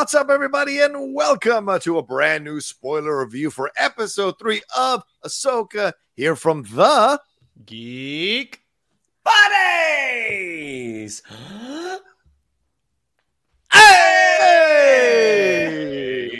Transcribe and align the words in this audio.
What's 0.00 0.14
up, 0.14 0.30
everybody, 0.30 0.80
and 0.80 1.12
welcome 1.12 1.68
uh, 1.68 1.78
to 1.80 1.98
a 1.98 2.02
brand 2.02 2.42
new 2.42 2.62
spoiler 2.62 3.22
review 3.22 3.50
for 3.50 3.70
episode 3.76 4.38
three 4.38 4.62
of 4.74 5.02
Ahsoka 5.22 5.92
here 6.14 6.36
from 6.36 6.62
the 6.62 7.20
Geek 7.66 8.62
Buddies! 9.22 11.22
Hey! 13.70 14.70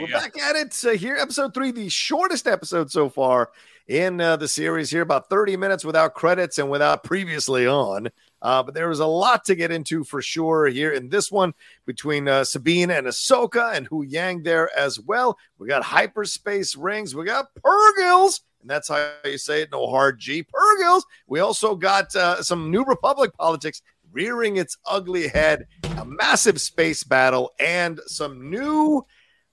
We're 0.00 0.08
back 0.08 0.40
at 0.40 0.56
it 0.56 0.74
uh, 0.82 0.92
here, 0.92 1.16
episode 1.16 1.52
three, 1.52 1.70
the 1.70 1.90
shortest 1.90 2.46
episode 2.46 2.90
so 2.90 3.10
far 3.10 3.50
in 3.86 4.22
uh, 4.22 4.36
the 4.36 4.48
series 4.48 4.88
here, 4.88 5.02
about 5.02 5.28
30 5.28 5.58
minutes 5.58 5.84
without 5.84 6.14
credits 6.14 6.58
and 6.58 6.70
without 6.70 7.04
previously 7.04 7.66
on. 7.66 8.08
Uh, 8.42 8.62
but 8.62 8.74
there 8.74 8.88
was 8.88 9.00
a 9.00 9.06
lot 9.06 9.44
to 9.44 9.54
get 9.54 9.70
into 9.70 10.04
for 10.04 10.22
sure 10.22 10.66
here 10.66 10.92
in 10.92 11.08
this 11.08 11.30
one 11.30 11.52
between 11.86 12.26
uh, 12.28 12.44
Sabine 12.44 12.90
and 12.90 13.06
Ahsoka 13.06 13.74
and 13.74 13.88
Huyang 13.88 14.42
there 14.44 14.70
as 14.76 14.98
well. 14.98 15.38
We 15.58 15.68
got 15.68 15.82
hyperspace 15.82 16.76
rings, 16.76 17.14
we 17.14 17.24
got 17.24 17.46
Purrgils, 17.54 18.40
and 18.60 18.70
that's 18.70 18.88
how 18.88 19.12
you 19.24 19.38
say 19.38 19.62
it. 19.62 19.70
No 19.70 19.86
hard 19.86 20.18
G, 20.18 20.42
Purrgils. 20.44 21.02
We 21.26 21.40
also 21.40 21.74
got 21.74 22.14
uh, 22.16 22.42
some 22.42 22.70
New 22.70 22.84
Republic 22.84 23.32
politics 23.38 23.82
rearing 24.12 24.56
its 24.56 24.76
ugly 24.86 25.28
head, 25.28 25.66
a 25.96 26.04
massive 26.04 26.60
space 26.60 27.04
battle, 27.04 27.52
and 27.58 28.00
some 28.06 28.50
new 28.50 29.04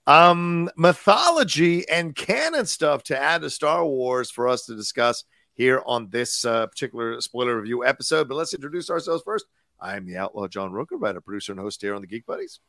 um 0.07 0.69
mythology 0.77 1.87
and 1.89 2.15
canon 2.15 2.65
stuff 2.65 3.03
to 3.03 3.21
add 3.21 3.41
to 3.41 3.49
Star 3.49 3.85
Wars 3.85 4.31
for 4.31 4.47
us 4.47 4.65
to 4.65 4.73
discuss 4.73 5.25
here 5.57 5.81
on 5.85 6.09
this 6.09 6.45
uh, 6.45 6.67
particular 6.67 7.19
spoiler 7.19 7.59
review 7.59 7.85
episode. 7.85 8.29
But 8.29 8.35
let's 8.35 8.53
introduce 8.53 8.89
ourselves 8.89 9.23
first. 9.25 9.45
I'm 9.79 10.05
the 10.05 10.17
outlaw 10.17 10.47
John 10.47 10.71
Rocha, 10.71 10.95
writer, 10.95 11.19
producer, 11.21 11.51
and 11.51 11.59
host 11.59 11.81
here 11.81 11.93
on 11.95 12.01
the 12.01 12.07
Geek 12.07 12.25
Buddies. 12.25 12.59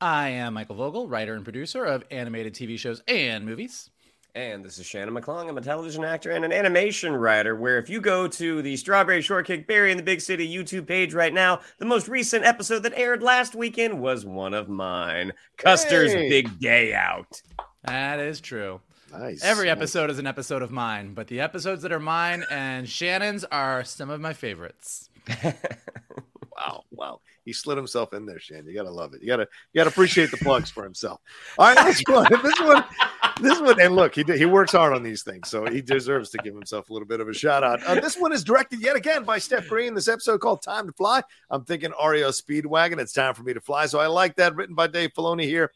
I 0.00 0.28
am 0.30 0.54
Michael 0.54 0.76
Vogel, 0.76 1.08
writer 1.08 1.34
and 1.34 1.44
producer 1.44 1.84
of 1.84 2.04
animated 2.10 2.54
TV 2.54 2.78
shows 2.78 3.02
and 3.08 3.44
movies. 3.44 3.90
And 4.34 4.64
this 4.64 4.78
is 4.78 4.86
Shannon 4.86 5.14
McClung. 5.14 5.48
I'm 5.48 5.58
a 5.58 5.62
television 5.62 6.04
actor 6.04 6.30
and 6.30 6.44
an 6.44 6.52
animation 6.52 7.12
writer. 7.12 7.56
Where 7.56 7.78
if 7.78 7.88
you 7.90 8.00
go 8.00 8.28
to 8.28 8.62
the 8.62 8.76
Strawberry 8.76 9.20
Shortcake 9.20 9.66
Berry 9.66 9.90
in 9.90 9.96
the 9.96 10.02
Big 10.02 10.20
City 10.20 10.48
YouTube 10.48 10.86
page 10.86 11.12
right 11.12 11.34
now, 11.34 11.60
the 11.78 11.84
most 11.86 12.08
recent 12.08 12.44
episode 12.44 12.84
that 12.84 12.92
aired 12.96 13.22
last 13.22 13.54
weekend 13.54 14.00
was 14.00 14.24
one 14.24 14.54
of 14.54 14.68
mine. 14.68 15.32
Custard's 15.56 16.12
Hey. 16.12 16.28
Big 16.28 16.58
Day 16.60 16.94
Out. 16.94 17.42
That 17.84 18.20
is 18.20 18.40
true. 18.40 18.80
Nice. 19.10 19.42
Every 19.42 19.70
episode 19.70 20.10
is 20.10 20.18
an 20.18 20.26
episode 20.26 20.62
of 20.62 20.70
mine, 20.70 21.14
but 21.14 21.28
the 21.28 21.40
episodes 21.40 21.82
that 21.82 21.92
are 21.92 22.00
mine 22.00 22.44
and 22.50 22.88
Shannon's 22.88 23.44
are 23.44 23.84
some 23.84 24.10
of 24.10 24.20
my 24.20 24.32
favorites. 24.32 25.08
Wow, 26.58 26.84
wow. 26.90 27.20
He 27.44 27.52
slid 27.52 27.76
himself 27.76 28.12
in 28.12 28.26
there, 28.26 28.38
Shannon. 28.38 28.66
You 28.66 28.74
gotta 28.74 28.90
love 28.90 29.14
it. 29.14 29.22
You 29.22 29.28
gotta 29.28 29.48
you 29.72 29.78
gotta 29.78 29.90
appreciate 29.90 30.30
the 30.30 30.36
plugs 30.38 30.70
for 30.70 30.82
himself. 30.82 31.20
All 31.56 31.72
right, 31.72 31.86
this 31.86 32.02
one, 32.06 32.26
this 32.42 32.60
one, 32.60 32.84
this 33.40 33.60
one, 33.60 33.80
and 33.80 33.94
look, 33.96 34.14
he 34.14 34.24
he 34.24 34.44
works 34.44 34.72
hard 34.72 34.92
on 34.92 35.02
these 35.02 35.22
things, 35.22 35.48
so 35.48 35.64
he 35.66 35.80
deserves 35.80 36.30
to 36.30 36.38
give 36.38 36.54
himself 36.54 36.90
a 36.90 36.92
little 36.92 37.08
bit 37.08 37.20
of 37.20 37.28
a 37.28 37.32
shout 37.32 37.62
out. 37.62 37.82
Uh, 37.84 37.94
this 37.94 38.16
one 38.16 38.32
is 38.32 38.44
directed 38.44 38.82
yet 38.82 38.96
again 38.96 39.24
by 39.24 39.38
Steph 39.38 39.68
Green. 39.68 39.94
This 39.94 40.08
episode 40.08 40.40
called 40.40 40.62
"Time 40.62 40.86
to 40.88 40.92
Fly." 40.92 41.22
I'm 41.50 41.64
thinking 41.64 41.92
REO 41.92 42.28
Speedwagon. 42.30 42.98
It's 42.98 43.12
time 43.12 43.34
for 43.34 43.44
me 43.44 43.54
to 43.54 43.60
fly, 43.60 43.86
so 43.86 43.98
I 44.00 44.08
like 44.08 44.36
that. 44.36 44.54
Written 44.56 44.74
by 44.74 44.88
Dave 44.88 45.14
Filoni 45.14 45.44
here. 45.44 45.70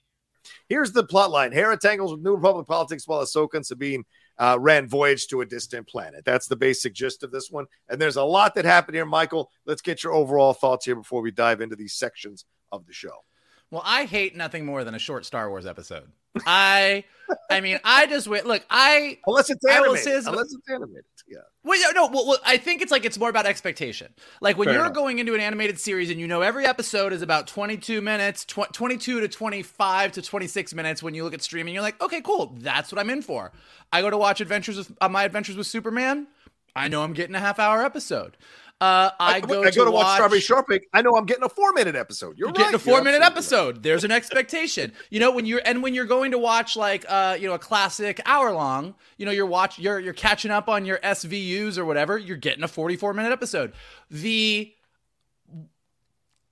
Here's 0.69 0.93
the 0.93 1.05
plot 1.05 1.31
line: 1.31 1.53
Hera 1.53 1.77
tangles 1.77 2.13
with 2.13 2.23
New 2.23 2.35
Republic 2.35 2.67
politics 2.67 3.07
while 3.07 3.23
Ahsoka 3.23 3.55
and 3.55 3.67
Sabine 3.67 4.05
uh, 4.39 4.59
ran 4.59 4.89
voyage 4.89 5.27
to 5.29 5.41
a 5.41 5.47
distant 5.47 5.87
planet. 5.87 6.25
That's 6.25 6.47
the 6.47 6.57
basic 6.57 6.95
gist 6.95 7.23
of 7.23 7.31
this 7.31 7.51
one. 7.51 7.67
And 7.89 8.01
there's 8.01 8.17
a 8.17 8.25
lot 8.25 8.55
that 8.55 8.65
happened 8.65 8.97
here, 8.97 9.07
Michael. 9.07 9.51
Let's 9.67 9.83
get 9.83 10.03
your 10.03 10.13
overall 10.13 10.53
thoughts 10.53 10.85
here 10.85 10.97
before 10.97 11.23
we 11.23 11.31
dive 11.31 11.61
into 11.61 11.77
these 11.77 11.95
sections 11.95 12.45
of 12.71 12.87
the 12.87 12.93
show. 12.93 13.25
Well, 13.71 13.83
I 13.85 14.05
hate 14.05 14.37
nothing 14.37 14.67
more 14.67 14.85
than 14.85 14.95
a 14.95 14.99
short 14.99 15.25
Star 15.25 15.49
Wars 15.49 15.65
episode. 15.65 16.11
I, 16.47 17.05
I 17.51 17.61
mean, 17.61 17.79
I 17.85 18.07
just 18.07 18.27
wait. 18.27 18.45
Look, 18.45 18.65
I 18.69 19.19
Unless 19.27 19.51
it's 19.51 19.65
animated. 19.65 20.27
Unless 20.27 20.53
it's 20.53 20.69
animated. 20.69 21.05
Yeah. 21.33 21.39
Well, 21.65 21.81
yeah, 21.81 21.93
no, 21.95 22.09
well, 22.09 22.27
well, 22.27 22.39
I 22.45 22.57
think 22.57 22.83
it's 22.83 22.91
like 22.91 23.05
it's 23.05 23.19
more 23.19 23.31
about 23.31 23.47
expectation. 23.47 24.13
Like 24.41 24.59
when 24.59 24.67
Fair 24.67 24.75
you're 24.75 24.85
enough. 24.85 24.95
going 24.95 25.19
into 25.19 25.35
an 25.35 25.41
animated 25.41 25.79
series 25.79 26.11
and 26.11 26.21
you 26.21 26.27
know 26.27 26.43
every 26.43 26.67
episode 26.67 27.13
is 27.13 27.23
about 27.23 27.47
22 27.47 28.01
minutes, 28.03 28.45
tw- 28.45 28.73
22 28.73 29.21
to 29.21 29.29
25 29.29 30.13
to 30.13 30.23
26 30.23 30.75
minutes. 30.75 31.03
When 31.03 31.15
you 31.15 31.25
look 31.25 31.35
at 31.35 31.41
streaming, 31.43 31.73
you're 31.73 31.83
like, 31.83 32.01
okay, 32.03 32.21
cool, 32.21 32.55
that's 32.59 32.93
what 32.93 32.99
I'm 32.99 33.09
in 33.11 33.23
for. 33.23 33.53
I 33.93 34.03
go 34.03 34.11
to 34.11 34.19
watch 34.19 34.41
Adventures 34.41 34.77
with 34.77 34.93
uh, 35.01 35.09
my 35.09 35.25
Adventures 35.25 35.57
with 35.57 35.67
Superman. 35.67 36.27
I 36.75 36.89
know 36.89 37.03
I'm 37.03 37.13
getting 37.13 37.35
a 37.35 37.41
half 37.41 37.59
hour 37.59 37.85
episode. 37.85 38.37
Uh, 38.83 39.13
I, 39.21 39.39
go, 39.39 39.63
I 39.63 39.71
go 39.71 39.85
to, 39.85 39.93
watch, 39.93 40.07
watch 40.07 40.17
Strawberry 40.17 40.41
Shortcake. 40.41 40.89
I 40.93 41.03
know 41.03 41.15
I'm 41.15 41.25
getting 41.25 41.45
a 41.45 41.49
four 41.49 41.73
minute 41.73 41.95
episode. 41.95 42.37
You're, 42.37 42.49
you're 42.49 42.49
right. 42.49 42.57
getting 42.57 42.75
a 42.75 42.79
four 42.81 42.95
You're 42.95 43.05
minute 43.05 43.23
absolutely 43.23 43.57
right. 43.57 43.69
episode. 43.69 43.83
There's 43.85 44.03
an 44.03 44.11
expectation. 44.11 44.93
you 45.09 45.21
know, 45.21 45.31
when 45.31 45.47
you're 45.47 45.63
and 45.65 45.85
when 45.85 45.95
you're 45.95 46.05
going 46.05 46.33
to 46.33 46.39
watch 46.39 46.75
like 46.75 47.05
uh, 47.09 47.37
you 47.39 47.47
know, 47.47 47.55
a 47.55 47.61
classic 47.61 48.21
hour 48.27 48.51
long, 48.53 48.97
you 49.19 49.25
know, 49.25 49.31
you're 49.31 49.47
watch 49.47 49.79
you're 49.79 50.01
you're 50.01 50.13
catching 50.13 50.51
up 50.51 50.69
on 50.69 50.85
your 50.85 50.99
SVUs 50.99 51.79
or 51.79 51.85
whatever, 51.85 52.19
you're 52.19 52.37
getting 52.37 52.65
a 52.65 52.69
44 52.69 53.15
minute 53.15 53.31
episode. 53.31 53.73
The 54.11 54.75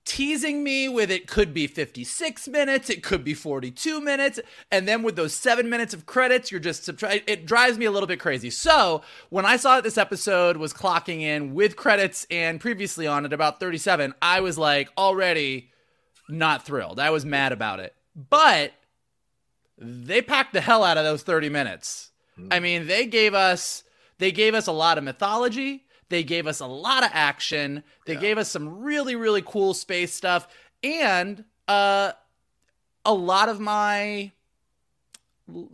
teasing 0.05 0.63
me 0.63 0.89
with 0.89 1.11
it 1.11 1.27
could 1.27 1.53
be 1.53 1.67
56 1.67 2.47
minutes, 2.47 2.89
it 2.89 3.03
could 3.03 3.23
be 3.23 3.33
42 3.33 4.01
minutes, 4.01 4.39
and 4.71 4.87
then 4.87 5.03
with 5.03 5.15
those 5.15 5.33
seven 5.33 5.69
minutes 5.69 5.93
of 5.93 6.05
credits, 6.05 6.51
you're 6.51 6.59
just 6.59 6.83
subtract. 6.83 7.29
It 7.29 7.45
drives 7.45 7.77
me 7.77 7.85
a 7.85 7.91
little 7.91 8.07
bit 8.07 8.19
crazy. 8.19 8.49
So 8.49 9.01
when 9.29 9.45
I 9.45 9.57
saw 9.57 9.75
that 9.75 9.83
this 9.83 9.97
episode 9.97 10.57
was 10.57 10.73
clocking 10.73 11.21
in 11.21 11.53
with 11.53 11.75
credits 11.75 12.25
and 12.31 12.59
previously 12.59 13.07
on 13.07 13.25
at 13.25 13.33
about 13.33 13.59
37, 13.59 14.13
I 14.21 14.41
was 14.41 14.57
like 14.57 14.89
already 14.97 15.71
not 16.29 16.65
thrilled. 16.65 16.99
I 16.99 17.09
was 17.09 17.25
mad 17.25 17.51
about 17.51 17.79
it, 17.79 17.95
but 18.15 18.73
they 19.77 20.21
packed 20.21 20.53
the 20.53 20.61
hell 20.61 20.83
out 20.83 20.97
of 20.97 21.03
those 21.03 21.23
30 21.23 21.49
minutes. 21.49 22.11
Hmm. 22.35 22.49
I 22.51 22.59
mean, 22.59 22.87
they 22.87 23.05
gave 23.05 23.33
us 23.33 23.83
they 24.17 24.31
gave 24.31 24.53
us 24.53 24.67
a 24.67 24.71
lot 24.71 24.97
of 24.99 25.03
mythology. 25.03 25.85
They 26.11 26.23
gave 26.23 26.45
us 26.45 26.59
a 26.59 26.67
lot 26.67 27.03
of 27.03 27.09
action. 27.13 27.83
They 28.05 28.15
gave 28.15 28.37
us 28.37 28.49
some 28.49 28.81
really 28.81 29.15
really 29.15 29.41
cool 29.41 29.73
space 29.73 30.13
stuff 30.13 30.47
and 30.83 31.43
uh 31.67 32.11
a 33.03 33.13
lot 33.13 33.49
of 33.49 33.59
my 33.59 34.31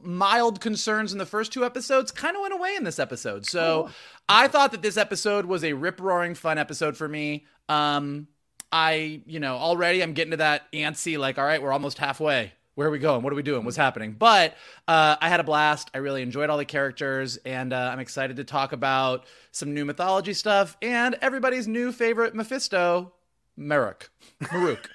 mild 0.01 0.61
concerns 0.61 1.11
in 1.11 1.17
the 1.17 1.25
first 1.25 1.51
two 1.51 1.65
episodes 1.65 2.11
kind 2.11 2.35
of 2.35 2.41
went 2.41 2.53
away 2.53 2.75
in 2.75 2.83
this 2.83 2.99
episode. 2.99 3.45
So 3.45 3.89
I 4.29 4.47
thought 4.47 4.71
that 4.71 4.81
this 4.81 4.97
episode 4.97 5.45
was 5.45 5.63
a 5.63 5.73
rip 5.73 5.99
roaring 5.99 6.35
fun 6.35 6.57
episode 6.57 6.97
for 6.97 7.07
me. 7.07 7.45
Um, 7.69 8.27
I, 8.71 9.21
you 9.25 9.39
know, 9.39 9.55
already 9.55 10.01
I'm 10.01 10.13
getting 10.13 10.31
to 10.31 10.37
that 10.37 10.71
antsy, 10.73 11.17
like, 11.17 11.37
all 11.37 11.45
right, 11.45 11.61
we're 11.61 11.71
almost 11.71 11.97
halfway. 11.97 12.53
Where 12.77 12.87
are 12.87 12.91
we 12.91 12.99
going? 12.99 13.23
What 13.23 13.33
are 13.33 13.35
we 13.35 13.41
doing? 13.41 13.65
What's 13.65 13.75
happening? 13.75 14.11
But 14.11 14.53
uh, 14.87 15.15
I 15.19 15.29
had 15.29 15.39
a 15.39 15.43
blast. 15.43 15.89
I 15.95 15.97
really 15.97 16.21
enjoyed 16.21 16.51
all 16.51 16.59
the 16.59 16.65
characters, 16.65 17.37
and 17.37 17.73
uh, 17.73 17.89
I'm 17.91 17.97
excited 17.97 18.37
to 18.37 18.43
talk 18.43 18.71
about 18.71 19.25
some 19.51 19.73
new 19.73 19.83
mythology 19.83 20.33
stuff 20.33 20.77
and 20.83 21.17
everybody's 21.19 21.67
new 21.67 21.91
favorite 21.91 22.35
Mephisto, 22.35 23.13
Maruk. 23.57 24.09
Maruk. 24.43 24.85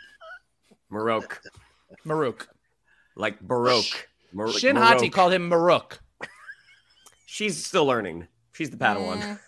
Marok. 0.93 1.39
Maruk. 2.07 2.47
Like 3.17 3.41
Baroque. 3.41 4.09
Mar- 4.33 4.53
Shin 4.53 4.77
Marok. 4.77 4.83
Hati 4.83 5.11
called 5.11 5.33
him 5.33 5.51
Maruk. 5.51 5.99
She's 7.27 7.67
still 7.67 7.85
learning. 7.85 8.29
She's 8.53 8.71
the 8.71 8.77
Padawan. 8.77 9.41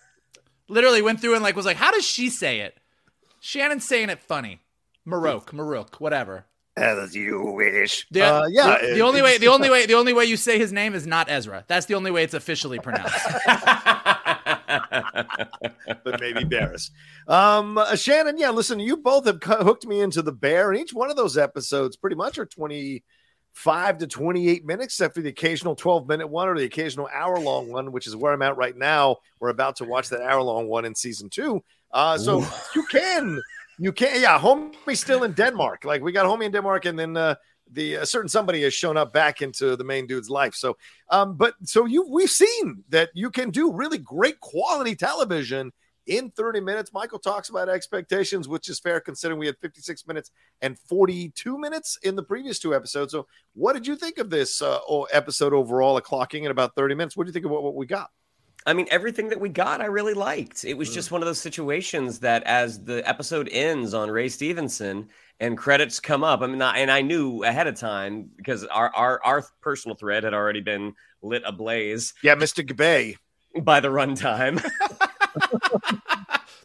Literally 0.67 1.03
went 1.03 1.21
through 1.21 1.35
and 1.37 1.45
like 1.45 1.55
was 1.55 1.67
like, 1.67 1.77
how 1.77 1.93
does 1.93 2.05
she 2.05 2.31
say 2.31 2.63
it? 2.63 2.77
Shannon's 3.39 3.87
saying 3.87 4.11
it 4.11 4.21
funny. 4.21 4.61
Marok, 5.07 5.51
Maruk, 5.53 6.01
whatever. 6.01 6.47
As 6.77 7.15
you 7.15 7.41
wish. 7.41 8.07
The, 8.11 8.23
Uh, 8.23 8.47
yeah, 8.51 8.79
the, 8.81 8.91
it- 8.91 8.95
the 8.95 9.03
only 9.03 9.23
way, 9.23 9.39
the 9.39 9.47
only 9.49 9.71
way, 9.75 9.87
the 9.87 9.95
only 9.95 10.13
way 10.13 10.25
you 10.25 10.37
say 10.37 10.59
his 10.59 10.73
name 10.73 10.95
is 10.95 11.07
not 11.07 11.31
Ezra. 11.31 11.65
That's 11.69 11.87
the 11.87 11.95
only 11.95 12.11
way 12.11 12.25
it's 12.25 12.35
officially 12.35 12.79
pronounced. 12.81 13.15
but 16.05 16.21
maybe 16.21 16.45
Barris. 16.45 16.91
Um, 17.29 17.79
uh, 17.79 17.95
Shannon, 17.97 18.39
yeah, 18.39 18.51
listen, 18.51 18.81
you 18.81 18.97
both 18.97 19.27
have 19.27 19.41
co- 19.41 19.63
hooked 19.65 19.87
me 19.87 20.01
into 20.01 20.23
the 20.23 20.33
bear, 20.33 20.71
and 20.71 20.81
each 20.81 20.93
one 20.93 21.11
of 21.11 21.17
those 21.17 21.37
episodes 21.39 21.97
pretty 21.97 22.17
much 22.17 22.39
are 22.39 22.47
25 22.47 23.99
to 23.99 24.07
28 24.07 24.65
minutes, 24.65 24.95
except 24.95 25.15
for 25.15 25.21
the 25.23 25.29
occasional 25.29 25.75
12 25.77 26.09
minute 26.09 26.27
one 26.27 26.49
or 26.49 26.57
the 26.59 26.65
occasional 26.65 27.09
hour 27.13 27.39
long 27.39 27.71
one, 27.71 27.93
which 27.93 28.07
is 28.07 28.17
where 28.17 28.33
I'm 28.33 28.43
at 28.43 28.57
right 28.57 28.77
now. 28.77 29.19
We're 29.41 29.51
about 29.51 29.77
to 29.77 29.85
watch 29.85 30.09
that 30.11 30.23
hour 30.23 30.43
long 30.43 30.67
one 30.67 30.85
in 30.85 30.95
season 30.95 31.31
two. 31.31 31.63
Uh, 31.93 32.19
so 32.19 32.45
you 32.75 32.85
can, 32.87 33.41
you 33.79 33.93
can't. 33.93 34.21
yeah, 34.21 34.39
homie's 34.39 35.01
still 35.01 35.25
in 35.25 35.33
Denmark. 35.33 35.85
Like 35.85 36.03
we 36.03 36.13
got 36.13 36.27
homie 36.27 36.45
in 36.45 36.53
Denmark, 36.53 36.85
and 36.85 36.99
then 36.99 37.17
uh, 37.17 37.35
the 37.71 38.05
certain 38.05 38.29
somebody 38.29 38.63
has 38.63 38.75
shown 38.75 38.97
up 38.97 39.13
back 39.13 39.43
into 39.43 39.77
the 39.77 39.85
main 39.85 40.07
dude's 40.07 40.31
life. 40.31 40.55
So, 40.55 40.77
um, 41.11 41.37
but 41.37 41.55
so 41.65 41.85
you 41.85 42.07
we've 42.09 42.31
seen 42.31 42.85
that 42.91 43.11
you 43.15 43.31
can 43.31 43.51
do 43.51 43.73
really 43.73 43.99
great 43.99 44.41
quality 44.41 44.95
television 44.95 45.73
in 46.07 46.31
30 46.31 46.61
minutes. 46.61 46.93
Michael 46.93 47.19
talks 47.19 47.49
about 47.49 47.69
expectations, 47.69 48.49
which 48.49 48.69
is 48.69 48.79
fair 48.79 49.01
considering 49.01 49.39
we 49.39 49.47
had 49.47 49.57
56 49.61 50.07
minutes 50.07 50.31
and 50.61 50.79
42 50.79 51.59
minutes 51.59 51.99
in 52.03 52.15
the 52.17 52.23
previous 52.23 52.59
two 52.59 52.75
episodes. 52.75 53.13
So, 53.13 53.27
what 53.55 53.73
did 53.73 53.87
you 53.87 53.97
think 53.97 54.19
of 54.19 54.31
this 54.31 54.61
uh, 54.63 54.79
episode 55.13 55.53
overall? 55.53 55.97
A 55.97 56.03
clocking 56.03 56.45
in 56.45 56.51
about 56.51 56.75
30 56.75 56.95
minutes. 56.95 57.17
What 57.17 57.25
do 57.25 57.29
you 57.29 57.33
think 57.33 57.47
of 57.47 57.51
what, 57.51 57.63
what 57.63 57.75
we 57.75 57.87
got? 57.87 58.11
I 58.67 58.73
mean, 58.73 58.87
everything 58.91 59.29
that 59.29 59.41
we 59.41 59.51
got, 59.51 59.81
I 59.83 59.87
really 59.87 60.15
liked. 60.15 60.65
It 60.65 60.75
was 60.75 60.93
just 60.93 61.11
one 61.11 61.21
of 61.21 61.27
those 61.27 61.41
situations 61.41 62.21
that, 62.21 62.43
as 62.45 62.83
the 62.83 63.07
episode 63.07 63.49
ends 63.53 63.93
on 63.93 64.11
Ray 64.11 64.29
Stevenson 64.31 65.09
and 65.39 65.59
credits 65.59 66.01
come 66.01 66.25
up, 66.25 66.41
I 66.41 66.47
mean, 66.47 66.63
I, 66.63 66.79
and 66.79 66.91
I 66.91 67.03
knew 67.03 67.45
ahead 67.45 67.67
of 67.67 67.75
time 67.79 68.31
because 68.37 68.65
our, 68.65 68.91
our 68.95 69.23
our 69.23 69.45
personal 69.61 69.97
thread 69.97 70.25
had 70.25 70.33
already 70.33 70.61
been 70.61 70.95
lit 71.23 71.43
ablaze 71.45 72.15
Yeah, 72.23 72.37
Mr. 72.37 72.67
Gabay. 72.67 73.17
by 73.63 73.81
the 73.81 73.89
runtime. 73.89 74.63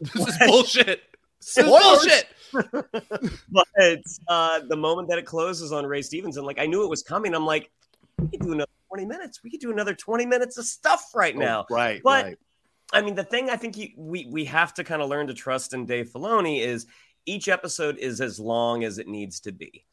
this 0.00 0.26
is 0.28 0.38
bullshit. 0.46 1.02
This 1.40 1.58
is 1.58 1.64
bullshit. 1.64 2.26
but 3.50 3.66
uh, 4.28 4.60
the 4.68 4.76
moment 4.76 5.08
that 5.08 5.18
it 5.18 5.26
closes 5.26 5.70
on 5.70 5.84
Ray 5.84 6.00
Stevenson, 6.02 6.44
like 6.44 6.58
I 6.58 6.66
knew 6.66 6.82
it 6.82 6.88
was 6.88 7.02
coming. 7.02 7.34
I'm 7.34 7.46
like, 7.46 7.70
we 8.18 8.28
could 8.28 8.40
do 8.40 8.52
another 8.52 8.70
20 8.90 9.06
minutes. 9.06 9.40
We 9.42 9.50
could 9.50 9.60
do 9.60 9.70
another 9.70 9.94
20 9.94 10.26
minutes 10.26 10.58
of 10.58 10.64
stuff 10.64 11.04
right 11.14 11.34
oh, 11.36 11.38
now. 11.38 11.66
Oh, 11.70 11.74
right, 11.74 12.00
But 12.02 12.24
right. 12.24 12.38
I 12.92 13.02
mean, 13.02 13.14
the 13.14 13.24
thing 13.24 13.50
I 13.50 13.56
think 13.56 13.76
you, 13.76 13.88
we 13.96 14.28
we 14.30 14.44
have 14.46 14.74
to 14.74 14.84
kind 14.84 15.00
of 15.00 15.08
learn 15.08 15.28
to 15.28 15.34
trust 15.34 15.74
in 15.74 15.86
Dave 15.86 16.10
Filoni 16.10 16.60
is 16.60 16.86
each 17.24 17.48
episode 17.48 17.98
is 17.98 18.20
as 18.20 18.40
long 18.40 18.82
as 18.82 18.98
it 18.98 19.06
needs 19.06 19.40
to 19.40 19.52
be. 19.52 19.84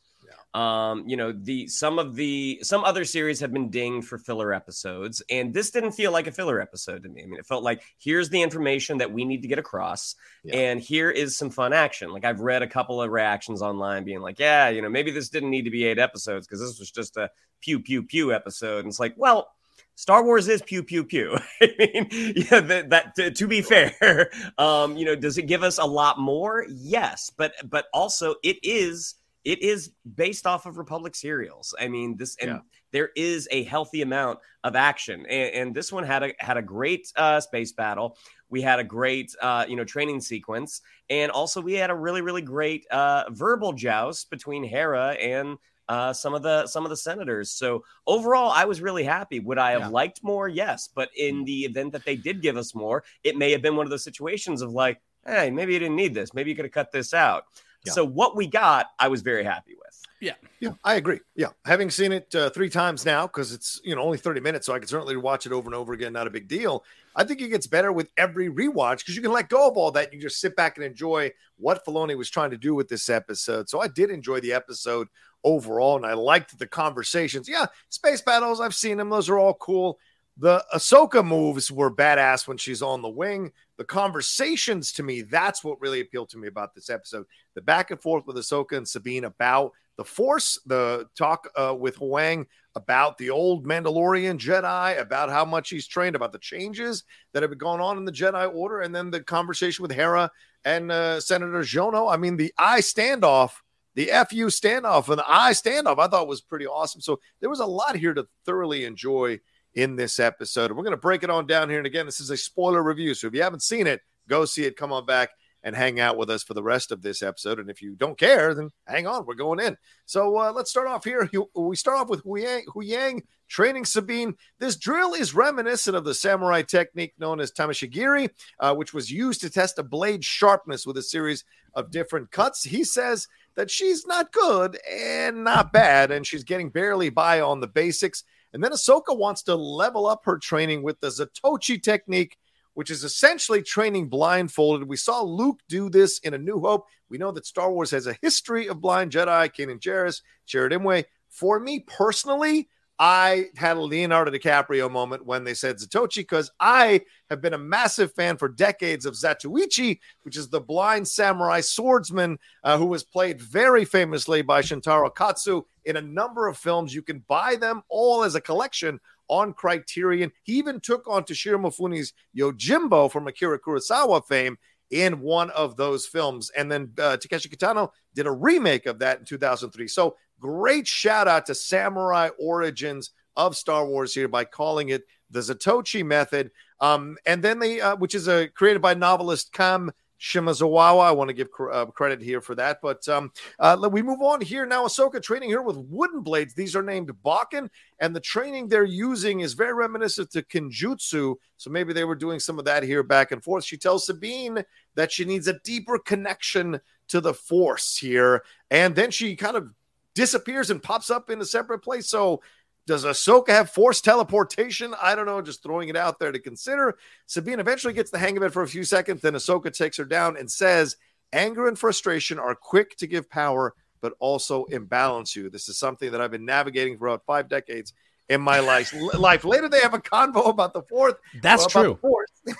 Um, 0.57 1.03
you 1.07 1.17
know, 1.17 1.31
the 1.31 1.67
some 1.67 1.99
of 1.99 2.15
the 2.15 2.59
some 2.63 2.83
other 2.83 3.05
series 3.05 3.39
have 3.41 3.53
been 3.53 3.69
dinged 3.69 4.07
for 4.07 4.17
filler 4.17 4.51
episodes, 4.53 5.21
and 5.29 5.53
this 5.53 5.69
didn't 5.69 5.91
feel 5.91 6.11
like 6.11 6.25
a 6.25 6.31
filler 6.31 6.59
episode 6.59 7.03
to 7.03 7.09
me. 7.09 7.21
I 7.21 7.25
mean, 7.27 7.37
it 7.39 7.45
felt 7.45 7.63
like 7.63 7.83
here's 7.99 8.29
the 8.29 8.41
information 8.41 8.97
that 8.97 9.11
we 9.11 9.23
need 9.23 9.43
to 9.43 9.47
get 9.47 9.59
across, 9.59 10.15
Yeah. 10.43 10.55
and 10.57 10.79
here 10.79 11.11
is 11.11 11.37
some 11.37 11.51
fun 11.51 11.73
action. 11.73 12.09
Like 12.11 12.25
I've 12.25 12.39
read 12.39 12.63
a 12.63 12.67
couple 12.67 12.99
of 13.01 13.11
reactions 13.11 13.61
online 13.61 14.03
being 14.03 14.21
like, 14.21 14.39
yeah, 14.39 14.69
you 14.69 14.81
know, 14.81 14.89
maybe 14.89 15.11
this 15.11 15.29
didn't 15.29 15.51
need 15.51 15.65
to 15.65 15.69
be 15.71 15.85
eight 15.85 15.99
episodes 15.99 16.47
because 16.47 16.59
this 16.59 16.79
was 16.79 16.89
just 16.89 17.17
a 17.17 17.29
pew 17.61 17.79
pew 17.79 18.01
pew 18.01 18.33
episode. 18.33 18.79
And 18.79 18.87
it's 18.87 18.99
like, 18.99 19.13
well, 19.15 19.49
Star 19.93 20.23
Wars 20.23 20.47
is 20.47 20.63
pew 20.63 20.81
pew 20.81 21.03
pew. 21.03 21.37
I 21.61 21.73
mean, 21.77 22.07
yeah, 22.35 22.61
that, 22.61 22.89
that 22.89 23.15
to, 23.17 23.29
to 23.29 23.47
be 23.47 23.61
fair, 23.61 24.31
um, 24.57 24.97
you 24.97 25.05
know, 25.05 25.15
does 25.15 25.37
it 25.37 25.43
give 25.43 25.61
us 25.61 25.77
a 25.77 25.85
lot 25.85 26.17
more? 26.19 26.65
Yes, 26.67 27.31
but 27.37 27.53
but 27.69 27.85
also 27.93 28.35
it 28.43 28.57
is 28.63 29.13
it 29.47 29.61
is 29.61 29.91
based 30.15 30.45
off 30.45 30.65
of 30.65 30.77
Republic 30.77 31.15
serials. 31.15 31.73
I 31.79 31.87
mean, 31.87 32.17
this 32.17 32.35
and 32.41 32.49
Yeah. 32.51 32.59
there 32.91 33.09
is 33.15 33.47
a 33.49 33.63
healthy 33.63 34.01
amount 34.01 34.39
of 34.65 34.75
action, 34.75 35.25
and, 35.25 35.53
and 35.55 35.75
this 35.75 35.89
one 35.91 36.03
had 36.03 36.21
a 36.23 36.33
had 36.39 36.57
a 36.57 36.61
great 36.61 37.07
uh, 37.15 37.39
space 37.39 37.71
battle. 37.71 38.17
We 38.49 38.61
had 38.61 38.79
a 38.79 38.83
great 38.83 39.33
uh, 39.41 39.65
you 39.69 39.77
know 39.77 39.85
training 39.85 40.19
sequence, 40.21 40.81
and 41.09 41.31
also 41.31 41.61
we 41.61 41.73
had 41.73 41.89
a 41.89 41.95
really 41.95 42.21
really 42.21 42.41
great 42.41 42.85
uh, 42.91 43.23
verbal 43.31 43.71
joust 43.71 44.29
between 44.29 44.63
Hera 44.65 45.11
and 45.13 45.57
uh, 45.87 46.11
some 46.11 46.33
of 46.33 46.43
the 46.43 46.67
some 46.67 46.83
of 46.85 46.89
the 46.89 46.97
senators. 46.97 47.49
So 47.51 47.85
overall, 48.05 48.51
I 48.51 48.65
was 48.65 48.81
really 48.81 49.05
happy. 49.05 49.39
Would 49.39 49.57
I 49.57 49.71
have 49.71 49.81
Yeah. 49.83 49.87
liked 50.01 50.19
more? 50.23 50.49
Yes, 50.49 50.89
but 50.93 51.09
in 51.15 51.45
the 51.45 51.63
event 51.63 51.93
that 51.93 52.03
they 52.03 52.17
did 52.17 52.41
give 52.41 52.57
us 52.57 52.75
more, 52.75 53.05
it 53.23 53.37
may 53.37 53.51
have 53.53 53.61
been 53.61 53.77
one 53.77 53.85
of 53.85 53.91
those 53.91 54.03
situations 54.03 54.61
of 54.61 54.71
like, 54.73 54.99
hey, 55.25 55.49
maybe 55.51 55.71
you 55.73 55.79
didn't 55.79 55.95
need 55.95 56.13
this. 56.13 56.33
Maybe 56.33 56.49
you 56.49 56.55
could 56.57 56.65
have 56.65 56.73
cut 56.73 56.91
this 56.91 57.13
out. 57.13 57.45
Yeah. 57.87 57.93
So 57.93 58.05
what 58.05 58.35
we 58.35 58.47
got, 58.47 58.87
I 58.99 59.07
was 59.07 59.21
very 59.21 59.43
happy 59.43 59.73
with. 59.75 59.87
Yeah, 60.19 60.33
Yeah, 60.59 60.71
I 60.83 60.95
agree. 60.95 61.19
Yeah, 61.35 61.49
having 61.65 61.91
seen 61.91 62.11
it 62.11 62.33
uh, 62.33 62.49
three 62.49 62.69
times 62.69 63.05
now 63.05 63.27
because 63.27 63.53
it's 63.53 63.79
you 63.83 63.95
know 63.95 64.01
only 64.01 64.17
thirty 64.17 64.41
minutes, 64.41 64.65
so 64.65 64.73
I 64.73 64.79
can 64.79 64.87
certainly 64.87 65.15
watch 65.15 65.45
it 65.45 65.51
over 65.51 65.67
and 65.67 65.75
over 65.75 65.93
again. 65.93 66.13
Not 66.13 66.25
a 66.25 66.31
big 66.31 66.47
deal. 66.47 66.83
I 67.15 67.23
think 67.23 67.39
it 67.41 67.49
gets 67.49 67.67
better 67.67 67.91
with 67.91 68.09
every 68.17 68.49
rewatch 68.49 68.99
because 68.99 69.15
you 69.15 69.21
can 69.21 69.31
let 69.31 69.49
go 69.49 69.67
of 69.67 69.77
all 69.77 69.91
that. 69.91 70.11
You 70.11 70.19
just 70.19 70.41
sit 70.41 70.55
back 70.55 70.77
and 70.77 70.85
enjoy 70.85 71.31
what 71.57 71.85
Filoni 71.85 72.17
was 72.17 72.31
trying 72.31 72.49
to 72.49 72.57
do 72.57 72.73
with 72.73 72.87
this 72.87 73.09
episode. 73.09 73.69
So 73.69 73.79
I 73.79 73.87
did 73.87 74.09
enjoy 74.09 74.39
the 74.39 74.53
episode 74.53 75.07
overall, 75.43 75.97
and 75.97 76.05
I 76.05 76.13
liked 76.13 76.57
the 76.57 76.67
conversations. 76.67 77.47
Yeah, 77.47 77.67
space 77.89 78.21
battles, 78.21 78.59
I've 78.59 78.75
seen 78.75 78.97
them; 78.97 79.11
those 79.11 79.29
are 79.29 79.37
all 79.37 79.53
cool. 79.53 79.99
The 80.39 80.63
Ahsoka 80.73 81.25
moves 81.25 81.71
were 81.71 81.93
badass 81.93 82.47
when 82.47 82.57
she's 82.57 82.83
on 82.83 83.01
the 83.01 83.09
wing. 83.09 83.51
The 83.77 83.85
conversations 83.85 84.91
to 84.93 85.03
me, 85.03 85.21
that's 85.23 85.63
what 85.63 85.81
really 85.81 85.99
appealed 85.99 86.29
to 86.29 86.37
me 86.37 86.47
about 86.47 86.75
this 86.75 86.89
episode. 86.91 87.25
The 87.55 87.61
back 87.61 87.89
and 87.89 87.99
forth 87.99 88.27
with 88.27 88.35
Ahsoka 88.35 88.77
and 88.77 88.87
Sabine 88.87 89.23
about 89.23 89.71
the 89.97 90.05
Force, 90.05 90.59
the 90.65 91.07
talk 91.17 91.49
uh, 91.55 91.75
with 91.77 91.97
Huyang 91.97 92.45
about 92.75 93.17
the 93.17 93.31
old 93.31 93.65
Mandalorian 93.65 94.37
Jedi, 94.37 94.99
about 94.99 95.31
how 95.31 95.43
much 95.43 95.69
he's 95.69 95.87
trained, 95.87 96.15
about 96.15 96.31
the 96.31 96.37
changes 96.37 97.03
that 97.33 97.41
have 97.41 97.49
been 97.49 97.57
going 97.57 97.81
on 97.81 97.97
in 97.97 98.05
the 98.05 98.11
Jedi 98.11 98.53
Order, 98.53 98.81
and 98.81 98.93
then 98.93 99.09
the 99.09 99.21
conversation 99.23 99.81
with 99.81 99.91
Hera 99.91 100.29
and 100.63 100.91
uh, 100.91 101.19
Senator 101.19 101.61
Xiono. 101.61 102.13
I 102.13 102.17
mean, 102.17 102.37
the 102.37 102.53
I 102.59 102.81
standoff, 102.81 103.53
the 103.95 104.05
FU 104.05 104.47
standoff, 104.47 105.09
and 105.09 105.17
the 105.17 105.25
I 105.27 105.53
standoff, 105.53 105.97
I 105.97 106.07
thought 106.07 106.27
was 106.27 106.41
pretty 106.41 106.67
awesome. 106.67 107.01
So 107.01 107.19
there 107.41 107.49
was 107.49 107.59
a 107.59 107.65
lot 107.65 107.95
here 107.95 108.13
to 108.13 108.27
thoroughly 108.45 108.85
enjoy 108.85 109.39
in 109.77 109.95
this 109.95 110.19
episode. 110.19 110.71
We're 110.71 110.83
going 110.83 110.91
to 110.91 110.97
break 110.97 111.23
it 111.23 111.29
on 111.29 111.45
down 111.45 111.69
here. 111.69 111.77
And 111.77 111.85
again, 111.85 112.07
this 112.07 112.19
is 112.19 112.31
a 112.31 112.35
spoiler 112.35 112.81
review. 112.81 113.13
So 113.13 113.27
if 113.27 113.35
you 113.35 113.43
haven't 113.43 113.61
seen 113.61 113.85
it, 113.85 114.01
go 114.27 114.43
see 114.43 114.65
it. 114.65 114.75
Come 114.75 114.91
on 114.91 115.05
back 115.05 115.29
and 115.61 115.75
hang 115.75 115.99
out 115.99 116.17
with 116.17 116.31
us 116.31 116.41
for 116.41 116.55
the 116.55 116.63
rest 116.63 116.91
of 116.91 117.03
this 117.03 117.21
episode. 117.21 117.59
And 117.59 117.69
if 117.69 117.79
you 117.79 117.95
don't 117.95 118.17
care, 118.17 118.55
then 118.55 118.71
hang 118.87 119.05
on. 119.05 119.27
We're 119.27 119.35
going 119.35 119.59
in. 119.59 119.77
So 120.07 120.35
uh, 120.35 120.51
let's 120.51 120.71
start 120.71 120.87
off 120.87 121.03
here. 121.03 121.29
We 121.55 121.75
start 121.75 121.99
off 121.99 122.09
with 122.09 122.23
Huyang, 122.23 123.21
training 123.47 123.85
Sabine. 123.85 124.35
This 124.57 124.77
drill 124.77 125.13
is 125.13 125.35
reminiscent 125.35 125.95
of 125.95 126.05
the 126.05 126.15
samurai 126.15 126.63
technique 126.63 127.13
known 127.19 127.39
as 127.39 127.51
tameshigiri, 127.51 128.31
uh, 128.59 128.73
which 128.73 128.95
was 128.95 129.11
used 129.11 129.41
to 129.41 129.49
test 129.51 129.77
a 129.77 129.83
blade 129.83 130.25
sharpness 130.25 130.87
with 130.87 130.97
a 130.97 131.03
series 131.03 131.43
of 131.75 131.91
different 131.91 132.31
cuts. 132.31 132.63
He 132.63 132.83
says 132.83 133.27
that 133.55 133.69
she's 133.69 134.07
not 134.07 134.31
good 134.31 134.79
and 134.91 135.43
not 135.43 135.71
bad, 135.71 136.09
and 136.09 136.25
she's 136.25 136.43
getting 136.43 136.69
barely 136.69 137.09
by 137.09 137.41
on 137.41 137.59
the 137.59 137.67
basics. 137.67 138.23
And 138.53 138.63
then 138.63 138.71
Ahsoka 138.71 139.17
wants 139.17 139.43
to 139.43 139.55
level 139.55 140.07
up 140.07 140.21
her 140.25 140.37
training 140.37 140.83
with 140.83 140.99
the 140.99 141.07
Zatoichi 141.09 141.81
technique, 141.81 142.37
which 142.73 142.89
is 142.89 143.03
essentially 143.03 143.61
training 143.61 144.07
blindfolded. 144.07 144.87
We 144.87 144.97
saw 144.97 145.21
Luke 145.21 145.59
do 145.67 145.89
this 145.89 146.19
in 146.19 146.33
A 146.33 146.37
New 146.37 146.59
Hope. 146.59 146.85
We 147.09 147.17
know 147.17 147.31
that 147.31 147.45
Star 147.45 147.71
Wars 147.71 147.91
has 147.91 148.07
a 148.07 148.17
history 148.21 148.67
of 148.67 148.81
blind 148.81 149.11
Jedi, 149.11 149.53
Kanan 149.53 149.79
Jarrus, 149.79 150.21
Chirrut 150.47 150.71
Imwe. 150.71 151.05
For 151.29 151.59
me 151.59 151.81
personally, 151.81 152.69
I 152.99 153.45
had 153.55 153.77
a 153.77 153.81
Leonardo 153.81 154.31
DiCaprio 154.31 154.89
moment 154.89 155.25
when 155.25 155.43
they 155.43 155.53
said 155.53 155.77
Zatoichi 155.77 156.17
because 156.17 156.49
I 156.59 157.01
have 157.29 157.41
been 157.41 157.53
a 157.53 157.57
massive 157.57 158.11
fan 158.13 158.37
for 158.37 158.49
decades 158.49 159.05
of 159.05 159.13
Zatoichi, 159.13 159.99
which 160.23 160.35
is 160.35 160.49
the 160.49 160.61
blind 160.61 161.07
samurai 161.07 161.61
swordsman 161.61 162.39
uh, 162.63 162.77
who 162.77 162.87
was 162.87 163.03
played 163.03 163.39
very 163.39 163.85
famously 163.85 164.41
by 164.41 164.61
Shintaro 164.61 165.13
Katsu 165.13 165.61
in 165.85 165.97
a 165.97 166.01
number 166.01 166.47
of 166.47 166.57
films. 166.57 166.95
You 166.95 167.03
can 167.03 167.23
buy 167.27 167.55
them 167.55 167.83
all 167.87 168.23
as 168.23 168.33
a 168.33 168.41
collection 168.41 168.99
on 169.27 169.53
Criterion. 169.53 170.31
He 170.43 170.53
even 170.53 170.79
took 170.79 171.07
on 171.07 171.23
Toshiro 171.23 171.61
Mifune's 171.61 172.13
Yojimbo 172.35 173.11
from 173.11 173.27
Akira 173.27 173.59
Kurosawa 173.59 174.25
fame 174.25 174.57
in 174.89 175.19
one 175.19 175.49
of 175.51 175.75
those 175.75 176.05
films. 176.05 176.49
And 176.51 176.71
then 176.71 176.93
uh, 176.97 177.17
Takeshi 177.17 177.49
Kitano 177.49 177.89
did 178.15 178.25
a 178.25 178.31
remake 178.31 178.85
of 178.85 178.99
that 178.99 179.19
in 179.19 179.25
2003. 179.25 179.87
So 179.87 180.15
great 180.39 180.87
shout 180.87 181.27
out 181.27 181.45
to 181.47 181.55
Samurai 181.55 182.29
Origins 182.39 183.11
of 183.35 183.55
Star 183.55 183.85
Wars 183.85 184.13
here 184.13 184.27
by 184.27 184.45
calling 184.45 184.89
it 184.89 185.03
the 185.29 185.39
Zatoichi 185.39 186.05
method. 186.05 186.51
Um, 186.79 187.17
and 187.25 187.43
then 187.43 187.59
they, 187.59 187.81
uh, 187.81 187.95
which 187.95 188.15
is 188.15 188.27
uh, 188.27 188.47
created 188.55 188.81
by 188.81 188.93
novelist 188.93 189.51
Kan 189.51 189.91
Shimozawa. 190.19 191.03
I 191.03 191.11
want 191.11 191.27
to 191.29 191.33
give 191.33 191.49
uh, 191.71 191.85
credit 191.87 192.21
here 192.21 192.41
for 192.41 192.55
that. 192.55 192.79
But 192.81 193.07
um, 193.07 193.31
uh, 193.59 193.77
we 193.91 194.01
move 194.01 194.21
on 194.21 194.41
here 194.41 194.65
now. 194.65 194.85
Ahsoka 194.85 195.21
training 195.21 195.49
here 195.49 195.61
with 195.61 195.77
wooden 195.77 196.21
blades. 196.21 196.53
These 196.53 196.75
are 196.75 196.83
named 196.83 197.11
bokken, 197.23 197.69
and 197.99 198.15
the 198.15 198.19
training 198.19 198.67
they're 198.67 198.83
using 198.83 199.41
is 199.41 199.53
very 199.53 199.73
reminiscent 199.73 200.31
to 200.31 200.41
Kenjutsu. 200.41 201.35
So 201.57 201.69
maybe 201.69 201.93
they 201.93 202.03
were 202.03 202.15
doing 202.15 202.39
some 202.39 202.59
of 202.59 202.65
that 202.65 202.83
here 202.83 203.03
back 203.03 203.31
and 203.31 203.43
forth. 203.43 203.63
She 203.63 203.77
tells 203.77 204.05
Sabine 204.05 204.63
that 204.95 205.11
she 205.11 205.25
needs 205.25 205.47
a 205.47 205.59
deeper 205.63 205.99
connection 205.99 206.79
to 207.09 207.21
the 207.21 207.33
Force 207.33 207.97
here, 207.97 208.43
and 208.69 208.95
then 208.95 209.11
she 209.11 209.35
kind 209.35 209.55
of 209.55 209.69
disappears 210.17 210.71
and 210.71 210.81
pops 210.81 211.11
up 211.11 211.29
in 211.29 211.39
a 211.39 211.45
separate 211.45 211.79
place. 211.79 212.09
So 212.09 212.41
does 212.87 213.05
Ahsoka 213.05 213.49
have 213.49 213.69
force 213.69 214.01
teleportation? 214.01 214.95
I 214.99 215.13
don't 215.13 215.27
know. 215.27 215.43
Just 215.43 215.61
throwing 215.61 215.89
it 215.89 215.95
out 215.95 216.17
there 216.17 216.31
to 216.31 216.39
consider. 216.39 216.97
Sabine 217.27 217.59
eventually 217.59 217.93
gets 217.93 218.09
the 218.09 218.17
hang 218.17 218.35
of 218.35 218.41
it 218.41 218.51
for 218.51 218.63
a 218.63 218.67
few 218.67 218.83
seconds. 218.83 219.21
Then 219.21 219.33
Ahsoka 219.33 219.71
takes 219.71 219.95
her 219.97 220.05
down 220.05 220.35
and 220.35 220.49
says, 220.49 220.97
Anger 221.33 221.67
and 221.67 221.77
frustration 221.77 222.39
are 222.39 222.55
quick 222.55 222.97
to 222.97 223.05
give 223.05 223.29
power, 223.29 223.75
but 224.01 224.13
also 224.19 224.65
imbalance 224.65 225.35
you. 225.35 225.51
This 225.51 225.69
is 225.69 225.77
something 225.77 226.11
that 226.11 226.19
I've 226.19 226.31
been 226.31 226.45
navigating 226.45 226.97
for 226.97 227.07
about 227.07 227.25
five 227.27 227.47
decades 227.47 227.93
in 228.27 228.41
my 228.41 228.59
life. 228.59 228.91
life. 229.13 229.45
Later, 229.45 229.69
they 229.69 229.81
have 229.81 229.93
a 229.93 229.99
convo 229.99 230.49
about 230.49 230.73
the 230.73 230.81
fourth. 230.83 231.17
That's 231.43 231.67
true. 231.67 231.99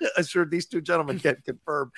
I'm 0.16 0.24
sure 0.24 0.44
these 0.44 0.66
two 0.66 0.80
gentlemen 0.80 1.18
can 1.18 1.36
confirm. 1.44 1.92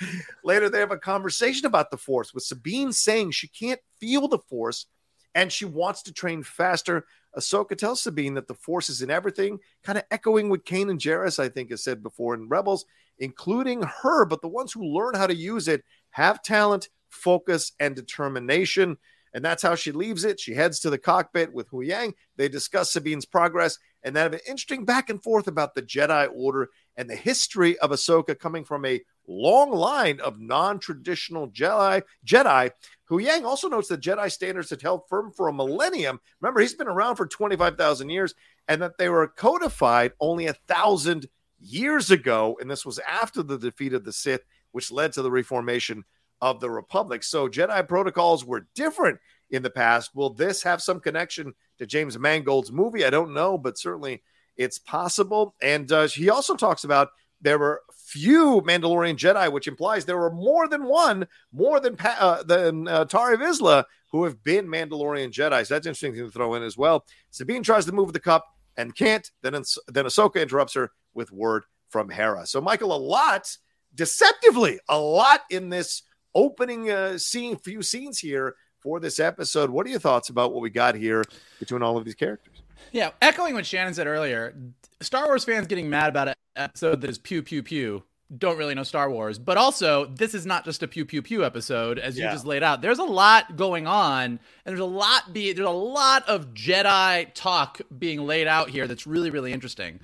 Later, 0.44 0.68
they 0.68 0.80
have 0.80 0.92
a 0.92 0.98
conversation 0.98 1.66
about 1.66 1.90
the 1.90 1.96
force 1.96 2.34
with 2.34 2.44
Sabine 2.44 2.92
saying 2.92 3.30
she 3.30 3.48
can't 3.48 3.80
feel 4.00 4.28
the 4.28 4.38
force 4.38 4.86
and 5.34 5.50
she 5.50 5.64
wants 5.64 6.02
to 6.02 6.12
train 6.12 6.42
faster 6.42 7.04
Ahsoka 7.36 7.76
tells 7.76 8.02
Sabine 8.02 8.34
that 8.34 8.46
the 8.46 8.54
Force 8.54 8.90
is 8.90 9.02
in 9.02 9.10
everything, 9.10 9.58
kind 9.82 9.98
of 9.98 10.04
echoing 10.10 10.50
what 10.50 10.64
Kanan 10.64 10.98
Jarrus, 10.98 11.38
I 11.38 11.48
think, 11.48 11.70
has 11.70 11.82
said 11.82 12.02
before 12.02 12.34
in 12.34 12.48
Rebels, 12.48 12.84
including 13.18 13.82
her. 14.02 14.24
But 14.24 14.42
the 14.42 14.48
ones 14.48 14.72
who 14.72 14.84
learn 14.84 15.14
how 15.14 15.26
to 15.26 15.34
use 15.34 15.68
it 15.68 15.82
have 16.10 16.42
talent, 16.42 16.88
focus, 17.08 17.72
and 17.80 17.96
determination. 17.96 18.98
And 19.34 19.42
that's 19.42 19.62
how 19.62 19.74
she 19.74 19.92
leaves 19.92 20.24
it. 20.24 20.40
She 20.40 20.52
heads 20.52 20.80
to 20.80 20.90
the 20.90 20.98
cockpit 20.98 21.52
with 21.54 21.70
Huyang. 21.70 22.12
They 22.36 22.48
discuss 22.48 22.92
Sabine's 22.92 23.24
progress 23.24 23.78
and 24.02 24.14
then 24.14 24.24
have 24.24 24.32
an 24.32 24.40
interesting 24.46 24.84
back 24.84 25.10
and 25.10 25.22
forth 25.22 25.46
about 25.46 25.74
the 25.74 25.82
Jedi 25.82 26.28
Order 26.34 26.68
and 26.96 27.08
the 27.08 27.16
history 27.16 27.78
of 27.78 27.90
Ahsoka 27.90 28.38
coming 28.38 28.64
from 28.64 28.84
a 28.84 29.00
long 29.26 29.70
line 29.70 30.20
of 30.20 30.40
non-traditional 30.40 31.48
Jedi. 31.50 32.02
Jedi. 32.26 32.70
Huyang 33.10 33.44
also 33.44 33.68
notes 33.68 33.88
that 33.88 34.00
Jedi 34.00 34.30
standards 34.30 34.70
had 34.70 34.82
held 34.82 35.02
firm 35.08 35.32
for 35.32 35.48
a 35.48 35.52
millennium. 35.52 36.18
Remember, 36.40 36.60
he's 36.60 36.74
been 36.74 36.88
around 36.88 37.16
for 37.16 37.26
25,000 37.26 38.08
years, 38.08 38.34
and 38.68 38.82
that 38.82 38.98
they 38.98 39.08
were 39.08 39.28
codified 39.28 40.12
only 40.20 40.46
a 40.46 40.54
thousand 40.54 41.28
years 41.60 42.10
ago. 42.10 42.56
And 42.60 42.70
this 42.70 42.86
was 42.86 42.98
after 43.00 43.42
the 43.42 43.58
defeat 43.58 43.92
of 43.92 44.04
the 44.04 44.12
Sith, 44.12 44.42
which 44.72 44.90
led 44.90 45.12
to 45.12 45.22
the 45.22 45.30
reformation 45.30 46.04
of 46.40 46.60
the 46.60 46.70
Republic. 46.70 47.22
So 47.22 47.48
Jedi 47.48 47.86
protocols 47.86 48.44
were 48.44 48.66
different 48.74 49.20
in 49.52 49.62
the 49.62 49.70
past. 49.70 50.14
Will 50.14 50.30
this 50.30 50.62
have 50.62 50.82
some 50.82 50.98
connection 50.98 51.54
to 51.78 51.86
James 51.86 52.18
Mangold's 52.18 52.72
movie? 52.72 53.04
I 53.04 53.10
don't 53.10 53.34
know, 53.34 53.56
but 53.56 53.78
certainly 53.78 54.22
it's 54.56 54.78
possible. 54.78 55.54
And 55.62 55.90
uh, 55.92 56.08
he 56.08 56.30
also 56.30 56.56
talks 56.56 56.84
about 56.84 57.10
there 57.40 57.58
were 57.58 57.82
few 57.94 58.62
Mandalorian 58.62 59.16
Jedi, 59.16 59.52
which 59.52 59.68
implies 59.68 60.04
there 60.04 60.18
were 60.18 60.32
more 60.32 60.68
than 60.68 60.84
one, 60.84 61.26
more 61.52 61.80
than 61.80 61.96
uh, 62.00 62.42
than 62.42 62.88
uh, 62.88 63.04
Tarre 63.04 63.36
Vizsla, 63.36 63.84
who 64.10 64.24
have 64.24 64.42
been 64.42 64.66
Mandalorian 64.66 65.30
Jedi. 65.30 65.66
So 65.66 65.74
that's 65.74 65.86
interesting 65.86 66.14
to 66.14 66.30
throw 66.30 66.54
in 66.54 66.62
as 66.62 66.76
well. 66.76 67.04
Sabine 67.30 67.62
tries 67.62 67.84
to 67.86 67.92
move 67.92 68.12
the 68.12 68.20
cup 68.20 68.46
and 68.76 68.94
can't. 68.94 69.30
Then 69.42 69.52
then 69.52 70.04
Ahsoka 70.04 70.40
interrupts 70.40 70.74
her 70.74 70.90
with 71.14 71.30
word 71.30 71.64
from 71.90 72.08
Hera. 72.08 72.46
So 72.46 72.60
Michael, 72.60 72.94
a 72.94 72.96
lot, 72.96 73.54
deceptively, 73.94 74.80
a 74.88 74.98
lot 74.98 75.40
in 75.50 75.68
this 75.68 76.02
opening 76.34 76.90
uh, 76.90 77.18
scene, 77.18 77.56
few 77.56 77.82
scenes 77.82 78.18
here 78.18 78.54
for 78.82 79.00
this 79.00 79.20
episode. 79.20 79.70
What 79.70 79.86
are 79.86 79.90
your 79.90 80.00
thoughts 80.00 80.28
about 80.28 80.52
what 80.52 80.62
we 80.62 80.70
got 80.70 80.94
here 80.94 81.24
between 81.58 81.82
all 81.82 81.96
of 81.96 82.04
these 82.04 82.14
characters? 82.14 82.62
Yeah, 82.90 83.10
echoing 83.20 83.54
what 83.54 83.64
Shannon 83.64 83.94
said 83.94 84.06
earlier, 84.06 84.54
Star 85.00 85.26
Wars 85.26 85.44
fans 85.44 85.66
getting 85.66 85.88
mad 85.88 86.08
about 86.08 86.28
an 86.28 86.34
episode 86.56 87.00
that 87.00 87.10
is 87.10 87.18
pew 87.18 87.42
pew 87.42 87.62
pew 87.62 88.02
don't 88.38 88.56
really 88.56 88.74
know 88.74 88.82
Star 88.82 89.10
Wars, 89.10 89.38
but 89.38 89.56
also 89.56 90.06
this 90.06 90.34
is 90.34 90.46
not 90.46 90.64
just 90.64 90.82
a 90.82 90.88
pew 90.88 91.04
pew 91.04 91.22
pew 91.22 91.44
episode 91.44 91.98
as 91.98 92.16
you 92.16 92.24
just 92.24 92.46
laid 92.46 92.62
out. 92.62 92.80
There's 92.80 92.98
a 92.98 93.04
lot 93.04 93.56
going 93.56 93.86
on, 93.86 94.24
and 94.24 94.40
there's 94.64 94.80
a 94.80 94.84
lot 94.84 95.32
be 95.32 95.52
there's 95.52 95.66
a 95.66 95.70
lot 95.70 96.26
of 96.28 96.54
Jedi 96.54 97.32
talk 97.34 97.80
being 97.98 98.26
laid 98.26 98.46
out 98.46 98.70
here 98.70 98.86
that's 98.86 99.06
really 99.06 99.30
really 99.30 99.52
interesting. 99.52 100.00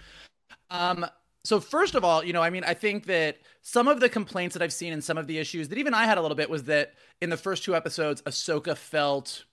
Um, 0.70 1.06
so 1.44 1.60
first 1.60 1.94
of 1.94 2.04
all, 2.04 2.24
you 2.24 2.32
know, 2.32 2.42
I 2.42 2.50
mean, 2.50 2.64
I 2.64 2.74
think 2.74 3.06
that 3.06 3.38
some 3.62 3.88
of 3.88 4.00
the 4.00 4.08
complaints 4.08 4.54
that 4.54 4.62
I've 4.62 4.72
seen 4.72 4.92
and 4.92 5.02
some 5.02 5.18
of 5.18 5.26
the 5.26 5.38
issues 5.38 5.68
that 5.68 5.78
even 5.78 5.94
I 5.94 6.04
had 6.04 6.18
a 6.18 6.22
little 6.22 6.36
bit 6.36 6.50
was 6.50 6.64
that 6.64 6.94
in 7.20 7.30
the 7.30 7.36
first 7.36 7.64
two 7.64 7.74
episodes, 7.74 8.22
Ahsoka 8.22 8.76
felt 8.76 9.44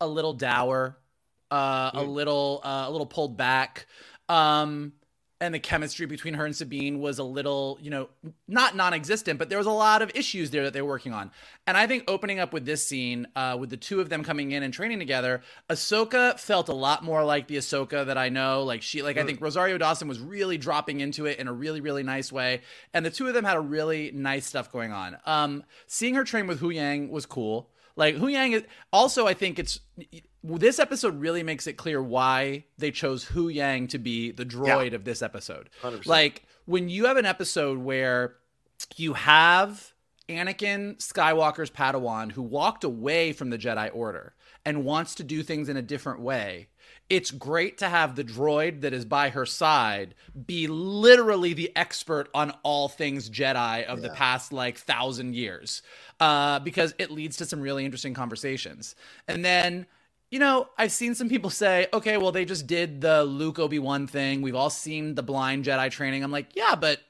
a 0.00 0.08
little 0.08 0.32
dour, 0.32 0.96
uh, 1.50 1.90
a 1.94 2.02
little 2.02 2.60
uh, 2.64 2.84
a 2.86 2.90
little 2.90 3.06
pulled 3.06 3.36
back. 3.36 3.86
Um, 4.28 4.92
and 5.40 5.54
the 5.54 5.58
chemistry 5.58 6.06
between 6.06 6.34
her 6.34 6.44
and 6.44 6.54
Sabine 6.54 7.00
was 7.00 7.18
a 7.18 7.24
little, 7.24 7.78
you 7.80 7.90
know, 7.90 8.08
not 8.46 8.76
non-existent, 8.76 9.38
but 9.38 9.48
there 9.48 9.58
was 9.58 9.66
a 9.66 9.72
lot 9.72 10.02
of 10.02 10.10
issues 10.14 10.50
there 10.50 10.64
that 10.64 10.72
they 10.72 10.82
were 10.82 10.88
working 10.88 11.14
on. 11.14 11.30
And 11.66 11.76
I 11.76 11.86
think 11.86 12.04
opening 12.08 12.38
up 12.38 12.52
with 12.52 12.66
this 12.66 12.86
scene, 12.86 13.26
uh, 13.34 13.56
with 13.58 13.70
the 13.70 13.76
two 13.76 14.00
of 14.00 14.08
them 14.08 14.22
coming 14.22 14.52
in 14.52 14.62
and 14.62 14.72
training 14.72 14.98
together, 14.98 15.40
Ahsoka 15.68 16.38
felt 16.38 16.68
a 16.68 16.74
lot 16.74 17.02
more 17.02 17.24
like 17.24 17.48
the 17.48 17.56
Ahsoka 17.56 18.04
that 18.06 18.18
I 18.18 18.28
know. 18.28 18.64
Like 18.64 18.82
she, 18.82 19.02
like 19.02 19.16
I 19.16 19.24
think 19.24 19.40
Rosario 19.40 19.78
Dawson 19.78 20.08
was 20.08 20.20
really 20.20 20.58
dropping 20.58 21.00
into 21.00 21.26
it 21.26 21.38
in 21.38 21.48
a 21.48 21.52
really, 21.52 21.80
really 21.80 22.02
nice 22.02 22.30
way, 22.30 22.60
and 22.92 23.04
the 23.04 23.10
two 23.10 23.26
of 23.26 23.34
them 23.34 23.44
had 23.44 23.56
a 23.56 23.60
really 23.60 24.10
nice 24.12 24.46
stuff 24.46 24.70
going 24.70 24.92
on. 24.92 25.16
Um, 25.24 25.64
seeing 25.86 26.14
her 26.14 26.24
train 26.24 26.46
with 26.46 26.60
Hu 26.60 26.70
Huyang 26.70 27.10
was 27.10 27.26
cool. 27.26 27.70
Like 27.96 28.16
Huyang 28.16 28.52
is 28.52 28.64
also, 28.92 29.26
I 29.26 29.34
think 29.34 29.58
it's 29.58 29.80
this 30.42 30.78
episode 30.78 31.20
really 31.20 31.42
makes 31.42 31.66
it 31.66 31.74
clear 31.74 32.02
why 32.02 32.64
they 32.78 32.90
chose 32.90 33.26
Huyang 33.26 33.88
to 33.90 33.98
be 33.98 34.30
the 34.30 34.44
droid 34.44 34.90
yeah. 34.90 34.96
of 34.96 35.04
this 35.04 35.22
episode. 35.22 35.70
100%. 35.82 36.06
Like 36.06 36.44
when 36.66 36.88
you 36.88 37.06
have 37.06 37.16
an 37.16 37.26
episode 37.26 37.78
where 37.78 38.36
you 38.96 39.14
have 39.14 39.92
Anakin 40.28 40.96
Skywalker's 40.98 41.70
Padawan 41.70 42.32
who 42.32 42.42
walked 42.42 42.84
away 42.84 43.32
from 43.32 43.50
the 43.50 43.58
Jedi 43.58 43.90
Order 43.92 44.34
and 44.64 44.84
wants 44.84 45.14
to 45.16 45.24
do 45.24 45.42
things 45.42 45.68
in 45.68 45.76
a 45.76 45.82
different 45.82 46.20
way. 46.20 46.68
It's 47.10 47.30
great 47.30 47.78
to 47.78 47.88
have 47.88 48.16
the 48.16 48.24
droid 48.24 48.80
that 48.82 48.92
is 48.94 49.04
by 49.04 49.30
her 49.30 49.44
side 49.44 50.14
be 50.46 50.68
literally 50.68 51.52
the 51.52 51.70
expert 51.76 52.28
on 52.32 52.52
all 52.62 52.88
things 52.88 53.28
Jedi 53.28 53.84
of 53.84 53.98
yeah. 53.98 54.08
the 54.08 54.14
past 54.14 54.52
like 54.52 54.78
thousand 54.78 55.34
years, 55.34 55.82
uh, 56.20 56.60
because 56.60 56.94
it 56.98 57.10
leads 57.10 57.36
to 57.38 57.46
some 57.46 57.60
really 57.60 57.84
interesting 57.84 58.14
conversations. 58.14 58.94
And 59.28 59.44
then 59.44 59.86
you 60.30 60.38
know, 60.38 60.68
I've 60.78 60.92
seen 60.92 61.16
some 61.16 61.28
people 61.28 61.50
say, 61.50 61.88
okay, 61.92 62.16
well, 62.16 62.30
they 62.30 62.44
just 62.44 62.68
did 62.68 63.00
the 63.00 63.24
Luke 63.24 63.58
Obi 63.58 63.80
Wan 63.80 64.06
thing. 64.06 64.42
We've 64.42 64.54
all 64.54 64.70
seen 64.70 65.16
the 65.16 65.24
blind 65.24 65.64
Jedi 65.64 65.90
training. 65.90 66.22
I'm 66.22 66.30
like, 66.30 66.54
yeah, 66.54 66.76
but 66.76 67.00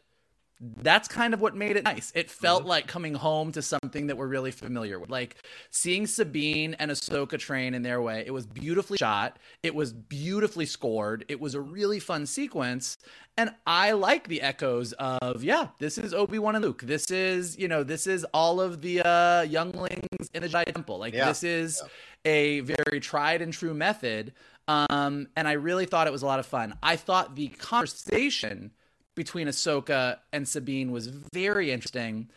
that's 0.60 1.08
kind 1.08 1.32
of 1.32 1.40
what 1.40 1.56
made 1.56 1.76
it 1.76 1.84
nice. 1.84 2.12
It 2.14 2.30
felt 2.30 2.60
mm-hmm. 2.60 2.68
like 2.68 2.86
coming 2.86 3.14
home 3.14 3.50
to 3.52 3.62
something 3.62 4.08
that 4.08 4.16
we're 4.16 4.26
really 4.26 4.50
familiar 4.50 4.98
with. 4.98 5.08
Like 5.08 5.36
seeing 5.70 6.06
Sabine 6.06 6.74
and 6.74 6.90
Ahsoka 6.90 7.38
train 7.38 7.72
in 7.72 7.82
their 7.82 8.02
way. 8.02 8.24
It 8.26 8.32
was 8.32 8.46
beautifully 8.46 8.98
shot. 8.98 9.38
It 9.62 9.74
was 9.74 9.94
beautifully 9.94 10.66
scored. 10.66 11.24
It 11.28 11.40
was 11.40 11.54
a 11.54 11.60
really 11.60 11.98
fun 11.98 12.26
sequence. 12.26 12.98
And 13.38 13.54
I 13.66 13.92
like 13.92 14.28
the 14.28 14.42
echoes 14.42 14.92
of, 14.94 15.42
yeah, 15.42 15.68
this 15.78 15.96
is 15.96 16.12
Obi-Wan 16.12 16.56
and 16.56 16.64
Luke. 16.64 16.82
This 16.82 17.10
is, 17.10 17.56
you 17.58 17.68
know, 17.68 17.82
this 17.82 18.06
is 18.06 18.24
all 18.34 18.60
of 18.60 18.82
the 18.82 19.00
uh, 19.00 19.42
younglings 19.42 20.28
in 20.34 20.42
the 20.42 20.48
Jedi 20.48 20.74
Temple. 20.74 20.98
Like 20.98 21.14
yeah. 21.14 21.24
this 21.26 21.42
is 21.42 21.80
yeah. 22.26 22.32
a 22.32 22.60
very 22.60 23.00
tried 23.00 23.40
and 23.40 23.52
true 23.52 23.72
method. 23.72 24.34
Um, 24.68 25.28
and 25.36 25.48
I 25.48 25.52
really 25.52 25.86
thought 25.86 26.06
it 26.06 26.12
was 26.12 26.22
a 26.22 26.26
lot 26.26 26.38
of 26.38 26.44
fun. 26.44 26.74
I 26.82 26.96
thought 26.96 27.34
the 27.34 27.48
conversation 27.48 28.72
between 29.14 29.48
Ahsoka 29.48 30.18
and 30.32 30.46
Sabine 30.48 30.92
was 30.92 31.06
very 31.06 31.70
interesting. 31.70 32.30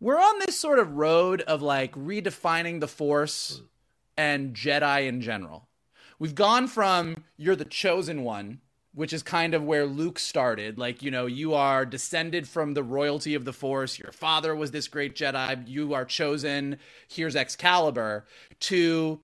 We're 0.00 0.18
on 0.18 0.38
this 0.40 0.58
sort 0.58 0.78
of 0.78 0.94
road 0.94 1.42
of 1.42 1.62
like 1.62 1.92
redefining 1.94 2.80
the 2.80 2.88
Force 2.88 3.62
and 4.16 4.54
Jedi 4.54 5.06
in 5.06 5.20
general, 5.20 5.68
we've 6.18 6.34
gone 6.34 6.68
from 6.68 7.24
you're 7.36 7.56
the 7.56 7.64
chosen 7.64 8.22
one 8.22 8.60
which 8.92 9.12
is 9.12 9.22
kind 9.22 9.54
of 9.54 9.62
where 9.62 9.86
Luke 9.86 10.18
started. 10.18 10.78
Like, 10.78 11.02
you 11.02 11.10
know, 11.10 11.26
you 11.26 11.54
are 11.54 11.86
descended 11.86 12.48
from 12.48 12.74
the 12.74 12.82
royalty 12.82 13.34
of 13.34 13.44
the 13.44 13.52
Force. 13.52 13.98
Your 13.98 14.12
father 14.12 14.54
was 14.54 14.72
this 14.72 14.88
great 14.88 15.14
Jedi. 15.14 15.68
You 15.68 15.94
are 15.94 16.04
chosen. 16.04 16.78
Here's 17.08 17.36
Excalibur. 17.36 18.26
To 18.60 19.20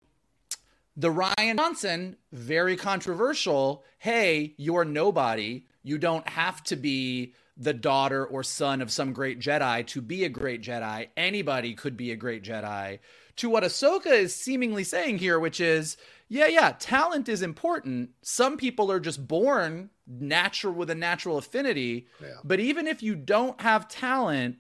the 0.97 1.09
Rian 1.09 1.57
Johnson, 1.57 2.17
very 2.33 2.77
controversial. 2.77 3.85
Hey, 3.99 4.55
you're 4.57 4.85
nobody. 4.85 5.65
You 5.87 5.99
don't 5.99 6.29
have 6.29 6.65
to 6.65 6.75
be 6.75 7.33
the 7.57 7.73
daughter 7.73 8.27
or 8.27 8.43
son 8.43 8.83
of 8.83 8.91
some 8.91 9.13
great 9.13 9.39
Jedi 9.39 9.87
to 9.87 10.01
be 10.01 10.25
a 10.25 10.29
great 10.29 10.61
Jedi. 10.61 11.07
Anybody 11.17 11.75
could 11.75 11.97
be 11.97 12.11
a 12.11 12.17
great 12.17 12.43
Jedi. 12.43 12.99
To 13.37 13.49
what 13.49 13.63
Ahsoka 13.63 14.11
is 14.11 14.35
seemingly 14.35 14.83
saying 14.83 15.19
here, 15.19 15.39
which 15.39 15.61
is, 15.61 15.97
yeah, 16.29 16.49
yeah, 16.49 16.75
talent 16.77 17.29
is 17.29 17.41
important. 17.41 18.11
Some 18.23 18.57
people 18.57 18.91
are 18.91 18.99
just 18.99 19.29
born 19.29 19.91
natural 20.09 20.75
with 20.75 20.91
a 20.91 20.97
natural 20.97 21.39
affinity. 21.39 22.09
Yeah. 22.21 22.31
But 22.43 22.59
even 22.59 22.89
if 22.89 23.01
you 23.01 23.15
don't 23.15 23.61
have 23.61 23.87
talent, 23.87 24.57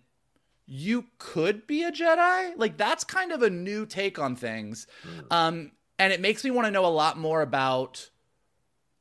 you 0.64 1.06
could 1.18 1.66
be 1.66 1.82
a 1.82 1.90
Jedi. 1.90 2.52
Like 2.56 2.76
that's 2.76 3.02
kind 3.02 3.32
of 3.32 3.42
a 3.42 3.50
new 3.50 3.84
take 3.84 4.20
on 4.20 4.36
things. 4.36 4.86
Mm. 5.04 5.32
Um, 5.32 5.72
and 5.98 6.12
it 6.12 6.20
makes 6.20 6.44
me 6.44 6.52
want 6.52 6.66
to 6.66 6.70
know 6.70 6.86
a 6.86 6.88
lot 6.88 7.18
more 7.18 7.42
about 7.42 8.10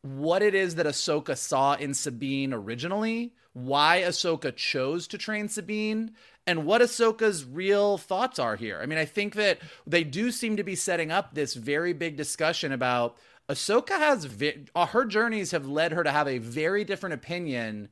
what 0.05 0.41
it 0.41 0.53
is 0.53 0.75
that 0.75 0.85
Ahsoka 0.85 1.35
saw 1.35 1.73
in 1.73 1.93
Sabine 1.93 2.53
originally, 2.53 3.33
why 3.53 4.03
Ahsoka 4.05 4.55
chose 4.55 5.07
to 5.07 5.17
train 5.17 5.49
Sabine, 5.49 6.11
and 6.45 6.65
what 6.65 6.81
Ahsoka's 6.81 7.43
real 7.43 7.97
thoughts 7.97 8.37
are 8.37 8.55
here. 8.55 8.79
I 8.81 8.85
mean, 8.85 8.99
I 8.99 9.05
think 9.05 9.33
that 9.33 9.59
they 9.87 10.03
do 10.03 10.29
seem 10.29 10.57
to 10.57 10.63
be 10.63 10.75
setting 10.75 11.11
up 11.11 11.33
this 11.33 11.55
very 11.55 11.91
big 11.91 12.17
discussion 12.17 12.71
about 12.71 13.17
Ahsoka 13.49 13.97
has 13.97 14.25
vi- 14.25 14.65
uh, 14.75 14.85
her 14.87 15.05
journeys 15.05 15.51
have 15.51 15.67
led 15.67 15.91
her 15.91 16.03
to 16.03 16.11
have 16.11 16.27
a 16.27 16.37
very 16.37 16.83
different 16.83 17.15
opinion 17.15 17.89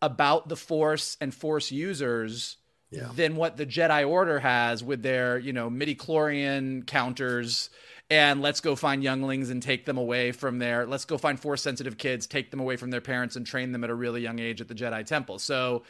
about 0.00 0.48
the 0.48 0.56
Force 0.56 1.16
and 1.20 1.34
Force 1.34 1.72
users 1.72 2.56
yeah. 2.90 3.08
than 3.14 3.34
what 3.34 3.56
the 3.56 3.66
Jedi 3.66 4.08
Order 4.08 4.38
has 4.38 4.84
with 4.84 5.02
their, 5.02 5.38
you 5.38 5.52
know, 5.52 5.68
midi 5.68 5.96
chlorian 5.96 6.86
counters 6.86 7.70
and 8.10 8.40
let's 8.40 8.60
go 8.60 8.74
find 8.74 9.02
younglings 9.02 9.50
and 9.50 9.62
take 9.62 9.84
them 9.84 9.98
away 9.98 10.32
from 10.32 10.58
their 10.58 10.86
let's 10.86 11.04
go 11.04 11.18
find 11.18 11.38
force 11.38 11.62
sensitive 11.62 11.98
kids 11.98 12.26
take 12.26 12.50
them 12.50 12.60
away 12.60 12.76
from 12.76 12.90
their 12.90 13.00
parents 13.00 13.36
and 13.36 13.46
train 13.46 13.72
them 13.72 13.84
at 13.84 13.90
a 13.90 13.94
really 13.94 14.22
young 14.22 14.38
age 14.38 14.60
at 14.60 14.68
the 14.68 14.74
jedi 14.74 15.04
temple 15.04 15.38
so 15.38 15.82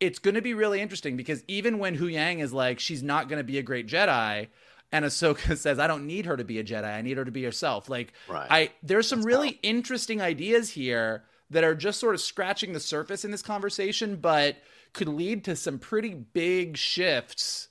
it's 0.00 0.18
going 0.18 0.34
to 0.34 0.42
be 0.42 0.54
really 0.54 0.80
interesting 0.80 1.16
because 1.16 1.42
even 1.48 1.78
when 1.78 1.96
Huyang 1.96 2.40
is 2.40 2.52
like, 2.52 2.80
she's 2.80 3.02
not 3.02 3.28
going 3.28 3.38
to 3.38 3.44
be 3.44 3.58
a 3.58 3.62
great 3.62 3.86
Jedi, 3.86 4.48
and 4.92 5.04
Ahsoka 5.04 5.56
says, 5.58 5.78
I 5.78 5.86
don't 5.86 6.06
need 6.06 6.26
her 6.26 6.36
to 6.36 6.44
be 6.44 6.58
a 6.58 6.64
Jedi. 6.64 6.84
I 6.84 7.02
need 7.02 7.16
her 7.16 7.24
to 7.24 7.30
be 7.30 7.44
herself. 7.44 7.88
Like, 7.88 8.12
right. 8.28 8.46
I 8.50 8.70
there's 8.82 9.08
some 9.08 9.20
That's 9.20 9.26
really 9.26 9.52
tough. 9.52 9.60
interesting 9.62 10.20
ideas 10.20 10.70
here 10.70 11.24
that 11.50 11.64
are 11.64 11.74
just 11.74 12.00
sort 12.00 12.14
of 12.14 12.20
scratching 12.20 12.72
the 12.72 12.80
surface 12.80 13.24
in 13.24 13.30
this 13.30 13.42
conversation, 13.42 14.16
but 14.16 14.56
could 14.92 15.08
lead 15.08 15.44
to 15.44 15.56
some 15.56 15.78
pretty 15.78 16.14
big 16.14 16.76
shifts 16.76 17.68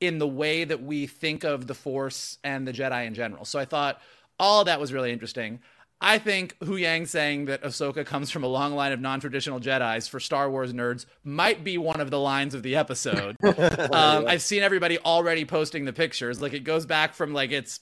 in 0.00 0.18
the 0.18 0.28
way 0.28 0.64
that 0.64 0.82
we 0.82 1.06
think 1.06 1.44
of 1.44 1.66
the 1.66 1.74
Force 1.74 2.38
and 2.44 2.66
the 2.66 2.72
Jedi 2.72 3.06
in 3.06 3.14
general. 3.14 3.44
So 3.44 3.58
I 3.58 3.64
thought 3.64 4.00
all 4.38 4.64
that 4.64 4.80
was 4.80 4.92
really 4.92 5.12
interesting. 5.12 5.60
I 6.00 6.18
think 6.18 6.58
Huyang 6.58 7.08
saying 7.08 7.46
that 7.46 7.62
Ahsoka 7.62 8.04
comes 8.04 8.30
from 8.30 8.44
a 8.44 8.46
long 8.46 8.74
line 8.74 8.92
of 8.92 9.00
non-traditional 9.00 9.60
Jedi's 9.60 10.06
for 10.06 10.20
Star 10.20 10.50
Wars 10.50 10.72
nerds 10.72 11.06
might 11.22 11.64
be 11.64 11.78
one 11.78 12.00
of 12.00 12.10
the 12.10 12.18
lines 12.18 12.54
of 12.54 12.62
the 12.62 12.76
episode. 12.76 13.36
um, 13.42 14.26
I've 14.26 14.42
seen 14.42 14.62
everybody 14.62 14.98
already 14.98 15.44
posting 15.44 15.84
the 15.84 15.92
pictures. 15.92 16.42
Like 16.42 16.52
it 16.52 16.64
goes 16.64 16.84
back 16.84 17.14
from 17.14 17.32
like 17.32 17.52
it's 17.52 17.80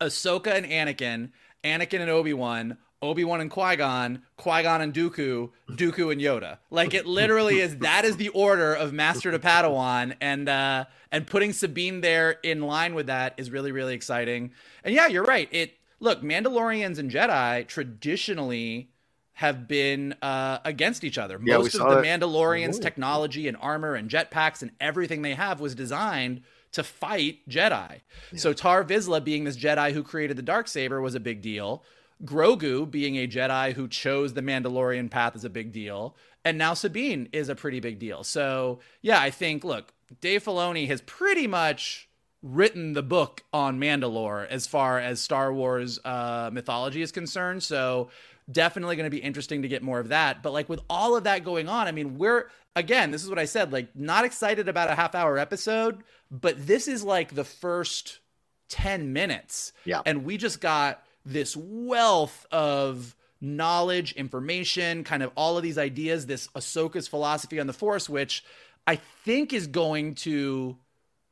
Ahsoka 0.00 0.48
and 0.48 0.66
Anakin, 0.66 1.30
Anakin 1.64 2.00
and 2.00 2.10
Obi 2.10 2.34
Wan, 2.34 2.76
Obi 3.02 3.24
Wan 3.24 3.40
and 3.40 3.50
Qui 3.50 3.76
Gon, 3.76 4.22
Qui 4.36 4.62
Gon 4.62 4.80
and 4.80 4.92
Dooku, 4.94 5.50
Dooku 5.70 6.12
and 6.12 6.20
Yoda. 6.20 6.58
Like 6.70 6.94
it 6.94 7.06
literally 7.06 7.60
is. 7.60 7.78
That 7.78 8.04
is 8.04 8.16
the 8.16 8.28
order 8.30 8.74
of 8.74 8.92
Master 8.92 9.30
to 9.30 9.38
Padawan, 9.38 10.16
and 10.20 10.48
uh, 10.48 10.86
and 11.12 11.26
putting 11.26 11.52
Sabine 11.52 12.00
there 12.00 12.32
in 12.42 12.62
line 12.62 12.94
with 12.94 13.06
that 13.06 13.34
is 13.36 13.50
really 13.50 13.72
really 13.72 13.94
exciting. 13.94 14.52
And 14.82 14.94
yeah, 14.94 15.06
you're 15.06 15.24
right. 15.24 15.48
It 15.52 15.74
look, 16.00 16.22
Mandalorians 16.22 16.98
and 16.98 17.10
Jedi 17.10 17.66
traditionally 17.66 18.90
have 19.34 19.68
been 19.68 20.14
uh, 20.22 20.58
against 20.64 21.04
each 21.04 21.18
other. 21.18 21.38
Yeah, 21.44 21.58
Most 21.58 21.74
of 21.74 21.90
the 21.90 21.96
Mandalorians' 21.96 22.80
technology 22.80 23.48
and 23.48 23.56
armor 23.60 23.94
and 23.94 24.08
jetpacks 24.08 24.62
and 24.62 24.70
everything 24.80 25.20
they 25.20 25.34
have 25.34 25.60
was 25.60 25.74
designed 25.74 26.40
to 26.72 26.82
fight 26.82 27.46
Jedi. 27.48 28.00
Yeah. 28.32 28.38
So 28.38 28.54
Tarre 28.54 28.84
Vizsla 28.84 29.22
being 29.22 29.44
this 29.44 29.58
Jedi 29.58 29.92
who 29.92 30.02
created 30.02 30.38
the 30.38 30.42
dark 30.42 30.68
saber 30.68 31.02
was 31.02 31.14
a 31.14 31.20
big 31.20 31.42
deal. 31.42 31.84
Grogu 32.24 32.90
being 32.90 33.16
a 33.16 33.28
Jedi 33.28 33.74
who 33.74 33.88
chose 33.88 34.34
the 34.34 34.42
Mandalorian 34.42 35.10
path 35.10 35.36
is 35.36 35.44
a 35.44 35.50
big 35.50 35.72
deal. 35.72 36.16
And 36.44 36.58
now 36.58 36.74
Sabine 36.74 37.28
is 37.32 37.48
a 37.48 37.54
pretty 37.54 37.80
big 37.80 37.98
deal. 37.98 38.22
So, 38.24 38.78
yeah, 39.02 39.20
I 39.20 39.30
think, 39.30 39.64
look, 39.64 39.92
Dave 40.20 40.44
Filoni 40.44 40.86
has 40.86 41.00
pretty 41.02 41.46
much 41.46 42.08
written 42.42 42.92
the 42.92 43.02
book 43.02 43.42
on 43.52 43.80
Mandalore 43.80 44.46
as 44.46 44.66
far 44.66 44.98
as 44.98 45.20
Star 45.20 45.52
Wars 45.52 45.98
uh, 46.04 46.50
mythology 46.52 47.02
is 47.02 47.10
concerned. 47.10 47.62
So 47.62 48.10
definitely 48.50 48.96
going 48.96 49.10
to 49.10 49.10
be 49.10 49.22
interesting 49.22 49.62
to 49.62 49.68
get 49.68 49.82
more 49.82 49.98
of 49.98 50.08
that. 50.08 50.42
But 50.42 50.52
like 50.52 50.68
with 50.68 50.80
all 50.88 51.16
of 51.16 51.24
that 51.24 51.44
going 51.44 51.68
on, 51.68 51.88
I 51.88 51.92
mean, 51.92 52.18
we're 52.18 52.48
again, 52.76 53.10
this 53.10 53.24
is 53.24 53.30
what 53.30 53.38
I 53.38 53.46
said, 53.46 53.72
like 53.72 53.96
not 53.96 54.24
excited 54.24 54.68
about 54.68 54.90
a 54.90 54.94
half 54.94 55.14
hour 55.14 55.38
episode, 55.38 56.04
but 56.30 56.66
this 56.66 56.86
is 56.86 57.02
like 57.02 57.34
the 57.34 57.44
first 57.44 58.20
10 58.68 59.12
minutes. 59.12 59.72
Yeah. 59.84 60.02
And 60.06 60.24
we 60.24 60.36
just 60.36 60.60
got 60.60 61.02
this 61.26 61.56
wealth 61.56 62.46
of 62.50 63.14
knowledge, 63.40 64.12
information, 64.12 65.04
kind 65.04 65.22
of 65.22 65.30
all 65.36 65.56
of 65.56 65.62
these 65.62 65.76
ideas, 65.76 66.26
this 66.26 66.48
Ahsoka's 66.48 67.08
philosophy 67.08 67.60
on 67.60 67.66
the 67.66 67.72
Force, 67.72 68.08
which 68.08 68.44
I 68.86 68.96
think 68.96 69.52
is 69.52 69.66
going 69.66 70.14
to 70.16 70.78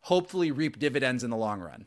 hopefully 0.01 0.51
reap 0.51 0.79
dividends 0.79 1.25
in 1.25 1.31
the 1.31 1.37
long 1.37 1.61
run. 1.61 1.87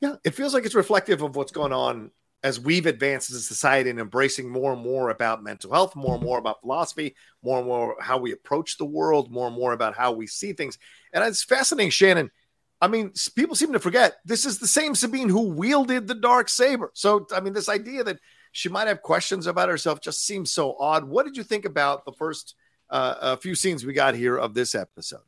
Yeah, 0.00 0.14
it 0.24 0.30
feels 0.30 0.54
like 0.54 0.64
it's 0.64 0.74
reflective 0.74 1.22
of 1.22 1.36
what's 1.36 1.52
going 1.52 1.72
on 1.72 2.10
as 2.44 2.60
we've 2.60 2.86
advanced 2.86 3.30
as 3.30 3.36
a 3.36 3.42
society 3.42 3.90
and 3.90 3.98
embracing 3.98 4.48
more 4.48 4.72
and 4.72 4.80
more 4.80 5.10
about 5.10 5.42
mental 5.42 5.72
health, 5.72 5.96
more 5.96 6.14
and 6.14 6.22
more 6.22 6.38
about 6.38 6.60
philosophy, 6.60 7.16
more 7.42 7.58
and 7.58 7.66
more 7.66 7.96
how 8.00 8.16
we 8.16 8.32
approach 8.32 8.78
the 8.78 8.84
world, 8.84 9.30
more 9.30 9.48
and 9.48 9.56
more 9.56 9.72
about 9.72 9.96
how 9.96 10.12
we 10.12 10.26
see 10.26 10.52
things. 10.52 10.78
And 11.12 11.24
it's 11.24 11.42
fascinating, 11.42 11.90
Shannon. 11.90 12.30
I 12.80 12.88
mean, 12.88 13.12
people 13.34 13.56
seem 13.56 13.72
to 13.72 13.80
forget 13.80 14.16
this 14.24 14.46
is 14.46 14.58
the 14.58 14.66
same 14.66 14.94
Sabine 14.94 15.28
who 15.28 15.48
wielded 15.48 16.06
the 16.06 16.14
dark 16.14 16.48
saber. 16.48 16.90
So, 16.94 17.26
I 17.34 17.40
mean, 17.40 17.52
this 17.52 17.68
idea 17.68 18.04
that 18.04 18.18
she 18.52 18.68
might 18.68 18.88
have 18.88 19.02
questions 19.02 19.46
about 19.46 19.68
herself 19.68 20.00
just 20.00 20.24
seems 20.24 20.50
so 20.50 20.76
odd. 20.78 21.04
What 21.04 21.26
did 21.26 21.36
you 21.36 21.42
think 21.42 21.64
about 21.64 22.04
the 22.04 22.12
first 22.12 22.54
uh, 22.90 23.36
few 23.36 23.54
scenes 23.54 23.84
we 23.84 23.92
got 23.92 24.14
here 24.14 24.36
of 24.36 24.54
this 24.54 24.74
episode? 24.74 25.20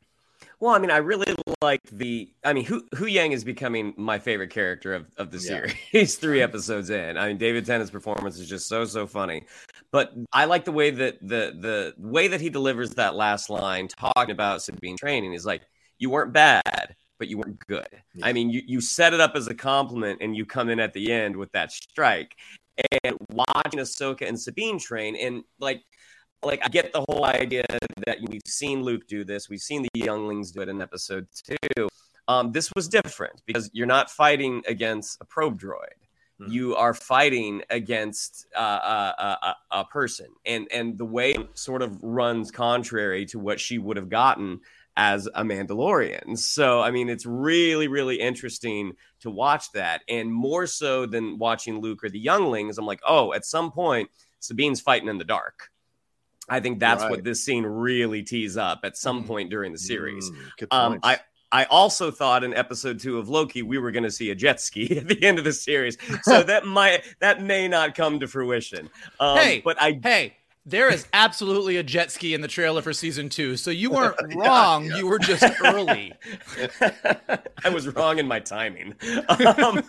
Well, 0.59 0.75
I 0.75 0.79
mean, 0.79 0.91
I 0.91 0.99
really 0.99 1.35
like 1.63 1.81
the. 1.91 2.31
I 2.45 2.53
mean, 2.53 2.67
Hu 2.67 2.83
Huyang 2.95 3.33
is 3.33 3.45
becoming 3.45 3.95
my 3.97 4.19
favorite 4.19 4.51
character 4.51 4.95
of, 4.95 5.07
of 5.17 5.31
the 5.31 5.41
series. 5.41 5.75
Yeah. 5.93 6.05
three 6.05 6.43
episodes 6.43 6.91
in. 6.91 7.17
I 7.17 7.29
mean, 7.29 7.39
David 7.39 7.65
Tennant's 7.65 7.91
performance 7.91 8.39
is 8.39 8.49
just 8.49 8.69
so 8.69 8.85
so 8.85 9.07
funny. 9.07 9.45
But 9.91 10.13
I 10.33 10.45
like 10.45 10.67
the 10.67 10.73
way 10.73 10.91
that 10.91 11.19
the 11.21 11.57
the 11.59 11.95
way 11.97 12.29
that 12.29 12.43
he 12.43 12.51
delivers 12.51 12.91
that 12.91 13.15
last 13.15 13.49
line, 13.49 13.89
talking 13.89 14.31
about 14.33 14.63
Sabine 14.63 14.99
training, 14.99 15.33
is 15.33 15.47
like, 15.47 15.63
"You 15.99 16.11
weren't 16.11 16.35
bad, 16.35 16.95
but 17.21 17.29
you 17.29 17.39
weren't 17.39 17.65
good." 17.69 17.87
Yeah. 18.15 18.27
I 18.27 18.33
mean, 18.33 18.51
you 18.51 18.63
you 18.67 18.81
set 18.81 19.15
it 19.15 19.21
up 19.21 19.37
as 19.37 19.47
a 19.47 19.55
compliment, 19.55 20.19
and 20.21 20.35
you 20.35 20.45
come 20.45 20.69
in 20.69 20.81
at 20.81 20.93
the 20.93 21.13
end 21.13 21.37
with 21.37 21.53
that 21.53 21.71
strike. 21.71 22.35
And 23.05 23.17
watching 23.31 23.79
Ahsoka 23.79 24.27
and 24.27 24.41
Sabine 24.41 24.81
train, 24.81 25.15
and 25.15 25.45
like 25.61 25.83
like 26.43 26.61
I 26.65 26.69
get 26.69 26.93
the 26.93 27.05
whole 27.09 27.25
idea 27.25 27.65
that 28.07 28.19
we've 28.29 28.41
seen 28.47 28.83
Luke 28.83 29.07
do 29.07 29.25
this, 29.25 29.49
we've 29.49 29.61
seen 29.61 29.83
the 29.83 29.89
younglings 29.95 30.51
do 30.51 30.63
it 30.63 30.69
in 30.69 30.81
episode 30.81 31.29
two. 31.45 31.89
Um, 32.29 32.53
this 32.53 32.71
was 32.75 32.89
different 32.89 33.43
because 33.47 33.71
you're 33.73 33.87
not 33.87 34.11
fighting 34.11 34.63
against 34.67 35.19
a 35.21 35.25
probe 35.25 35.61
droid. 35.61 36.01
Mm-hmm. 36.41 36.53
You 36.53 36.77
are 36.77 36.95
fighting 36.95 37.63
against 37.71 38.47
uh, 38.57 38.59
uh, 38.59 39.13
uh, 39.19 39.53
a, 39.73 39.79
a, 39.81 39.85
person, 39.85 40.29
and 40.47 40.69
and 40.73 40.97
the 40.97 41.05
way 41.05 41.35
sort 41.55 41.83
of 41.83 42.03
runs 42.03 42.51
contrary 42.51 43.27
to 43.27 43.39
what 43.39 43.61
she 43.61 43.79
would 43.79 43.97
have 43.97 44.09
gotten 44.09 44.61
as 45.01 45.27
a 45.35 45.43
Mandalorian. 45.43 46.37
So 46.39 46.81
I 46.81 46.91
mean, 46.91 47.09
it's 47.09 47.25
really 47.25 47.89
really 47.89 48.21
interesting 48.21 48.93
to 49.21 49.31
watch 49.31 49.73
that, 49.73 50.03
and 50.09 50.33
more 50.33 50.67
so 50.67 51.07
than 51.07 51.39
watching 51.39 51.81
Luke 51.81 52.05
or 52.05 52.11
the 52.11 52.21
younglings. 52.21 52.77
I'm 52.77 52.87
like, 52.87 53.01
oh, 53.07 53.33
at 53.33 53.45
some 53.45 53.73
point, 53.73 54.11
Sabine's 54.41 54.81
fighting 54.81 55.09
in 55.09 55.19
the 55.19 55.25
dark 55.25 55.71
I 56.51 56.61
think 56.61 56.81
that's 56.81 57.03
right. 57.03 57.11
what 57.11 57.25
this 57.25 57.43
scene 57.45 57.65
really 57.65 58.23
tees 58.23 58.57
up 58.57 58.81
at 58.83 58.97
some 58.97 59.23
mm. 59.23 59.27
point 59.27 59.51
during 59.51 59.73
the 59.73 59.79
series. 59.79 60.31
Mm, 60.31 60.67
um, 60.73 61.01
I 61.03 61.21
I 61.53 61.65
also 61.65 62.11
thought 62.11 62.45
in 62.45 62.55
episode 62.55 62.99
two 63.01 63.19
of 63.19 63.29
Loki 63.29 63.63
we 63.63 63.79
were 63.79 63.93
going 63.93 64.05
to 64.05 64.11
see 64.11 64.31
a 64.31 64.35
jet 64.35 64.61
ski 64.61 64.97
at 64.99 65.07
the 65.07 65.23
end 65.25 65.39
of 65.39 65.45
the 65.45 65.53
series, 65.53 65.97
so 66.23 66.43
that 66.45 66.67
might 66.67 67.03
that 67.21 67.41
may 67.41 67.69
not 67.69 67.95
come 67.95 68.21
to 68.21 68.27
fruition. 68.27 68.91
Um, 69.21 69.39
hey, 69.39 69.63
but 69.65 69.81
I 69.81 69.99
hey 70.03 70.37
There 70.71 70.89
is 70.89 71.05
absolutely 71.13 71.79
a 71.79 71.83
jet 71.83 72.13
ski 72.13 72.33
in 72.33 72.43
the 72.43 72.49
trailer 72.49 72.81
for 72.81 72.93
season 72.93 73.29
two. 73.29 73.57
So 73.57 73.73
you 73.73 73.91
weren't 73.91 74.17
wrong. 74.37 74.85
Yeah, 74.85 74.91
yeah. 74.91 74.97
You 74.99 75.07
were 75.09 75.19
just 75.19 75.45
early. 75.65 76.13
I 77.65 77.69
was 77.71 77.89
wrong 77.89 78.19
in 78.19 78.29
my 78.29 78.41
timing. 78.41 78.95
Um, 79.61 79.83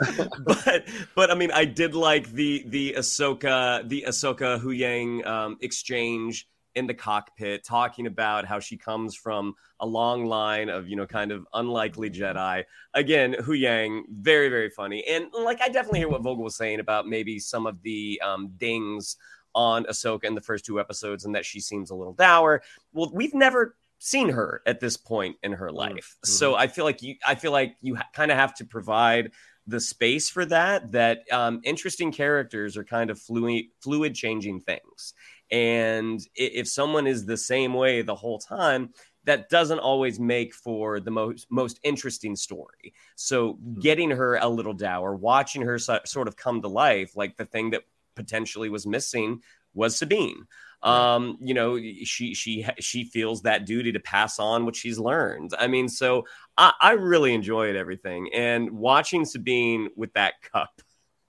but 0.44 0.88
but 1.16 1.32
I 1.32 1.36
mean 1.36 1.52
I 1.52 1.66
did 1.66 1.94
like 1.94 2.32
the 2.32 2.64
the 2.68 2.96
Ahsoka 2.98 3.88
the 3.88 4.06
Ahsoka 4.08 4.60
Huyang 4.62 5.26
um, 5.26 5.58
exchange 5.62 6.48
in 6.76 6.88
the 6.88 6.94
cockpit 6.94 7.64
talking 7.64 8.08
about 8.08 8.46
how 8.46 8.60
she 8.60 8.78
comes 8.78 9.16
from 9.16 9.54
a 9.80 9.86
long 9.86 10.26
line 10.26 10.70
of 10.70 10.88
you 10.88 10.96
know 10.96 11.06
kind 11.06 11.32
of 11.32 11.46
unlikely 11.54 12.10
Jedi. 12.10 12.64
Again, 12.94 13.36
Huyang, 13.40 14.04
very 14.10 14.50
very 14.50 14.70
funny, 14.70 15.06
and 15.08 15.28
like 15.34 15.62
I 15.62 15.68
definitely 15.68 16.00
hear 16.00 16.10
what 16.10 16.24
Vogel 16.24 16.44
was 16.44 16.56
saying 16.56 16.80
about 16.80 17.08
maybe 17.08 17.40
some 17.40 17.68
of 17.68 17.82
the 17.84 18.22
um, 18.24 18.52
dings 18.58 19.18
on 19.56 19.86
Ahsoka 19.86 20.26
in 20.26 20.36
the 20.36 20.42
first 20.42 20.66
two 20.66 20.80
episodes, 20.80 21.26
and 21.26 21.36
that 21.36 21.46
she 21.46 21.60
seems 21.60 21.92
a 21.92 21.96
little 21.96 22.14
dour. 22.14 22.62
Well, 22.94 23.12
we've 23.14 23.34
never 23.34 23.76
seen 24.00 24.30
her 24.30 24.62
at 24.66 24.80
this 24.80 24.98
point 24.98 25.36
in 25.44 25.54
her 25.54 25.70
mm, 25.70 25.76
life, 25.76 26.16
mm-hmm. 26.18 26.32
so 26.32 26.56
I 26.56 26.68
feel 26.68 26.86
like 26.86 27.02
you 27.02 27.16
I 27.26 27.36
feel 27.36 27.52
like 27.52 27.76
you 27.82 27.96
ha- 27.96 28.10
kind 28.14 28.32
of 28.32 28.38
have 28.38 28.54
to 28.56 28.66
provide 28.66 29.32
the 29.68 29.80
space 29.80 30.30
for 30.30 30.44
that 30.46 30.92
that 30.92 31.20
um, 31.32 31.62
interesting 31.64 32.12
characters 32.12 32.76
are 32.78 32.84
kind 32.84 33.10
of 33.10 33.20
fluid 33.20 33.66
fluid 33.82 34.16
changing 34.16 34.60
things 34.60 35.14
and 35.52 36.26
if 36.34 36.68
someone 36.68 37.08
is 37.08 37.26
the 37.26 37.38
same 37.38 37.74
way 37.74 38.02
the 38.02 38.16
whole 38.16 38.40
time, 38.40 38.94
that 39.26 39.50
doesn't 39.50 39.80
always 39.80 40.20
make 40.20 40.54
for 40.54 41.00
the 41.00 41.12
most 41.12 41.46
most 41.52 41.80
interesting 41.84 42.36
story. 42.36 42.94
So 43.16 43.54
hmm. 43.54 43.80
getting 43.80 44.10
her 44.12 44.38
a 44.38 44.48
little 44.48 44.74
dour, 44.74 45.16
watching 45.16 45.62
her 45.64 45.78
so, 45.78 46.00
sort 46.06 46.28
of 46.28 46.38
come 46.38 46.62
to 46.62 46.68
life, 46.68 47.16
like 47.16 47.38
the 47.38 47.46
thing 47.46 47.72
that 47.72 47.84
potentially 48.16 48.70
was 48.70 48.86
missing 48.86 49.42
was 49.74 49.98
Sabine. 49.98 50.46
Um, 50.84 51.38
you 51.40 51.54
know, 51.54 51.78
she 51.78 52.34
she 52.34 52.66
she 52.80 53.04
feels 53.04 53.44
that 53.44 53.66
duty 53.66 53.92
to 53.92 54.00
pass 54.00 54.40
on 54.40 54.66
what 54.66 54.76
she's 54.76 54.98
learned. 54.98 55.52
I 55.58 55.68
mean, 55.68 55.88
so 55.88 56.26
I, 56.58 56.74
I 56.82 56.92
really 56.94 57.34
enjoyed 57.34 57.76
everything, 57.76 58.30
and 58.34 58.72
watching 58.72 59.26
Sabine 59.26 59.90
with 59.96 60.12
that 60.14 60.42
cup 60.42 60.82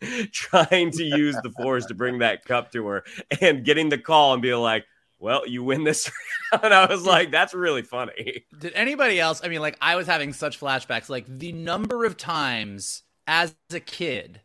trying 0.32 0.90
to 0.92 1.04
use 1.04 1.36
the 1.42 1.50
force 1.50 1.86
to 1.86 1.94
bring 1.94 2.20
that 2.20 2.44
cup 2.44 2.72
to 2.72 2.86
her 2.86 3.04
and 3.40 3.64
getting 3.64 3.88
the 3.88 3.98
call 3.98 4.32
and 4.32 4.42
being 4.42 4.60
like, 4.60 4.84
well, 5.18 5.46
you 5.46 5.62
win 5.62 5.84
this 5.84 6.10
round. 6.52 6.74
I 6.74 6.86
was 6.86 7.06
like, 7.06 7.30
that's 7.30 7.54
really 7.54 7.82
funny. 7.82 8.44
Did 8.58 8.72
anybody 8.74 9.20
else? 9.20 9.40
I 9.44 9.48
mean, 9.48 9.60
like, 9.60 9.78
I 9.80 9.96
was 9.96 10.06
having 10.06 10.32
such 10.32 10.58
flashbacks. 10.58 11.08
Like, 11.08 11.26
the 11.26 11.52
number 11.52 12.04
of 12.04 12.16
times 12.16 13.02
as 13.26 13.54
a 13.72 13.80
kid 13.80 14.40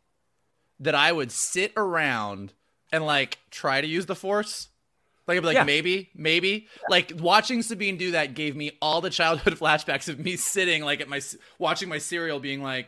that 0.79 0.95
I 0.95 1.11
would 1.11 1.31
sit 1.31 1.73
around 1.75 2.53
and, 2.91 3.05
like, 3.05 3.39
try 3.51 3.81
to 3.81 3.87
use 3.87 4.05
the 4.05 4.15
force. 4.15 4.69
Like, 5.27 5.37
I'd 5.37 5.41
be 5.41 5.47
like, 5.47 5.55
yeah. 5.55 5.63
maybe, 5.63 6.09
maybe. 6.15 6.67
Yeah. 6.75 6.85
Like, 6.89 7.13
watching 7.19 7.61
Sabine 7.61 7.97
do 7.97 8.11
that 8.11 8.33
gave 8.33 8.55
me 8.55 8.71
all 8.81 9.01
the 9.01 9.09
childhood 9.09 9.53
flashbacks 9.59 10.07
of 10.07 10.19
me 10.19 10.35
sitting, 10.35 10.83
like, 10.83 11.01
at 11.01 11.09
my, 11.09 11.21
watching 11.59 11.89
my 11.89 11.97
cereal 11.97 12.39
being 12.39 12.61
like, 12.61 12.87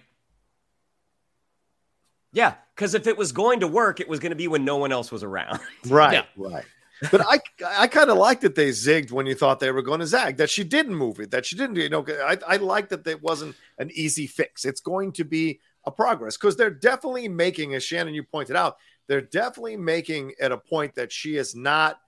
yeah, 2.32 2.56
because 2.75 2.93
if 2.93 3.08
it 3.08 3.17
was 3.17 3.32
going 3.32 3.62
to 3.62 3.67
work, 3.67 3.99
it 3.99 4.08
was 4.08 4.19
going 4.19 4.30
to 4.32 4.36
be 4.36 4.47
when 4.47 4.63
no 4.63 4.78
one 4.78 4.91
else 4.91 5.12
was 5.12 5.23
around. 5.23 5.60
right, 5.88 6.13
yeah. 6.13 6.23
right. 6.38 6.65
But 7.12 7.21
I, 7.21 7.39
I 7.65 7.88
kind 7.88 8.10
of 8.10 8.17
like 8.17 8.41
that 8.41 8.56
they 8.56 8.69
zigged 8.69 9.12
when 9.12 9.25
you 9.25 9.34
thought 9.34 9.60
they 9.60 9.71
were 9.71 9.82
going 9.82 10.02
to 10.02 10.08
zag. 10.08 10.38
That 10.38 10.49
she 10.49 10.63
didn't 10.63 10.95
move 10.95 11.19
it. 11.19 11.32
That 11.32 11.45
she 11.45 11.56
didn't. 11.56 11.78
You 11.78 11.89
know, 11.89 12.06
I, 12.08 12.38
I 12.45 12.58
like 12.58 12.89
that 12.89 13.08
it 13.08 13.23
wasn't 13.23 13.56
an 13.78 13.89
easy 13.93 14.28
fix. 14.28 14.65
It's 14.65 14.82
going 14.82 15.13
to 15.13 15.23
be 15.23 15.62
a 15.89 15.91
progress 15.91 16.38
because 16.38 16.56
they're 16.56 16.69
definitely 16.69 17.28
making, 17.28 17.73
as 17.75 17.84
Shannon 17.84 18.13
you 18.13 18.23
pointed 18.23 18.56
out, 18.56 18.78
they're 19.08 19.21
definitely 19.21 19.78
making 19.78 20.34
at 20.39 20.52
a 20.52 20.58
point 20.58 20.95
that 20.95 21.12
she 21.12 21.36
is 21.36 21.56
not 21.56 21.99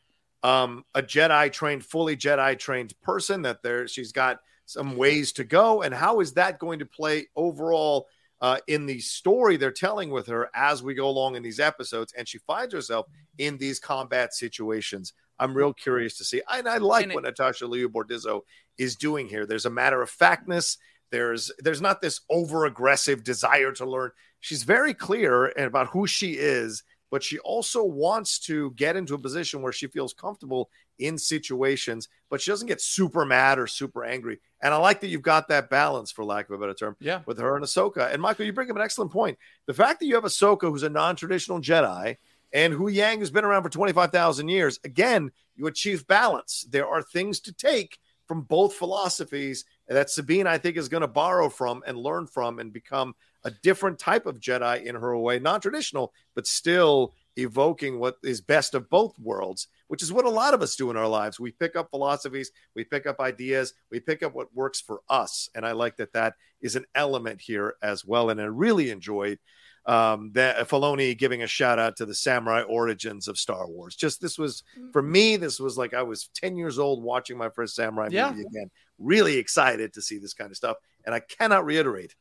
um, 0.44 0.86
a 0.96 1.02
Jedi 1.02 1.52
trained, 1.52 1.84
fully 1.84 2.16
Jedi 2.16 2.58
trained 2.58 2.94
person. 3.02 3.42
That 3.42 3.62
there, 3.64 3.88
she's 3.88 4.12
got 4.12 4.40
some 4.66 4.96
ways 4.96 5.34
to 5.34 5.44
go, 5.44 5.82
and 5.82 5.94
how 5.94 6.20
is 6.22 6.34
that 6.34 6.60
going 6.60 6.80
to 6.80 6.86
play 6.86 7.28
overall? 7.36 8.08
uh, 8.42 8.58
in 8.68 8.86
the 8.86 9.00
story 9.00 9.56
they're 9.56 9.72
telling 9.72 10.10
with 10.10 10.28
her 10.28 10.50
as 10.56 10.82
we 10.82 10.96
go 10.96 11.08
along 11.08 11.36
in 11.36 11.44
these 11.44 11.60
episodes, 11.60 12.14
and 12.18 12.28
she 12.28 12.40
finds 12.40 12.74
herself 12.74 13.06
in 13.38 13.58
these 13.58 13.80
combat 13.80 14.34
situations. 14.34 15.14
I'm 15.40 15.56
real 15.56 15.74
curious 15.74 16.18
to 16.18 16.24
see. 16.24 16.42
And 16.52 16.68
I 16.68 16.78
like 16.78 17.06
and 17.06 17.14
what 17.14 17.24
Natasha 17.24 17.68
Liu 17.68 17.90
Bordizzo 17.90 18.42
is 18.78 18.96
doing 18.96 19.28
here. 19.28 19.46
There's 19.46 19.66
a 19.66 19.72
matter 19.72 20.02
of 20.02 20.10
factness. 20.10 20.78
There's 21.12 21.52
there's 21.60 21.82
not 21.82 22.02
this 22.02 22.22
over 22.30 22.66
aggressive 22.66 23.24
desire 23.24 23.72
to 23.74 23.86
learn. 23.86 24.12
She's 24.40 24.64
very 24.64 24.94
clear 24.94 25.54
about 25.58 25.88
who 25.88 26.08
she 26.08 26.34
is, 26.34 26.84
but 27.12 27.22
she 27.22 27.38
also 27.40 27.84
wants 27.84 28.40
to 28.40 28.72
get 28.72 28.96
into 28.96 29.14
a 29.14 29.20
position 29.20 29.62
where 29.62 29.74
she 29.74 29.88
feels 29.88 30.14
comfortable 30.14 30.70
in 30.98 31.18
situations, 31.18 32.08
but 32.30 32.42
she 32.42 32.52
doesn't 32.52 32.68
get 32.68 32.82
super 32.82 33.26
mad 33.26 33.60
or 33.60 33.68
super 33.68 34.06
angry. 34.06 34.40
And 34.64 34.74
I 34.74 34.78
like 34.78 35.02
that 35.02 35.08
you've 35.08 35.22
got 35.22 35.50
that 35.50 35.70
balance, 35.70 36.12
for 36.12 36.24
lack 36.24 36.50
of 36.50 36.56
a 36.56 36.58
better 36.58 36.74
term, 36.74 36.96
yeah. 37.00 37.22
with 37.26 37.38
her 37.40 37.56
and 37.56 37.66
Ahsoka. 37.66 38.12
And 38.12 38.22
Michael, 38.22 38.46
you 38.46 38.54
bring 38.54 38.70
up 38.70 38.78
an 38.78 38.82
excellent 38.82 39.12
point. 39.12 39.38
The 39.68 39.74
fact 39.74 40.00
that 40.00 40.06
you 40.06 40.16
have 40.16 40.24
Ahsoka, 40.24 40.70
who's 40.70 40.84
a 40.84 40.90
non-traditional 40.90 41.60
Jedi, 41.60 42.18
and 42.54 42.74
Huyang, 42.74 43.18
who's 43.18 43.32
been 43.32 43.46
around 43.46 43.64
for 43.64 43.70
25,000 43.70 44.48
years, 44.48 44.80
again, 44.84 45.32
you 45.56 45.68
achieve 45.68 46.08
balance. 46.08 46.66
There 46.70 46.88
are 46.88 47.02
things 47.02 47.40
to 47.42 47.54
take 47.54 47.98
from 48.32 48.44
both 48.44 48.76
philosophies 48.76 49.66
that 49.90 50.10
Sabine, 50.10 50.48
I 50.48 50.58
think, 50.58 50.78
is 50.78 50.88
going 50.88 51.02
to 51.02 51.08
borrow 51.08 51.50
from 51.50 51.84
and 51.86 51.98
learn 51.98 52.28
from 52.28 52.60
and 52.60 52.72
become 52.72 53.14
a 53.44 53.52
different 53.52 54.00
type 54.00 54.26
of 54.26 54.40
Jedi 54.40 54.86
in 54.86 54.96
her 54.96 55.18
way, 55.18 55.38
non 55.38 55.60
traditional, 55.60 56.14
but 56.34 56.48
still 56.48 57.14
evoking 57.36 58.00
what 58.00 58.16
is 58.24 58.40
best 58.40 58.74
of 58.74 58.90
both 58.90 59.20
worlds, 59.20 59.68
which 59.90 60.02
is 60.02 60.14
what 60.14 60.24
a 60.24 60.30
lot 60.30 60.54
of 60.54 60.62
us 60.62 60.78
do 60.78 60.90
in 60.90 60.96
our 60.96 61.10
lives. 61.10 61.42
We 61.42 61.52
pick 61.52 61.76
up 61.76 61.90
philosophies, 61.90 62.54
we 62.74 62.86
pick 62.86 63.06
up 63.06 63.20
ideas, 63.20 63.74
we 63.92 64.00
pick 64.00 64.24
up 64.24 64.34
what 64.34 64.56
works 64.56 64.80
for 64.80 65.02
us. 65.10 65.50
And 65.54 65.66
I 65.66 65.74
like 65.74 65.98
that 65.98 66.14
that 66.14 66.36
is 66.62 66.78
an 66.78 66.86
element 66.96 67.42
here 67.42 67.76
as 67.84 68.06
well. 68.06 68.30
And 68.30 68.40
I 68.40 68.46
really 68.46 68.92
enjoyed 68.92 69.40
um, 69.86 70.32
that 70.34 70.70
Filoni 70.70 71.18
giving 71.18 71.44
a 71.44 71.48
shout 71.48 71.80
out 71.80 71.98
to 71.98 72.06
the 72.06 72.14
samurai 72.14 72.62
origins 72.62 73.28
of 73.28 73.38
Star 73.38 73.68
Wars. 73.68 73.96
Just 73.96 74.22
this 74.22 74.38
was 74.38 74.64
for 74.92 75.02
me, 75.02 75.38
this 75.38 75.60
was 75.60 75.78
like 75.78 75.94
I 75.94 76.04
was 76.04 76.30
10 76.36 76.56
years 76.56 76.78
old 76.78 77.04
watching 77.04 77.38
my 77.38 77.50
first 77.50 77.76
samurai 77.76 78.10
yeah. 78.12 78.30
movie 78.30 78.44
again. 78.44 78.70
Really 79.00 79.38
excited 79.38 79.94
to 79.94 80.02
see 80.02 80.20
this 80.20 80.34
kind 80.34 80.52
of 80.52 80.58
stuff. 80.58 80.78
And 81.06 81.16
I 81.16 81.20
cannot 81.20 81.66
reiterate 81.66 82.16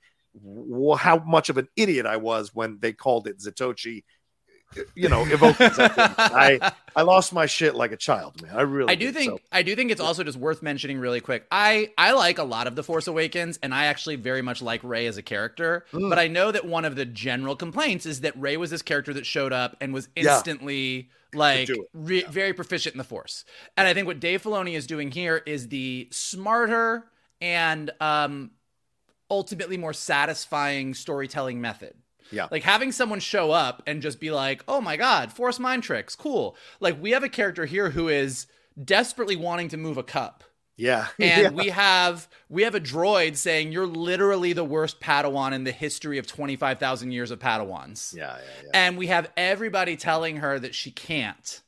how 0.99 1.18
much 1.27 1.49
of 1.49 1.59
an 1.59 1.68
idiot 1.77 2.07
I 2.07 2.16
was 2.16 2.55
when 2.55 2.79
they 2.81 2.92
called 2.92 3.27
it 3.27 3.40
Zatoichi 3.40 4.05
you 4.94 5.09
know, 5.09 5.24
evoking 5.26 5.70
I 5.78 6.72
I 6.94 7.02
lost 7.02 7.33
my 7.33 7.46
shit 7.46 7.74
like 7.74 7.92
a 7.92 7.96
child, 7.96 8.40
man. 8.42 8.54
I 8.54 8.62
really 8.62 8.92
I 8.92 8.94
do 8.94 9.06
did, 9.06 9.14
think 9.14 9.30
so. 9.33 9.38
I 9.50 9.62
do 9.62 9.74
think 9.74 9.90
it's 9.90 10.00
also 10.00 10.22
just 10.22 10.38
worth 10.38 10.62
mentioning 10.62 10.98
really 10.98 11.20
quick. 11.20 11.46
I 11.50 11.90
I 11.98 12.12
like 12.12 12.38
a 12.38 12.44
lot 12.44 12.66
of 12.66 12.76
the 12.76 12.83
Force 12.83 13.06
Awakens 13.06 13.59
and 13.62 13.74
I 13.74 13.87
actually 13.87 14.16
very 14.16 14.42
much 14.42 14.62
like 14.62 14.83
Rey 14.85 15.06
as 15.06 15.16
a 15.16 15.22
character, 15.22 15.87
mm. 15.92 16.09
but 16.09 16.18
I 16.18 16.28
know 16.28 16.52
that 16.52 16.64
one 16.64 16.85
of 16.85 16.96
the 16.96 17.04
general 17.04 17.56
complaints 17.56 18.06
is 18.06 18.20
that 18.20 18.38
Rey 18.40 18.56
was 18.56 18.70
this 18.70 18.83
character 18.83 19.12
that 19.14 19.26
showed 19.26 19.52
up 19.52 19.76
and 19.80 19.92
was 19.92 20.09
instantly 20.14 21.11
yeah. 21.33 21.38
like 21.38 21.68
re- 21.92 22.22
yeah. 22.22 22.30
very 22.30 22.52
proficient 22.52 22.94
in 22.94 22.98
the 22.98 23.04
Force. 23.04 23.44
And 23.76 23.88
I 23.88 23.94
think 23.94 24.06
what 24.06 24.20
Dave 24.20 24.42
Filoni 24.42 24.74
is 24.76 24.87
doing 24.87 25.11
here 25.11 25.42
is 25.46 25.68
the 25.68 26.09
smarter 26.11 27.06
and 27.40 27.90
um 28.00 28.52
ultimately 29.30 29.76
more 29.76 29.92
satisfying 29.92 30.94
storytelling 30.94 31.61
method. 31.61 31.94
Yeah. 32.31 32.49
Like 32.51 32.62
having 32.62 32.93
someone 32.93 33.21
show 33.21 33.51
up 33.51 33.83
and 33.87 34.03
just 34.03 34.21
be 34.21 34.31
like, 34.31 34.62
oh 34.69 34.81
my 34.81 34.97
God, 34.97 35.33
force 35.33 35.59
mind 35.59 35.83
tricks, 35.83 36.14
cool. 36.14 36.57
Like 36.81 37.01
we 37.01 37.11
have 37.11 37.25
a 37.25 37.29
character 37.29 37.66
here 37.66 37.90
who 37.90 38.09
is 38.09 38.47
desperately 38.83 39.37
wanting 39.37 39.69
to 39.69 39.77
move 39.77 39.97
a 39.97 40.03
cup. 40.03 40.45
Yeah. 40.77 41.09
And 41.19 41.43
yeah. 41.43 41.51
we 41.51 41.69
have 41.69 42.29
we 42.49 42.62
have 42.62 42.75
a 42.75 42.81
droid 42.81 43.37
saying 43.37 43.73
you're 43.73 43.87
literally 43.87 44.53
the 44.53 44.64
worst 44.64 45.01
Padawan 45.01 45.53
in 45.53 45.64
the 45.64 45.73
history 45.73 46.19
of 46.19 46.27
25,000 46.27 47.12
years 47.12 47.31
of 47.31 47.38
Padawans. 47.38 48.14
Yeah, 48.14 48.37
yeah, 48.37 48.43
yeah. 48.64 48.71
And 48.73 48.97
we 48.97 49.09
have 49.09 49.31
everybody 49.37 49.97
telling 49.97 50.37
her 50.37 50.59
that 50.59 50.75
she 50.75 50.90
can't. 50.90 51.61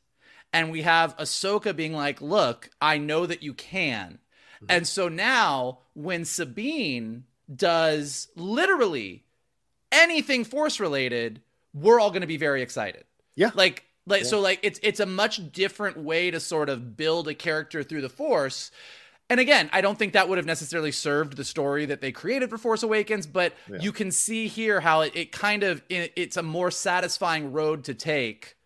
And 0.54 0.70
we 0.70 0.82
have 0.82 1.16
Ahsoka 1.16 1.74
being 1.74 1.94
like, 1.94 2.20
"Look, 2.20 2.70
I 2.80 2.98
know 2.98 3.24
that 3.24 3.42
you 3.42 3.54
can." 3.54 4.18
Mm-hmm. 4.56 4.66
And 4.68 4.86
so 4.86 5.08
now 5.08 5.78
when 5.94 6.24
Sabine 6.24 7.24
does 7.54 8.28
literally 8.36 9.24
anything 9.92 10.44
force 10.44 10.80
related, 10.80 11.40
we're 11.74 12.00
all 12.00 12.10
going 12.10 12.22
to 12.22 12.26
be 12.26 12.36
very 12.36 12.62
excited. 12.62 13.04
Yeah. 13.36 13.50
Like 13.54 13.84
like 14.06 14.22
yeah. 14.22 14.28
so 14.28 14.40
like 14.40 14.60
it's 14.62 14.80
it's 14.82 15.00
a 15.00 15.06
much 15.06 15.52
different 15.52 15.98
way 15.98 16.30
to 16.30 16.40
sort 16.40 16.68
of 16.68 16.96
build 16.96 17.28
a 17.28 17.34
character 17.34 17.82
through 17.82 18.02
the 18.02 18.08
force. 18.08 18.70
And 19.30 19.40
again, 19.40 19.70
I 19.72 19.80
don't 19.80 19.98
think 19.98 20.12
that 20.12 20.28
would 20.28 20.36
have 20.36 20.46
necessarily 20.46 20.92
served 20.92 21.36
the 21.36 21.44
story 21.44 21.86
that 21.86 22.00
they 22.02 22.12
created 22.12 22.50
for 22.50 22.58
Force 22.58 22.82
Awakens, 22.82 23.26
but 23.26 23.54
yeah. 23.70 23.78
you 23.80 23.90
can 23.90 24.10
see 24.10 24.46
here 24.46 24.80
how 24.80 25.02
it, 25.02 25.16
it 25.16 25.32
kind 25.32 25.62
of 25.62 25.82
it, 25.88 26.12
it's 26.16 26.36
a 26.36 26.42
more 26.42 26.70
satisfying 26.70 27.52
road 27.52 27.84
to 27.84 27.94
take 27.94 28.56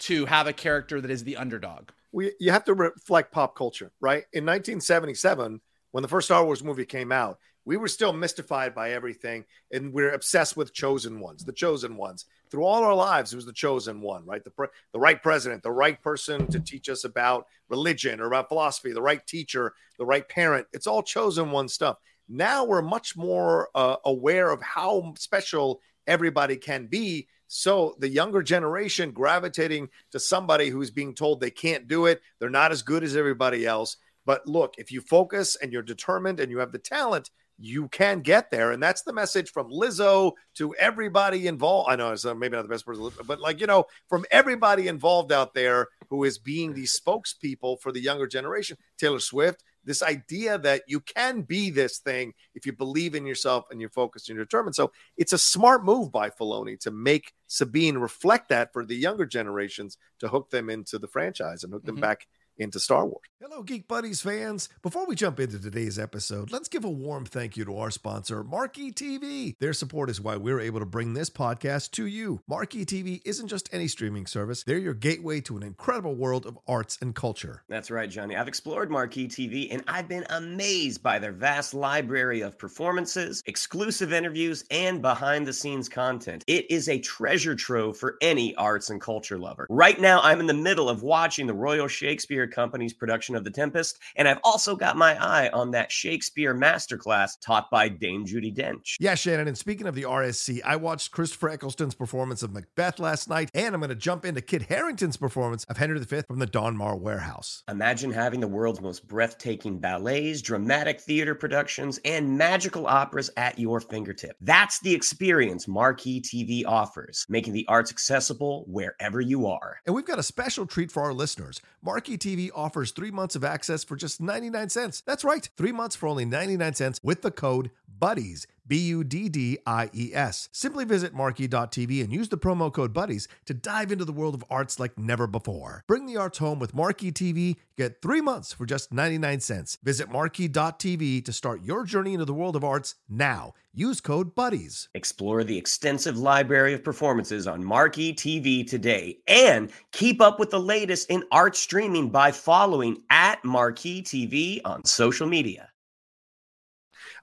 to 0.00 0.24
have 0.26 0.46
a 0.46 0.52
character 0.52 1.00
that 1.00 1.10
is 1.10 1.24
the 1.24 1.36
underdog. 1.36 1.90
We 2.12 2.32
you 2.40 2.52
have 2.52 2.64
to 2.64 2.74
reflect 2.74 3.32
pop 3.32 3.54
culture, 3.54 3.90
right? 4.00 4.24
In 4.32 4.46
1977, 4.46 5.60
when 5.90 6.02
the 6.02 6.08
first 6.08 6.28
Star 6.28 6.44
Wars 6.44 6.62
movie 6.62 6.86
came 6.86 7.12
out, 7.12 7.38
we 7.68 7.76
were 7.76 7.86
still 7.86 8.14
mystified 8.14 8.74
by 8.74 8.92
everything, 8.92 9.44
and 9.70 9.92
we're 9.92 10.14
obsessed 10.14 10.56
with 10.56 10.72
chosen 10.72 11.20
ones, 11.20 11.44
the 11.44 11.52
chosen 11.52 11.98
ones. 11.98 12.24
Through 12.50 12.64
all 12.64 12.82
our 12.82 12.94
lives, 12.94 13.30
it 13.30 13.36
was 13.36 13.44
the 13.44 13.52
chosen 13.52 14.00
one, 14.00 14.24
right? 14.24 14.42
The 14.42 14.50
pre- 14.50 14.68
the 14.94 14.98
right 14.98 15.22
president, 15.22 15.62
the 15.62 15.70
right 15.70 16.00
person 16.02 16.46
to 16.46 16.60
teach 16.60 16.88
us 16.88 17.04
about 17.04 17.46
religion 17.68 18.20
or 18.20 18.26
about 18.26 18.48
philosophy, 18.48 18.94
the 18.94 19.02
right 19.02 19.20
teacher, 19.26 19.74
the 19.98 20.06
right 20.06 20.26
parent. 20.26 20.66
It's 20.72 20.86
all 20.86 21.02
chosen 21.02 21.50
one 21.50 21.68
stuff. 21.68 21.98
Now 22.26 22.64
we're 22.64 22.80
much 22.80 23.18
more 23.18 23.68
uh, 23.74 23.96
aware 24.06 24.50
of 24.50 24.62
how 24.62 25.12
special 25.18 25.82
everybody 26.06 26.56
can 26.56 26.86
be. 26.86 27.28
So 27.48 27.96
the 27.98 28.08
younger 28.08 28.42
generation 28.42 29.10
gravitating 29.10 29.90
to 30.12 30.18
somebody 30.18 30.70
who's 30.70 30.90
being 30.90 31.14
told 31.14 31.38
they 31.38 31.50
can't 31.50 31.86
do 31.86 32.06
it, 32.06 32.22
they're 32.38 32.48
not 32.48 32.72
as 32.72 32.80
good 32.80 33.04
as 33.04 33.14
everybody 33.14 33.66
else. 33.66 33.98
But 34.24 34.46
look, 34.46 34.74
if 34.78 34.90
you 34.90 35.02
focus 35.02 35.56
and 35.56 35.70
you're 35.70 35.82
determined 35.82 36.40
and 36.40 36.50
you 36.50 36.60
have 36.60 36.72
the 36.72 36.78
talent, 36.78 37.30
you 37.58 37.88
can 37.88 38.20
get 38.20 38.50
there. 38.50 38.70
And 38.70 38.82
that's 38.82 39.02
the 39.02 39.12
message 39.12 39.50
from 39.50 39.70
Lizzo 39.70 40.32
to 40.54 40.74
everybody 40.76 41.46
involved. 41.48 41.90
I 41.90 41.96
know 41.96 42.12
it's 42.12 42.24
maybe 42.24 42.56
not 42.56 42.62
the 42.62 42.68
best 42.68 42.86
person, 42.86 43.10
but 43.26 43.40
like, 43.40 43.60
you 43.60 43.66
know, 43.66 43.84
from 44.08 44.24
everybody 44.30 44.86
involved 44.86 45.32
out 45.32 45.54
there 45.54 45.88
who 46.08 46.24
is 46.24 46.38
being 46.38 46.72
these 46.72 46.98
spokespeople 46.98 47.80
for 47.80 47.90
the 47.90 48.00
younger 48.00 48.26
generation, 48.26 48.76
Taylor 48.96 49.18
Swift, 49.18 49.64
this 49.84 50.02
idea 50.02 50.58
that 50.58 50.82
you 50.86 51.00
can 51.00 51.42
be 51.42 51.70
this 51.70 51.98
thing 51.98 52.32
if 52.54 52.66
you 52.66 52.72
believe 52.72 53.14
in 53.14 53.26
yourself 53.26 53.64
and 53.70 53.80
you're 53.80 53.90
focused 53.90 54.28
and 54.28 54.36
you're 54.36 54.44
determined. 54.44 54.74
So 54.74 54.92
it's 55.16 55.32
a 55.32 55.38
smart 55.38 55.84
move 55.84 56.12
by 56.12 56.30
Filoni 56.30 56.78
to 56.80 56.90
make 56.90 57.32
Sabine 57.46 57.98
reflect 57.98 58.50
that 58.50 58.72
for 58.72 58.84
the 58.84 58.96
younger 58.96 59.26
generations 59.26 59.96
to 60.20 60.28
hook 60.28 60.50
them 60.50 60.70
into 60.70 60.98
the 60.98 61.08
franchise 61.08 61.64
and 61.64 61.72
hook 61.72 61.84
them 61.84 61.96
mm-hmm. 61.96 62.02
back 62.02 62.26
into 62.58 62.78
Star 62.78 63.06
Wars. 63.06 63.27
Hello, 63.40 63.62
Geek 63.62 63.86
Buddies 63.86 64.20
fans. 64.20 64.68
Before 64.82 65.06
we 65.06 65.14
jump 65.14 65.38
into 65.38 65.60
today's 65.60 65.96
episode, 65.96 66.50
let's 66.50 66.68
give 66.68 66.84
a 66.84 66.90
warm 66.90 67.24
thank 67.24 67.56
you 67.56 67.64
to 67.66 67.78
our 67.78 67.92
sponsor, 67.92 68.42
Marquee 68.42 68.90
TV. 68.90 69.54
Their 69.60 69.72
support 69.72 70.10
is 70.10 70.20
why 70.20 70.34
we're 70.34 70.58
able 70.58 70.80
to 70.80 70.86
bring 70.86 71.14
this 71.14 71.30
podcast 71.30 71.92
to 71.92 72.06
you. 72.06 72.40
Marquee 72.48 72.84
TV 72.84 73.22
isn't 73.24 73.46
just 73.46 73.72
any 73.72 73.86
streaming 73.86 74.26
service, 74.26 74.64
they're 74.64 74.76
your 74.76 74.92
gateway 74.92 75.40
to 75.42 75.56
an 75.56 75.62
incredible 75.62 76.16
world 76.16 76.46
of 76.46 76.58
arts 76.66 76.98
and 77.00 77.14
culture. 77.14 77.62
That's 77.68 77.92
right, 77.92 78.10
Johnny. 78.10 78.34
I've 78.34 78.48
explored 78.48 78.90
Marquee 78.90 79.28
TV 79.28 79.68
and 79.70 79.84
I've 79.86 80.08
been 80.08 80.26
amazed 80.30 81.04
by 81.04 81.20
their 81.20 81.30
vast 81.30 81.74
library 81.74 82.40
of 82.40 82.58
performances, 82.58 83.44
exclusive 83.46 84.12
interviews, 84.12 84.64
and 84.72 85.00
behind 85.00 85.46
the 85.46 85.52
scenes 85.52 85.88
content. 85.88 86.42
It 86.48 86.68
is 86.72 86.88
a 86.88 86.98
treasure 86.98 87.54
trove 87.54 87.98
for 87.98 88.16
any 88.20 88.56
arts 88.56 88.90
and 88.90 89.00
culture 89.00 89.38
lover. 89.38 89.68
Right 89.70 90.00
now, 90.00 90.20
I'm 90.22 90.40
in 90.40 90.46
the 90.46 90.54
middle 90.54 90.88
of 90.88 91.04
watching 91.04 91.46
the 91.46 91.54
Royal 91.54 91.86
Shakespeare 91.86 92.48
Company's 92.48 92.92
production 92.92 93.27
of 93.34 93.44
The 93.44 93.50
Tempest, 93.50 93.98
and 94.16 94.28
I've 94.28 94.40
also 94.44 94.76
got 94.76 94.96
my 94.96 95.20
eye 95.22 95.48
on 95.50 95.72
that 95.72 95.92
Shakespeare 95.92 96.54
masterclass 96.54 97.32
taught 97.40 97.70
by 97.70 97.88
Dame 97.88 98.24
Judi 98.24 98.54
Dench. 98.54 98.96
Yeah, 99.00 99.14
Shannon, 99.14 99.48
and 99.48 99.58
speaking 99.58 99.86
of 99.86 99.94
the 99.94 100.04
RSC, 100.04 100.60
I 100.64 100.76
watched 100.76 101.10
Christopher 101.10 101.50
Eccleston's 101.50 101.94
performance 101.94 102.42
of 102.42 102.52
Macbeth 102.52 102.98
last 102.98 103.28
night, 103.28 103.50
and 103.52 103.74
I'm 103.74 103.80
going 103.80 103.90
to 103.90 103.96
jump 103.96 104.24
into 104.24 104.40
Kit 104.40 104.62
Harington's 104.62 105.16
performance 105.16 105.64
of 105.64 105.76
Henry 105.76 105.98
V 105.98 106.22
from 106.28 106.38
the 106.38 106.46
Donmar 106.46 106.98
Warehouse. 106.98 107.64
Imagine 107.68 108.12
having 108.12 108.40
the 108.40 108.48
world's 108.48 108.80
most 108.80 109.06
breathtaking 109.08 109.78
ballets, 109.78 110.40
dramatic 110.40 111.00
theater 111.00 111.34
productions, 111.34 111.98
and 112.04 112.38
magical 112.38 112.86
operas 112.86 113.30
at 113.36 113.58
your 113.58 113.80
fingertip. 113.80 114.36
That's 114.40 114.80
the 114.80 114.94
experience 114.94 115.66
Marquee 115.66 116.20
TV 116.20 116.64
offers, 116.66 117.26
making 117.28 117.52
the 117.52 117.66
arts 117.68 117.90
accessible 117.90 118.64
wherever 118.68 119.20
you 119.20 119.46
are. 119.46 119.80
And 119.86 119.94
we've 119.94 120.06
got 120.06 120.18
a 120.18 120.22
special 120.22 120.66
treat 120.66 120.92
for 120.92 121.02
our 121.02 121.12
listeners. 121.12 121.60
Marquee 121.82 122.16
TV 122.16 122.38
TV 122.38 122.50
offers 122.54 122.92
three 122.92 123.10
months 123.18 123.34
of 123.34 123.42
access 123.42 123.82
for 123.82 123.96
just 123.96 124.20
99 124.20 124.68
cents. 124.68 125.02
That's 125.04 125.24
right, 125.24 125.48
three 125.56 125.72
months 125.72 125.96
for 125.96 126.06
only 126.06 126.24
99 126.24 126.74
cents 126.74 127.00
with 127.02 127.22
the 127.22 127.32
code 127.32 127.72
BUDDIES. 128.00 128.46
B 128.68 128.78
U 128.88 129.02
D 129.02 129.28
D 129.28 129.58
I 129.66 129.90
E 129.94 130.12
S. 130.14 130.48
Simply 130.52 130.84
visit 130.84 131.14
marquee.tv 131.14 132.04
and 132.04 132.12
use 132.12 132.28
the 132.28 132.38
promo 132.38 132.72
code 132.72 132.92
BUDDIES 132.92 133.26
to 133.46 133.54
dive 133.54 133.90
into 133.90 134.04
the 134.04 134.12
world 134.12 134.34
of 134.34 134.44
arts 134.50 134.78
like 134.78 134.98
never 134.98 135.26
before. 135.26 135.82
Bring 135.86 136.06
the 136.06 136.18
arts 136.18 136.38
home 136.38 136.58
with 136.58 136.74
Marquee 136.74 137.10
TV. 137.10 137.56
Get 137.76 138.02
three 138.02 138.20
months 138.20 138.52
for 138.52 138.66
just 138.66 138.92
99 138.92 139.40
cents. 139.40 139.78
Visit 139.82 140.10
marquee.tv 140.10 141.24
to 141.24 141.32
start 141.32 141.62
your 141.62 141.84
journey 141.84 142.12
into 142.12 142.24
the 142.24 142.34
world 142.34 142.56
of 142.56 142.64
arts 142.64 142.94
now. 143.08 143.54
Use 143.72 144.00
code 144.00 144.34
BUDDIES. 144.34 144.88
Explore 144.94 145.44
the 145.44 145.56
extensive 145.56 146.18
library 146.18 146.74
of 146.74 146.82
performances 146.84 147.46
on 147.46 147.64
Marquee 147.64 148.12
TV 148.12 148.68
today 148.68 149.18
and 149.26 149.70
keep 149.92 150.20
up 150.20 150.38
with 150.38 150.50
the 150.50 150.60
latest 150.60 151.08
in 151.10 151.24
art 151.30 151.56
streaming 151.56 152.10
by 152.10 152.32
following 152.32 153.02
at 153.10 153.44
Marquee 153.44 154.02
TV 154.02 154.60
on 154.64 154.84
social 154.84 155.26
media. 155.26 155.70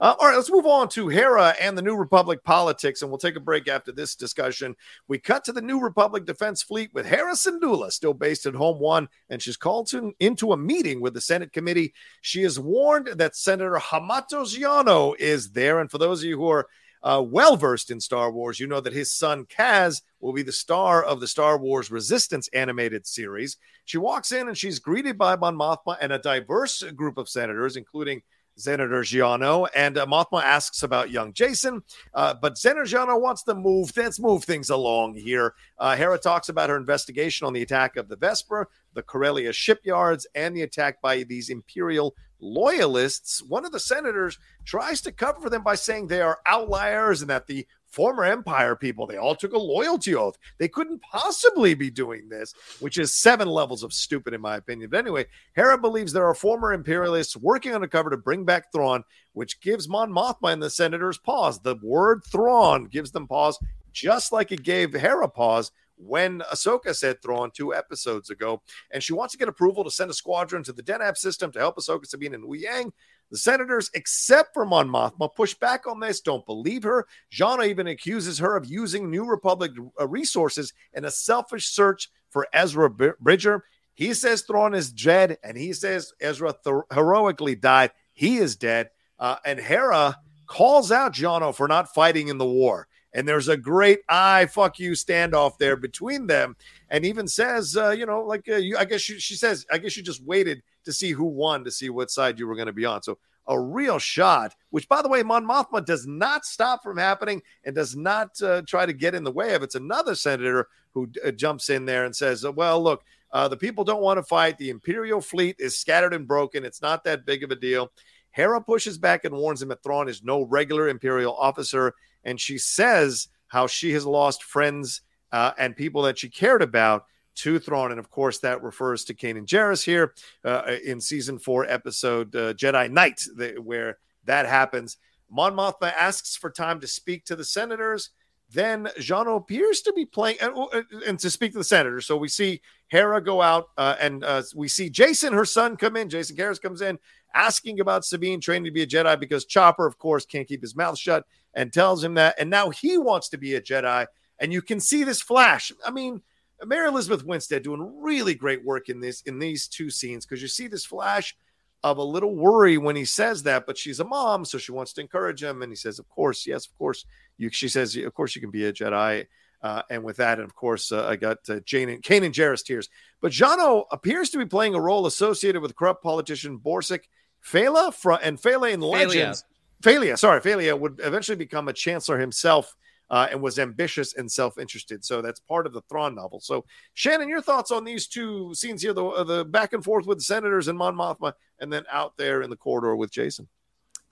Uh, 0.00 0.14
all 0.18 0.28
right, 0.28 0.36
let's 0.36 0.50
move 0.50 0.66
on 0.66 0.88
to 0.90 1.08
Hera 1.08 1.54
and 1.60 1.76
the 1.76 1.82
New 1.82 1.96
Republic 1.96 2.44
politics, 2.44 3.00
and 3.00 3.10
we'll 3.10 3.18
take 3.18 3.36
a 3.36 3.40
break 3.40 3.66
after 3.66 3.92
this 3.92 4.14
discussion. 4.14 4.76
We 5.08 5.18
cut 5.18 5.44
to 5.44 5.52
the 5.52 5.62
New 5.62 5.80
Republic 5.80 6.26
Defense 6.26 6.62
Fleet 6.62 6.90
with 6.92 7.06
Hera 7.06 7.32
Syndulla, 7.32 7.90
still 7.90 8.12
based 8.12 8.44
at 8.44 8.54
Home 8.54 8.78
One, 8.78 9.08
and 9.30 9.40
she's 9.40 9.56
called 9.56 9.88
to, 9.88 10.12
into 10.20 10.52
a 10.52 10.56
meeting 10.56 11.00
with 11.00 11.14
the 11.14 11.20
Senate 11.20 11.52
committee. 11.52 11.94
She 12.20 12.42
is 12.42 12.60
warned 12.60 13.06
that 13.06 13.36
Senator 13.36 13.80
Hamato 13.82 14.44
Xiono 14.44 15.14
is 15.18 15.52
there, 15.52 15.80
and 15.80 15.90
for 15.90 15.98
those 15.98 16.22
of 16.22 16.28
you 16.28 16.36
who 16.36 16.50
are 16.50 16.66
uh, 17.02 17.22
well 17.22 17.56
versed 17.56 17.90
in 17.90 18.00
Star 18.00 18.30
Wars, 18.30 18.60
you 18.60 18.66
know 18.66 18.80
that 18.80 18.92
his 18.92 19.12
son 19.12 19.46
Kaz 19.46 20.02
will 20.20 20.32
be 20.32 20.42
the 20.42 20.52
star 20.52 21.02
of 21.04 21.20
the 21.20 21.28
Star 21.28 21.56
Wars 21.56 21.90
Resistance 21.90 22.48
animated 22.48 23.06
series. 23.06 23.56
She 23.84 23.96
walks 23.96 24.32
in 24.32 24.48
and 24.48 24.58
she's 24.58 24.78
greeted 24.78 25.16
by 25.16 25.36
Mon 25.36 25.56
Mothma 25.56 25.96
and 26.00 26.12
a 26.12 26.18
diverse 26.18 26.82
group 26.82 27.16
of 27.16 27.28
senators, 27.28 27.76
including 27.76 28.22
Senator 28.56 29.02
Xiono. 29.02 29.68
And 29.74 29.98
uh, 29.98 30.06
Mothma 30.06 30.42
asks 30.42 30.82
about 30.82 31.10
young 31.10 31.32
Jacen, 31.32 31.82
uh, 32.14 32.34
but 32.34 32.58
Senator 32.58 32.84
Xiono 32.84 33.20
wants 33.20 33.42
to 33.44 33.54
move. 33.54 33.92
Let's 33.96 34.18
move 34.18 34.44
things 34.44 34.70
along 34.70 35.14
here. 35.16 35.54
Uh, 35.78 35.96
Hera 35.96 36.18
talks 36.18 36.48
about 36.48 36.70
her 36.70 36.76
investigation 36.76 37.46
on 37.46 37.52
the 37.52 37.62
attack 37.62 37.96
of 37.96 38.08
the 38.08 38.16
Vesper, 38.16 38.68
the 38.94 39.02
Corellia 39.02 39.52
shipyards, 39.52 40.26
and 40.34 40.56
the 40.56 40.62
attack 40.62 41.00
by 41.00 41.22
these 41.22 41.50
Imperial 41.50 42.14
loyalists. 42.40 43.42
One 43.42 43.64
of 43.64 43.72
the 43.72 43.80
senators 43.80 44.38
tries 44.64 45.00
to 45.02 45.12
cover 45.12 45.48
them 45.48 45.62
by 45.62 45.74
saying 45.74 46.06
they 46.06 46.20
are 46.20 46.40
outliers 46.46 47.20
and 47.20 47.30
that 47.30 47.46
the 47.46 47.66
former 47.88 48.24
empire 48.24 48.76
people 48.76 49.06
they 49.06 49.16
all 49.16 49.34
took 49.34 49.52
a 49.52 49.58
loyalty 49.58 50.14
oath. 50.14 50.36
They 50.58 50.68
couldn't 50.68 51.02
possibly 51.02 51.74
be 51.74 51.90
doing 51.90 52.28
this 52.28 52.54
which 52.80 52.98
is 52.98 53.14
seven 53.14 53.48
levels 53.48 53.82
of 53.82 53.92
stupid 53.92 54.34
in 54.34 54.40
my 54.40 54.56
opinion. 54.56 54.90
But 54.90 55.00
anyway 55.00 55.26
hera 55.54 55.78
believes 55.78 56.12
there 56.12 56.26
are 56.26 56.34
former 56.34 56.72
imperialists 56.72 57.36
working 57.36 57.74
undercover 57.74 58.10
to 58.10 58.16
bring 58.16 58.44
back 58.44 58.72
thrawn 58.72 59.04
which 59.32 59.60
gives 59.60 59.88
mon 59.88 60.10
mothma 60.10 60.52
and 60.52 60.62
the 60.62 60.70
senators 60.70 61.18
pause. 61.18 61.60
The 61.60 61.76
word 61.82 62.22
thrawn 62.30 62.84
gives 62.84 63.10
them 63.10 63.26
pause 63.26 63.58
just 63.92 64.32
like 64.32 64.52
it 64.52 64.62
gave 64.62 64.92
hera 64.92 65.28
pause 65.28 65.72
when 65.96 66.40
Ahsoka 66.52 66.94
said 66.94 67.20
Thrawn 67.22 67.50
two 67.50 67.74
episodes 67.74 68.30
ago, 68.30 68.62
and 68.90 69.02
she 69.02 69.12
wants 69.12 69.32
to 69.32 69.38
get 69.38 69.48
approval 69.48 69.84
to 69.84 69.90
send 69.90 70.10
a 70.10 70.14
squadron 70.14 70.62
to 70.64 70.72
the 70.72 70.82
Deneb 70.82 71.16
system 71.16 71.50
to 71.52 71.58
help 71.58 71.76
Ahsoka, 71.76 72.06
Sabine, 72.06 72.34
and 72.34 72.44
Huyang. 72.44 72.92
The 73.30 73.38
senators, 73.38 73.90
except 73.94 74.54
for 74.54 74.64
Mon 74.64 74.88
Mothma, 74.88 75.34
push 75.34 75.54
back 75.54 75.86
on 75.86 75.98
this, 76.00 76.20
don't 76.20 76.46
believe 76.46 76.84
her. 76.84 77.06
Xiono 77.32 77.66
even 77.66 77.88
accuses 77.88 78.38
her 78.38 78.56
of 78.56 78.66
using 78.66 79.10
New 79.10 79.24
Republic 79.24 79.72
uh, 80.00 80.06
resources 80.06 80.72
in 80.94 81.04
a 81.04 81.10
selfish 81.10 81.66
search 81.68 82.10
for 82.30 82.46
Ezra 82.52 82.88
Bridger. 82.90 83.64
He 83.94 84.14
says 84.14 84.42
Thrawn 84.42 84.74
is 84.74 84.92
dead, 84.92 85.38
and 85.42 85.56
he 85.56 85.72
says 85.72 86.12
Ezra 86.20 86.54
th- 86.62 86.82
heroically 86.92 87.56
died. 87.56 87.92
He 88.12 88.36
is 88.36 88.54
dead. 88.54 88.90
Uh, 89.18 89.36
and 89.44 89.58
Hera 89.58 90.16
calls 90.46 90.92
out 90.92 91.14
Xiono 91.14 91.54
for 91.54 91.66
not 91.66 91.92
fighting 91.94 92.28
in 92.28 92.38
the 92.38 92.46
war. 92.46 92.86
And 93.16 93.26
there's 93.26 93.48
a 93.48 93.56
great 93.56 94.00
I 94.10 94.44
fuck 94.44 94.78
you 94.78 94.92
standoff 94.92 95.56
there 95.56 95.74
between 95.74 96.26
them. 96.26 96.54
And 96.90 97.04
even 97.06 97.26
says, 97.26 97.74
uh, 97.74 97.90
you 97.90 98.04
know, 98.04 98.20
like 98.20 98.46
uh, 98.46 98.56
you, 98.56 98.76
I 98.76 98.84
guess 98.84 99.00
she, 99.00 99.18
she 99.18 99.36
says, 99.36 99.64
I 99.72 99.78
guess 99.78 99.96
you 99.96 100.02
just 100.02 100.22
waited 100.22 100.62
to 100.84 100.92
see 100.92 101.12
who 101.12 101.24
won 101.24 101.64
to 101.64 101.70
see 101.70 101.88
what 101.88 102.10
side 102.10 102.38
you 102.38 102.46
were 102.46 102.54
going 102.54 102.66
to 102.66 102.74
be 102.74 102.84
on. 102.84 103.02
So 103.02 103.16
a 103.48 103.58
real 103.58 103.98
shot, 103.98 104.54
which 104.68 104.86
by 104.86 105.00
the 105.00 105.08
way, 105.08 105.22
Mon 105.22 105.46
Mothma 105.46 105.82
does 105.82 106.06
not 106.06 106.44
stop 106.44 106.82
from 106.82 106.98
happening 106.98 107.40
and 107.64 107.74
does 107.74 107.96
not 107.96 108.40
uh, 108.42 108.60
try 108.66 108.84
to 108.84 108.92
get 108.92 109.14
in 109.14 109.24
the 109.24 109.32
way 109.32 109.54
of. 109.54 109.62
It's 109.62 109.76
another 109.76 110.14
senator 110.14 110.68
who 110.92 111.08
uh, 111.24 111.30
jumps 111.30 111.70
in 111.70 111.86
there 111.86 112.04
and 112.04 112.14
says, 112.14 112.44
well, 112.44 112.82
look, 112.82 113.02
uh, 113.32 113.48
the 113.48 113.56
people 113.56 113.82
don't 113.82 114.02
want 114.02 114.18
to 114.18 114.24
fight. 114.24 114.58
The 114.58 114.68
Imperial 114.68 115.22
fleet 115.22 115.56
is 115.58 115.78
scattered 115.78 116.12
and 116.12 116.28
broken. 116.28 116.66
It's 116.66 116.82
not 116.82 117.02
that 117.04 117.24
big 117.24 117.42
of 117.42 117.50
a 117.50 117.56
deal. 117.56 117.92
Hera 118.30 118.60
pushes 118.60 118.98
back 118.98 119.24
and 119.24 119.34
warns 119.34 119.62
him 119.62 119.68
that 119.68 119.82
Thrawn 119.82 120.06
is 120.06 120.22
no 120.22 120.42
regular 120.42 120.88
Imperial 120.88 121.34
officer 121.34 121.94
and 122.26 122.38
she 122.38 122.58
says 122.58 123.28
how 123.46 123.66
she 123.66 123.92
has 123.92 124.04
lost 124.04 124.42
friends 124.42 125.00
uh, 125.32 125.52
and 125.56 125.74
people 125.76 126.02
that 126.02 126.18
she 126.18 126.28
cared 126.28 126.60
about 126.60 127.06
to 127.36 127.58
Thrawn. 127.58 127.92
And 127.92 128.00
of 128.00 128.10
course, 128.10 128.40
that 128.40 128.62
refers 128.62 129.04
to 129.04 129.14
Kanan 129.14 129.46
Jarrus 129.46 129.84
here 129.84 130.12
uh, 130.44 130.76
in 130.84 131.00
season 131.00 131.38
four, 131.38 131.64
episode 131.64 132.34
uh, 132.34 132.52
Jedi 132.54 132.90
Knight, 132.90 133.22
where 133.62 133.98
that 134.24 134.46
happens. 134.46 134.98
Mon 135.30 135.54
Mothma 135.54 135.92
asks 135.92 136.36
for 136.36 136.50
time 136.50 136.80
to 136.80 136.86
speak 136.86 137.24
to 137.26 137.36
the 137.36 137.44
senators. 137.44 138.10
then 138.50 138.88
Xiono 138.98 139.36
appears 139.36 139.80
to 139.82 139.92
be 139.92 140.04
playing. 140.04 140.38
And, 140.40 140.84
and, 141.06 141.18
to 141.18 141.30
speak 141.30 141.52
to 141.52 141.58
the 141.58 141.64
senator, 141.64 142.00
so 142.00 142.16
we 142.16 142.28
see 142.28 142.60
Hera 142.88 143.20
go 143.20 143.42
out, 143.42 143.70
uh, 143.76 143.96
and 144.00 144.24
uh, 144.24 144.42
we 144.54 144.68
see 144.68 144.88
Jacen, 144.88 145.32
her 145.32 145.44
son, 145.44 145.76
come 145.76 145.96
in. 145.96 146.08
Jacen 146.08 146.36
Karras 146.36 146.62
comes 146.62 146.80
in, 146.80 146.98
asking 147.36 147.80
about 147.80 148.04
Sabine 148.04 148.40
training 148.40 148.64
to 148.64 148.70
be 148.70 148.82
a 148.82 148.86
Jedi 148.86 149.20
because 149.20 149.44
Chopper, 149.44 149.86
of 149.86 149.98
course, 149.98 150.24
can't 150.24 150.48
keep 150.48 150.62
his 150.62 150.74
mouth 150.74 150.98
shut 150.98 151.24
and 151.54 151.72
tells 151.72 152.02
him 152.02 152.14
that. 152.14 152.34
And 152.38 152.50
now 152.50 152.70
he 152.70 152.98
wants 152.98 153.28
to 153.28 153.38
be 153.38 153.54
a 153.54 153.60
Jedi. 153.60 154.06
And 154.38 154.52
you 154.52 154.62
can 154.62 154.80
see 154.80 155.04
this 155.04 155.22
flash. 155.22 155.70
I 155.84 155.90
mean, 155.90 156.22
Mary 156.64 156.88
Elizabeth 156.88 157.24
Winstead 157.24 157.62
doing 157.62 158.00
really 158.00 158.34
great 158.34 158.64
work 158.64 158.88
in 158.88 159.00
this 159.00 159.20
in 159.22 159.38
these 159.38 159.68
two 159.68 159.90
scenes 159.90 160.24
because 160.24 160.40
you 160.42 160.48
see 160.48 160.68
this 160.68 160.86
flash 160.86 161.36
of 161.82 161.98
a 161.98 162.02
little 162.02 162.34
worry 162.34 162.78
when 162.78 162.96
he 162.96 163.04
says 163.04 163.42
that, 163.42 163.66
but 163.66 163.76
she's 163.76 164.00
a 164.00 164.04
mom, 164.04 164.44
so 164.44 164.58
she 164.58 164.72
wants 164.72 164.92
to 164.94 165.00
encourage 165.00 165.42
him. 165.42 165.62
And 165.62 165.70
he 165.70 165.76
says, 165.76 165.98
Of 165.98 166.08
course, 166.08 166.46
yes, 166.46 166.66
of 166.66 166.76
course. 166.78 167.04
You 167.36 167.50
she 167.50 167.68
says, 167.68 167.96
Of 167.96 168.14
course 168.14 168.34
you 168.34 168.40
can 168.40 168.50
be 168.50 168.64
a 168.64 168.72
Jedi. 168.72 169.26
Uh, 169.62 169.82
and 169.90 170.04
with 170.04 170.18
that, 170.18 170.38
and 170.38 170.46
of 170.46 170.54
course, 170.54 170.92
uh, 170.92 171.06
I 171.06 171.16
got 171.16 171.38
uh, 171.48 171.60
Jane 171.60 171.88
and 171.88 172.02
Kanan 172.02 172.32
Jarrus 172.32 172.64
tears. 172.64 172.88
But 173.20 173.32
Xiono 173.32 173.84
appears 173.90 174.30
to 174.30 174.38
be 174.38 174.46
playing 174.46 174.74
a 174.74 174.80
role 174.80 175.06
associated 175.06 175.62
with 175.62 175.74
corrupt 175.74 176.02
politician 176.02 176.58
Borsk 176.58 177.00
Fey'lya 177.46 177.94
from 177.94 178.18
and 178.22 178.38
Fey'lya 178.38 178.72
in 178.72 178.80
Legends. 178.80 179.44
Fey'lya, 179.82 180.18
sorry, 180.18 180.40
Fey'lya 180.40 180.78
would 180.78 181.00
eventually 181.02 181.36
become 181.36 181.68
a 181.68 181.72
chancellor 181.72 182.18
himself 182.18 182.74
uh, 183.10 183.28
and 183.30 183.40
was 183.40 183.58
ambitious 183.58 184.14
and 184.14 184.30
self-interested. 184.30 185.04
So 185.04 185.22
that's 185.22 185.38
part 185.40 185.66
of 185.66 185.72
the 185.72 185.82
Thrawn 185.82 186.14
novel. 186.14 186.40
So 186.40 186.64
Shannon, 186.94 187.28
your 187.28 187.42
thoughts 187.42 187.70
on 187.70 187.84
these 187.84 188.06
two 188.08 188.52
scenes 188.54 188.82
here, 188.82 188.92
the 188.92 189.04
uh, 189.04 189.24
the 189.24 189.44
back 189.44 189.72
and 189.72 189.84
forth 189.84 190.06
with 190.06 190.18
the 190.18 190.24
senators 190.24 190.68
and 190.68 190.78
Mon 190.78 190.96
Mothma, 190.96 191.34
and 191.60 191.72
then 191.72 191.84
out 191.90 192.16
there 192.16 192.42
in 192.42 192.50
the 192.50 192.56
corridor 192.56 192.96
with 192.96 193.12
Jacen. 193.12 193.46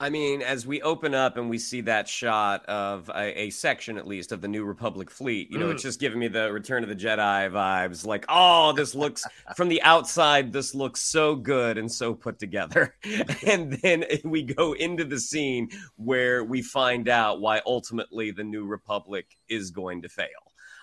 I 0.04 0.10
mean, 0.10 0.42
as 0.42 0.66
we 0.66 0.82
open 0.82 1.14
up 1.14 1.38
and 1.38 1.48
we 1.48 1.56
see 1.56 1.80
that 1.80 2.06
shot 2.06 2.66
of 2.66 3.08
a, 3.08 3.44
a 3.44 3.48
section, 3.48 3.96
at 3.96 4.06
least, 4.06 4.32
of 4.32 4.42
the 4.42 4.48
New 4.48 4.66
Republic 4.66 5.10
fleet, 5.10 5.50
you 5.50 5.56
know, 5.56 5.68
mm. 5.68 5.72
it's 5.72 5.82
just 5.82 5.98
giving 5.98 6.18
me 6.18 6.28
the 6.28 6.52
Return 6.52 6.82
of 6.82 6.90
the 6.90 6.94
Jedi 6.94 7.50
vibes. 7.50 8.04
Like, 8.04 8.26
oh, 8.28 8.72
this 8.72 8.94
looks 8.94 9.24
from 9.56 9.68
the 9.68 9.80
outside, 9.80 10.52
this 10.52 10.74
looks 10.74 11.00
so 11.00 11.34
good 11.34 11.78
and 11.78 11.90
so 11.90 12.12
put 12.12 12.38
together. 12.38 12.94
and 13.46 13.72
then 13.80 14.04
we 14.24 14.42
go 14.42 14.74
into 14.74 15.04
the 15.04 15.18
scene 15.18 15.70
where 15.96 16.44
we 16.44 16.60
find 16.60 17.08
out 17.08 17.40
why 17.40 17.62
ultimately 17.64 18.30
the 18.30 18.44
New 18.44 18.66
Republic 18.66 19.24
is 19.48 19.70
going 19.70 20.02
to 20.02 20.10
fail. 20.10 20.28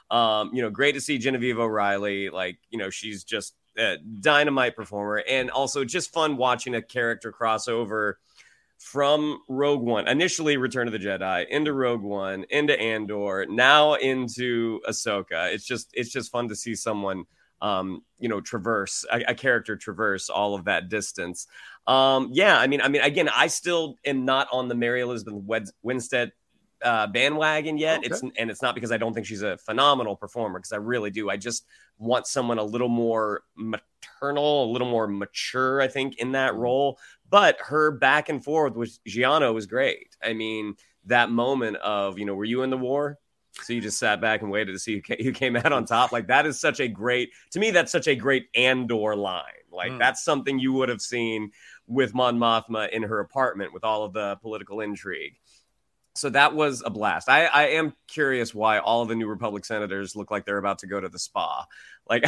Um, 0.10 0.50
you 0.52 0.64
know, 0.64 0.72
great 0.72 0.94
to 0.94 1.02
see 1.02 1.20
Genevieve 1.20 1.60
O'Reilly. 1.60 2.32
Like, 2.32 2.58
you 2.72 2.80
know, 2.80 2.90
she's 2.90 3.24
just 3.24 3.54
a 3.78 3.98
dynamite 3.98 4.76
performer, 4.76 5.24
and 5.30 5.52
also 5.52 5.86
just 5.86 6.12
fun 6.12 6.38
watching 6.38 6.74
a 6.74 6.82
character 6.82 7.32
crossover 7.32 8.16
from 8.82 9.40
Rogue 9.48 9.84
One, 9.84 10.08
initially 10.08 10.58
Return 10.58 10.88
of 10.88 10.92
the 10.92 11.00
Jedi, 11.00 11.48
into 11.48 11.72
Rogue 11.72 12.02
One, 12.02 12.46
into 12.50 12.78
Andor, 12.80 13.46
now 13.48 13.94
into 13.94 14.82
Ahsoka. 14.90 15.54
It's 15.54 15.66
just 15.66 15.92
it's 15.94 16.10
just 16.10 16.32
fun 16.32 16.50
to 16.50 16.56
see 16.56 16.76
someone 16.76 17.26
um, 17.62 18.02
you 18.18 18.28
know, 18.28 18.42
traverse 18.42 19.06
a, 19.12 19.22
a, 19.28 19.36
character 19.36 19.76
traverse 19.76 20.32
all 20.32 20.56
of 20.56 20.66
that 20.66 20.90
distance. 20.90 21.46
Um, 21.86 22.30
yeah, 22.34 22.58
I 22.58 22.66
mean, 22.66 22.82
I 22.82 22.88
mean, 22.88 23.04
again, 23.04 23.30
I 23.30 23.48
still 23.48 23.98
am 24.04 24.26
not 24.26 24.48
on 24.52 24.68
the 24.68 24.74
Mary 24.74 25.02
Elizabeth 25.02 25.36
Winstead 25.84 26.32
uh, 26.84 27.08
bandwagon 27.08 27.78
yet. 27.78 28.00
Okay. 28.00 28.08
It's 28.08 28.22
and 28.22 28.50
it's 28.52 28.62
not 28.62 28.76
because 28.76 28.92
I 28.92 28.98
don't 28.98 29.14
think 29.14 29.26
she's 29.26 29.42
a 29.42 29.58
phenomenal 29.58 30.16
performer 30.16 30.60
because 30.60 30.72
I 30.72 30.78
really 30.78 31.12
do. 31.12 31.30
I 31.30 31.38
just 31.38 31.66
want 31.98 32.28
someone 32.28 32.58
a 32.58 32.64
little 32.64 32.90
more 32.90 33.44
maternal, 33.56 34.66
a 34.66 34.72
little 34.72 34.90
more 34.90 35.08
mature. 35.08 35.82
I 35.82 35.88
think 35.88 36.18
in 36.18 36.34
that 36.34 36.52
mm-hmm. 36.52 36.62
role. 36.62 37.00
But 37.30 37.58
her 37.62 37.92
back 37.92 38.28
and 38.28 38.44
forth 38.44 38.74
with 38.74 39.00
Xiono 39.06 39.54
was 39.54 39.66
great. 39.66 40.18
I 40.22 40.34
mean, 40.34 40.76
that 41.06 41.30
moment 41.30 41.78
of 41.78 42.20
you 42.20 42.26
know, 42.26 42.36
were 42.36 42.46
you 42.46 42.64
in 42.64 42.70
the 42.70 42.78
war? 42.78 43.18
So 43.64 43.74
you 43.74 43.82
just 43.82 44.00
sat 44.00 44.22
back 44.22 44.42
and 44.42 44.52
waited 44.52 44.72
to 44.72 44.80
see 44.80 45.02
who 45.08 45.32
came 45.32 45.56
out 45.56 45.74
on 45.74 45.86
top. 45.86 46.12
Like 46.12 46.28
that 46.28 46.46
is 46.46 46.60
such 46.60 46.80
a 46.80 46.88
great 46.88 47.32
to 47.52 47.60
me. 47.60 47.72
That's 47.72 47.92
such 47.92 48.08
a 48.08 48.16
great 48.16 48.48
Andor 48.56 49.16
line. 49.16 49.44
Like 49.72 49.92
mm. 49.92 50.00
that's 50.00 50.24
something 50.24 50.60
you 50.60 50.74
would 50.74 50.90
have 50.90 51.02
seen 51.02 51.52
with 51.88 52.14
Mon 52.14 52.38
Mothma 52.38 52.90
in 52.90 53.04
her 53.04 53.20
apartment 53.20 53.74
with 53.74 53.84
all 53.84 54.04
of 54.04 54.14
the 54.14 54.38
political 54.42 54.82
intrigue 54.82 55.38
so 56.16 56.30
that 56.30 56.54
was 56.54 56.84
a 56.86 56.90
blast. 56.90 57.30
I, 57.30 57.46
I 57.46 57.64
am 57.70 57.94
curious 58.08 58.54
why 58.54 58.80
all 58.80 59.02
of 59.02 59.08
the 59.08 59.16
New 59.16 59.28
Republic 59.28 59.64
senators 59.64 60.16
look 60.16 60.30
like 60.30 60.46
they're 60.46 60.58
about 60.58 60.80
to 60.80 60.88
go 60.88 61.00
to 61.00 61.10
the 61.10 61.20
spa. 61.20 61.66
Like, 62.10 62.26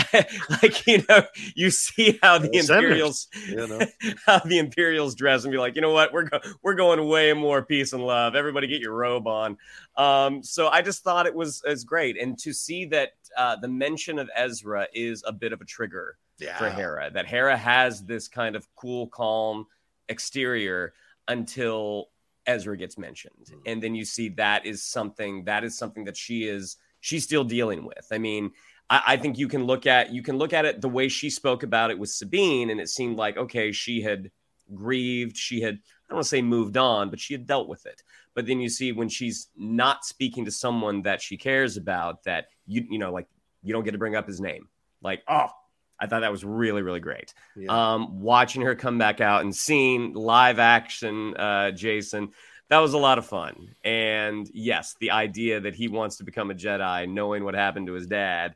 like 0.63 0.88
you 0.88 1.04
know, 1.10 1.24
you 1.56 1.69
see 1.69 2.17
how 2.22 2.38
the 2.38 2.56
Imperials, 2.56 3.28
you 3.50 3.67
know. 3.67 3.82
how 4.26 4.39
the 4.39 4.60
Imperials 4.60 5.13
dress 5.13 5.43
and 5.43 5.52
be 5.52 5.58
like, 5.58 5.76
you 5.76 5.82
know 5.82 5.91
what, 5.91 6.13
we're 6.13 6.30
go- 6.30 6.39
we're 6.62 6.76
going 6.76 7.06
way 7.06 7.34
more 7.34 7.63
peace 7.63 7.91
and 7.91 8.02
love. 8.02 8.34
Everybody, 8.34 8.67
get 8.67 8.80
your 8.80 8.93
robe 8.93 9.28
on. 9.28 9.58
Um, 9.98 10.41
so 10.41 10.69
I 10.69 10.84
just 10.84 11.04
thought 11.04 11.26
it 11.26 11.36
was 11.36 11.63
as 11.67 11.84
great, 11.84 12.22
and 12.22 12.38
to 12.39 12.54
see 12.54 12.86
that 12.86 13.13
uh, 13.36 13.58
the 13.58 13.67
mention 13.67 14.19
of 14.19 14.30
Ezra 14.34 14.88
is 14.93 15.22
a 15.28 15.34
bit 15.34 15.52
of 15.52 15.60
a 15.60 15.65
trigger 15.65 16.17
yeah. 16.39 16.58
for 16.58 16.69
Hera. 16.69 17.10
That 17.12 17.26
Hera 17.26 17.58
has 17.58 18.06
this 18.06 18.30
kind 18.30 18.56
of 18.56 18.65
cool, 18.76 19.08
calm 19.08 19.65
exterior 20.08 20.93
until 21.28 22.10
Ezra 22.46 22.78
gets 22.78 22.98
mentioned. 22.98 23.46
Mm-hmm. 23.46 23.60
And 23.66 23.84
then 23.84 23.96
you 23.96 24.06
see 24.06 24.30
that 24.30 24.66
is 24.66 24.84
something 24.84 25.46
that 25.46 25.64
is 25.64 25.78
something 25.78 26.06
that 26.06 26.18
she 26.18 26.44
is 26.44 26.78
she's 27.00 27.24
still 27.24 27.44
dealing 27.44 27.86
with. 27.86 28.08
I 28.12 28.18
mean, 28.18 28.52
I, 28.90 29.04
I, 29.08 29.18
think 29.18 29.38
you 29.38 29.48
can 29.48 29.66
look 29.66 29.86
at 29.86 30.12
you 30.14 30.22
can 30.22 30.38
look 30.38 30.54
at 30.54 30.66
it 30.66 30.82
the 30.82 30.90
way 30.90 31.10
she 31.10 31.30
spoke 31.30 31.64
about 31.64 31.92
it 31.92 32.00
with 32.00 32.10
Sabine, 32.10 32.70
and 32.70 32.80
it 32.80 32.90
seemed 32.90 33.18
like 33.18 33.38
okay, 33.38 33.72
she 33.72 34.02
had 34.02 34.32
grieved, 34.74 35.38
she 35.38 35.62
had 35.62 35.76
I 35.76 36.10
don't 36.10 36.18
want 36.18 36.26
to 36.26 36.30
say 36.30 36.42
moved 36.42 36.78
on, 36.78 37.10
but 37.10 37.20
she 37.20 37.34
had 37.34 37.46
dealt 37.46 37.68
with 37.68 37.86
it. 37.86 38.02
But 38.36 38.46
then 38.46 38.60
you 38.60 38.70
see 38.70 38.92
when 38.92 39.10
she's 39.10 39.50
not 39.56 40.06
speaking 40.06 40.46
to 40.46 40.52
someone 40.52 41.04
that 41.04 41.22
she 41.22 41.38
cares 41.38 41.78
about, 41.78 42.24
that 42.24 42.48
you 42.66 42.86
you 42.90 43.00
know 43.00 43.12
like 43.12 43.28
you 43.62 43.74
don't 43.74 43.84
get 43.84 43.92
to 43.92 43.98
bring 43.98 44.16
up 44.16 44.28
his 44.28 44.42
name. 44.42 44.68
Like, 45.02 45.24
oh, 45.28 45.50
I 46.00 46.08
thought 46.08 46.22
that 46.22 46.32
was 46.32 46.44
really, 46.44 46.82
really 46.82 47.00
great. 47.00 47.34
Yeah. 47.56 47.94
Um, 47.94 48.22
watching 48.22 48.62
her 48.64 48.76
come 48.76 48.98
back 48.98 49.22
out 49.22 49.42
and 49.42 49.56
seeing 49.56 50.14
live 50.14 50.60
action 50.60 51.36
uh, 51.38 51.72
Jacen, 51.74 52.32
that 52.70 52.80
was 52.80 52.94
a 52.94 52.98
lot 52.98 53.18
of 53.18 53.26
fun. 53.26 53.76
And 53.84 54.50
yes, 54.54 54.96
the 55.00 55.12
idea 55.12 55.62
that 55.62 55.76
he 55.76 55.88
wants 55.88 56.18
to 56.18 56.24
become 56.24 56.52
a 56.52 56.56
Jedi, 56.56 57.08
knowing 57.10 57.44
what 57.44 57.54
happened 57.54 57.88
to 57.88 57.94
his 57.94 58.08
dad, 58.08 58.56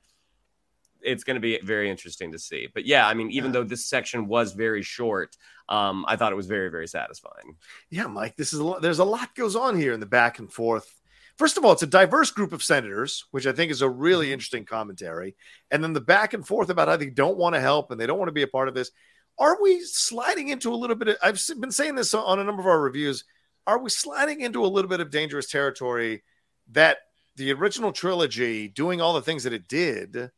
it's 1.02 1.23
going 1.23 1.36
to 1.36 1.41
be 1.41 1.60
very 1.63 1.89
interesting 1.89 2.32
to 2.32 2.39
see. 2.39 2.67
But 2.73 2.86
yeah, 2.86 3.08
I 3.08 3.13
mean, 3.13 3.32
even 3.32 3.52
yeah. 3.52 3.60
though 3.60 3.63
this 3.63 3.86
section 3.86 4.28
was 4.28 4.54
very 4.54 4.82
short, 4.82 5.38
um, 5.69 6.06
I 6.08 6.15
thought 6.15 6.32
it 6.32 6.36
was 6.36 6.47
very, 6.47 6.69
very 6.69 6.88
satisfying. 6.88 7.56
Yeah, 7.89 8.08
Mike, 8.08 8.36
this 8.36 8.54
is 8.54 8.60
a 8.60 8.63
lot, 8.63 8.82
there's 8.82 9.00
a 9.00 9.06
lot 9.06 9.36
goes 9.36 9.56
on 9.56 9.78
here 9.78 9.93
in 9.93 10.00
the 10.00 10.06
back 10.06 10.39
and 10.39 10.52
forth 10.52 10.91
First 11.38 11.58
of 11.58 11.63
all, 11.63 11.71
it's 11.71 11.84
a 11.84 11.88
diverse 11.88 12.32
group 12.32 12.52
of 12.52 12.63
senators, 12.63 13.26
which 13.32 13.45
I 13.45 13.52
think 13.52 13.71
is 13.71 13.82
a 13.82 13.89
really 13.89 14.28
mm-hmm. 14.28 14.34
interesting 14.34 14.65
commentary. 14.65 15.36
And 15.69 15.84
then 15.84 15.93
the 15.93 16.02
back 16.02 16.34
and 16.34 16.45
forth 16.45 16.69
about 16.69 16.88
how 16.88 16.97
they 16.97 17.10
don't 17.10 17.38
want 17.38 17.56
to 17.56 17.62
help 17.62 17.91
and 17.91 18.00
they 18.00 18.08
don't 18.08 18.17
want 18.17 18.30
to 18.30 18.34
be 18.34 18.41
a 18.41 18.47
part 18.47 18.67
of 18.67 18.73
this. 18.73 18.91
Are 19.39 19.62
we 19.62 19.82
sliding 19.82 20.50
into 20.50 20.73
a 20.73 20.76
little 20.76 20.95
bit 20.95 21.10
of, 21.10 21.17
I've 21.21 21.39
been 21.60 21.71
saying 21.71 21.95
this 21.95 22.13
on 22.15 22.39
a 22.39 22.43
number 22.43 22.62
of 22.62 22.67
our 22.67 22.82
reviews. 22.82 23.23
Are 23.67 23.78
we 23.78 23.91
sliding 23.91 24.41
into 24.41 24.65
a 24.65 24.67
little 24.67 24.89
bit 24.89 25.00
of 25.00 25.12
dangerous 25.12 25.50
territory 25.52 26.23
that 26.71 26.97
the 27.36 27.54
original 27.54 27.91
trilogy, 27.91 28.67
doing 28.67 29.00
all 29.00 29.13
the 29.13 29.21
things 29.21 29.43
that 29.43 29.54
it 29.54 29.67
did, 29.67 30.32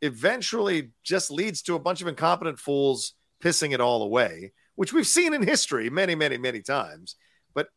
eventually 0.00 0.92
just 1.02 1.30
leads 1.30 1.60
to 1.62 1.74
a 1.74 1.78
bunch 1.78 2.00
of 2.00 2.08
incompetent 2.08 2.58
fools 2.58 3.12
pissing 3.44 3.74
it 3.74 3.80
all 3.80 4.02
away, 4.02 4.52
which 4.74 4.94
we've 4.94 5.06
seen 5.06 5.34
in 5.34 5.42
history 5.42 5.90
many, 5.90 6.14
many, 6.14 6.38
many 6.38 6.62
times 6.62 7.16
but 7.54 7.68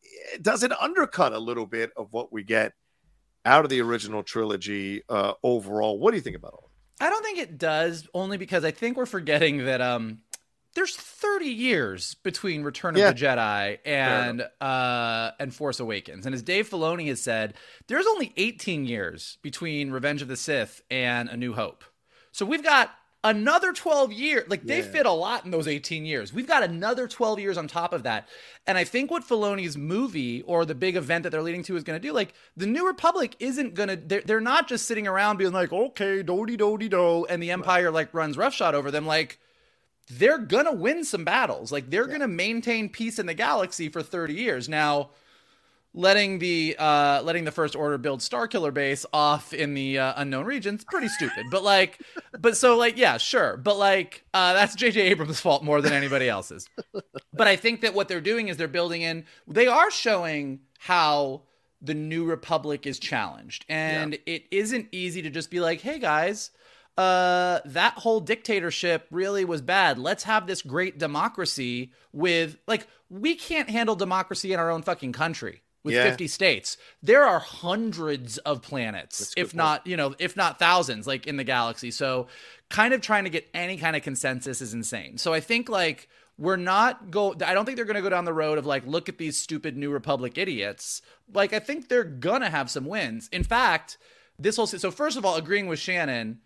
does 0.41 0.63
it 0.63 0.71
undercut 0.79 1.33
a 1.33 1.39
little 1.39 1.65
bit 1.65 1.91
of 1.97 2.07
what 2.11 2.31
we 2.31 2.43
get 2.43 2.73
out 3.45 3.63
of 3.63 3.69
the 3.69 3.81
original 3.81 4.23
trilogy 4.23 5.03
uh, 5.09 5.33
overall? 5.43 5.99
What 5.99 6.11
do 6.11 6.17
you 6.17 6.21
think 6.21 6.35
about 6.35 6.53
all? 6.53 6.69
I 6.99 7.09
don't 7.09 7.23
think 7.23 7.39
it 7.39 7.57
does, 7.57 8.07
only 8.13 8.37
because 8.37 8.63
I 8.63 8.71
think 8.71 8.97
we're 8.97 9.05
forgetting 9.05 9.65
that 9.65 9.81
um, 9.81 10.19
there's 10.75 10.95
30 10.95 11.45
years 11.45 12.15
between 12.15 12.63
Return 12.63 12.95
of 12.95 12.99
yeah. 12.99 13.11
the 13.11 13.19
Jedi 13.19 13.79
and 13.85 14.45
uh, 14.61 15.31
and 15.39 15.53
Force 15.53 15.79
Awakens, 15.79 16.25
and 16.25 16.33
as 16.33 16.41
Dave 16.41 16.69
Filoni 16.69 17.07
has 17.07 17.21
said, 17.21 17.55
there's 17.87 18.05
only 18.07 18.33
18 18.37 18.85
years 18.85 19.37
between 19.41 19.91
Revenge 19.91 20.21
of 20.21 20.27
the 20.27 20.37
Sith 20.37 20.81
and 20.89 21.29
A 21.29 21.37
New 21.37 21.53
Hope. 21.53 21.83
So 22.31 22.45
we've 22.45 22.63
got 22.63 22.91
another 23.23 23.71
12 23.71 24.11
years. 24.11 24.49
Like 24.49 24.63
they 24.63 24.79
yeah. 24.79 24.87
fit 24.87 25.05
a 25.05 25.11
lot 25.11 25.45
in 25.45 25.51
those 25.51 25.67
18 25.67 26.05
years. 26.05 26.33
We've 26.33 26.47
got 26.47 26.63
another 26.63 27.07
12 27.07 27.39
years 27.39 27.57
on 27.57 27.67
top 27.67 27.93
of 27.93 28.03
that. 28.03 28.27
And 28.67 28.77
I 28.77 28.83
think 28.83 29.09
what 29.09 29.27
Filoni's 29.27 29.77
movie 29.77 30.41
or 30.43 30.65
the 30.65 30.75
big 30.75 30.95
event 30.95 31.23
that 31.23 31.29
they're 31.29 31.41
leading 31.41 31.63
to 31.63 31.75
is 31.75 31.83
going 31.83 31.99
to 31.99 32.07
do, 32.07 32.13
like 32.13 32.33
the 32.57 32.65
New 32.65 32.85
Republic 32.85 33.35
isn't 33.39 33.75
going 33.75 33.89
to, 33.89 33.95
they're, 33.95 34.21
they're 34.21 34.41
not 34.41 34.67
just 34.67 34.87
sitting 34.87 35.07
around 35.07 35.37
being 35.37 35.53
like, 35.53 35.71
okay, 35.71 36.21
dody 36.21 36.57
dody 36.57 36.89
do, 36.89 37.25
and 37.25 37.41
the 37.41 37.51
Empire 37.51 37.91
like 37.91 38.13
runs 38.13 38.37
roughshod 38.37 38.75
over 38.75 38.91
them. 38.91 39.05
Like, 39.05 39.39
they're 40.09 40.37
going 40.37 40.65
to 40.65 40.73
win 40.73 41.05
some 41.05 41.23
battles. 41.23 41.71
Like, 41.71 41.89
they're 41.89 42.03
yeah. 42.03 42.17
going 42.17 42.21
to 42.21 42.27
maintain 42.27 42.89
peace 42.89 43.19
in 43.19 43.25
the 43.25 43.33
galaxy 43.33 43.87
for 43.87 44.03
30 44.03 44.33
years. 44.33 44.67
Now, 44.67 45.11
letting 45.93 46.39
the 46.39 46.75
uh 46.79 47.21
letting 47.23 47.43
the 47.43 47.51
first 47.51 47.75
order 47.75 47.97
build 47.97 48.19
Starkiller 48.19 48.73
base 48.73 49.05
off 49.13 49.53
in 49.53 49.73
the 49.73 49.99
uh, 49.99 50.13
unknown 50.17 50.45
regions 50.45 50.83
pretty 50.85 51.07
stupid 51.07 51.45
but 51.51 51.63
like 51.63 52.01
but 52.39 52.57
so 52.57 52.77
like 52.77 52.97
yeah 52.97 53.17
sure 53.17 53.57
but 53.57 53.77
like 53.77 54.23
uh 54.33 54.53
that's 54.53 54.75
jj 54.75 54.95
abrams 54.95 55.39
fault 55.39 55.63
more 55.63 55.81
than 55.81 55.93
anybody 55.93 56.27
else's 56.27 56.67
but 57.33 57.47
i 57.47 57.55
think 57.55 57.81
that 57.81 57.93
what 57.93 58.07
they're 58.07 58.21
doing 58.21 58.47
is 58.47 58.57
they're 58.57 58.67
building 58.67 59.03
in 59.03 59.23
they 59.47 59.67
are 59.67 59.91
showing 59.91 60.59
how 60.79 61.43
the 61.83 61.93
New 61.93 62.23
Republic 62.25 62.87
is 62.87 62.97
challenged. 62.97 63.65
And 63.67 64.13
yeah. 64.13 64.35
it 64.35 64.45
isn't 64.51 64.87
easy 64.91 65.21
to 65.21 65.29
just 65.29 65.51
be 65.51 65.59
like, 65.59 65.81
hey 65.81 65.99
guys, 65.99 66.51
uh, 66.97 67.59
that 67.65 67.93
whole 67.97 68.21
dictatorship 68.21 69.05
really 69.11 69.45
was 69.45 69.61
bad. 69.61 69.99
Let's 69.99 70.23
have 70.23 70.47
this 70.47 70.61
great 70.61 70.97
democracy 70.97 71.91
with, 72.13 72.57
like, 72.67 72.87
we 73.09 73.35
can't 73.35 73.69
handle 73.69 73.95
democracy 73.95 74.53
in 74.53 74.59
our 74.59 74.71
own 74.71 74.81
fucking 74.81 75.11
country 75.11 75.62
with 75.83 75.93
yeah. 75.93 76.03
50 76.03 76.27
states. 76.27 76.77
There 77.01 77.23
are 77.23 77.39
hundreds 77.39 78.37
of 78.39 78.61
planets, 78.61 79.33
if 79.35 79.53
not, 79.53 79.85
you 79.85 79.97
know, 79.97 80.15
if 80.19 80.35
not 80.35 80.59
thousands, 80.59 81.05
like 81.07 81.27
in 81.27 81.37
the 81.37 81.43
galaxy. 81.43 81.91
So, 81.91 82.27
kind 82.69 82.93
of 82.93 83.01
trying 83.01 83.25
to 83.25 83.29
get 83.29 83.47
any 83.53 83.77
kind 83.77 83.95
of 83.95 84.01
consensus 84.01 84.61
is 84.61 84.73
insane. 84.73 85.17
So, 85.17 85.33
I 85.33 85.39
think, 85.39 85.69
like, 85.69 86.09
we're 86.37 86.55
not 86.55 87.11
go 87.11 87.35
I 87.45 87.53
don't 87.53 87.65
think 87.65 87.75
they're 87.75 87.85
going 87.85 87.95
to 87.95 88.01
go 88.01 88.09
down 88.09 88.25
the 88.25 88.33
road 88.33 88.57
of 88.57 88.65
like 88.65 88.85
look 88.87 89.07
at 89.07 89.17
these 89.17 89.37
stupid 89.37 89.77
new 89.77 89.91
republic 89.91 90.37
idiots. 90.37 91.01
Like 91.31 91.53
I 91.53 91.59
think 91.59 91.89
they're 91.89 92.03
going 92.03 92.41
to 92.41 92.49
have 92.49 92.71
some 92.71 92.85
wins. 92.85 93.29
In 93.31 93.43
fact, 93.43 93.97
this 94.39 94.55
whole 94.55 94.67
so 94.67 94.89
first 94.91 95.17
of 95.17 95.25
all 95.25 95.35
agreeing 95.35 95.67
with 95.67 95.79
Shannon, 95.79 96.39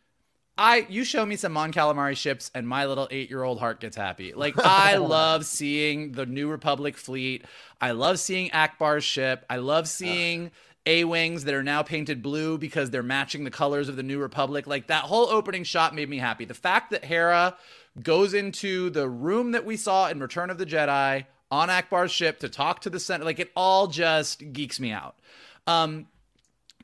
I 0.57 0.87
you 0.89 1.03
show 1.03 1.25
me 1.25 1.35
some 1.35 1.53
Mon 1.53 1.71
Calamari 1.71 2.17
ships 2.17 2.49
and 2.55 2.67
my 2.67 2.85
little 2.85 3.07
8-year-old 3.07 3.59
heart 3.59 3.79
gets 3.79 3.95
happy. 3.95 4.33
Like 4.33 4.55
I 4.57 4.97
love 4.97 5.45
seeing 5.45 6.13
the 6.13 6.25
new 6.25 6.49
republic 6.49 6.97
fleet. 6.97 7.45
I 7.79 7.91
love 7.91 8.19
seeing 8.19 8.49
Ackbar's 8.49 9.03
ship. 9.03 9.45
I 9.49 9.57
love 9.57 9.87
seeing 9.87 10.51
a 10.87 11.03
wings 11.03 11.43
that 11.43 11.53
are 11.53 11.63
now 11.63 11.83
painted 11.83 12.23
blue 12.23 12.57
because 12.57 12.89
they're 12.89 13.03
matching 13.03 13.43
the 13.43 13.51
colors 13.51 13.89
of 13.89 13.97
the 13.97 14.03
New 14.03 14.19
Republic. 14.19 14.65
Like 14.65 14.87
that 14.87 15.03
whole 15.03 15.29
opening 15.29 15.63
shot 15.63 15.93
made 15.93 16.09
me 16.09 16.17
happy. 16.17 16.45
The 16.45 16.53
fact 16.53 16.91
that 16.91 17.03
Hera 17.03 17.57
goes 18.01 18.33
into 18.33 18.89
the 18.89 19.07
room 19.07 19.51
that 19.51 19.65
we 19.65 19.75
saw 19.75 20.07
in 20.07 20.19
Return 20.19 20.49
of 20.49 20.57
the 20.57 20.65
Jedi 20.65 21.25
on 21.51 21.69
Ackbar's 21.69 22.11
ship 22.11 22.39
to 22.39 22.49
talk 22.49 22.81
to 22.81 22.89
the 22.89 22.99
Senate. 22.99 23.25
Like 23.25 23.39
it 23.39 23.51
all 23.55 23.87
just 23.87 24.53
geeks 24.53 24.79
me 24.79 24.91
out. 24.91 25.19
Um, 25.67 26.07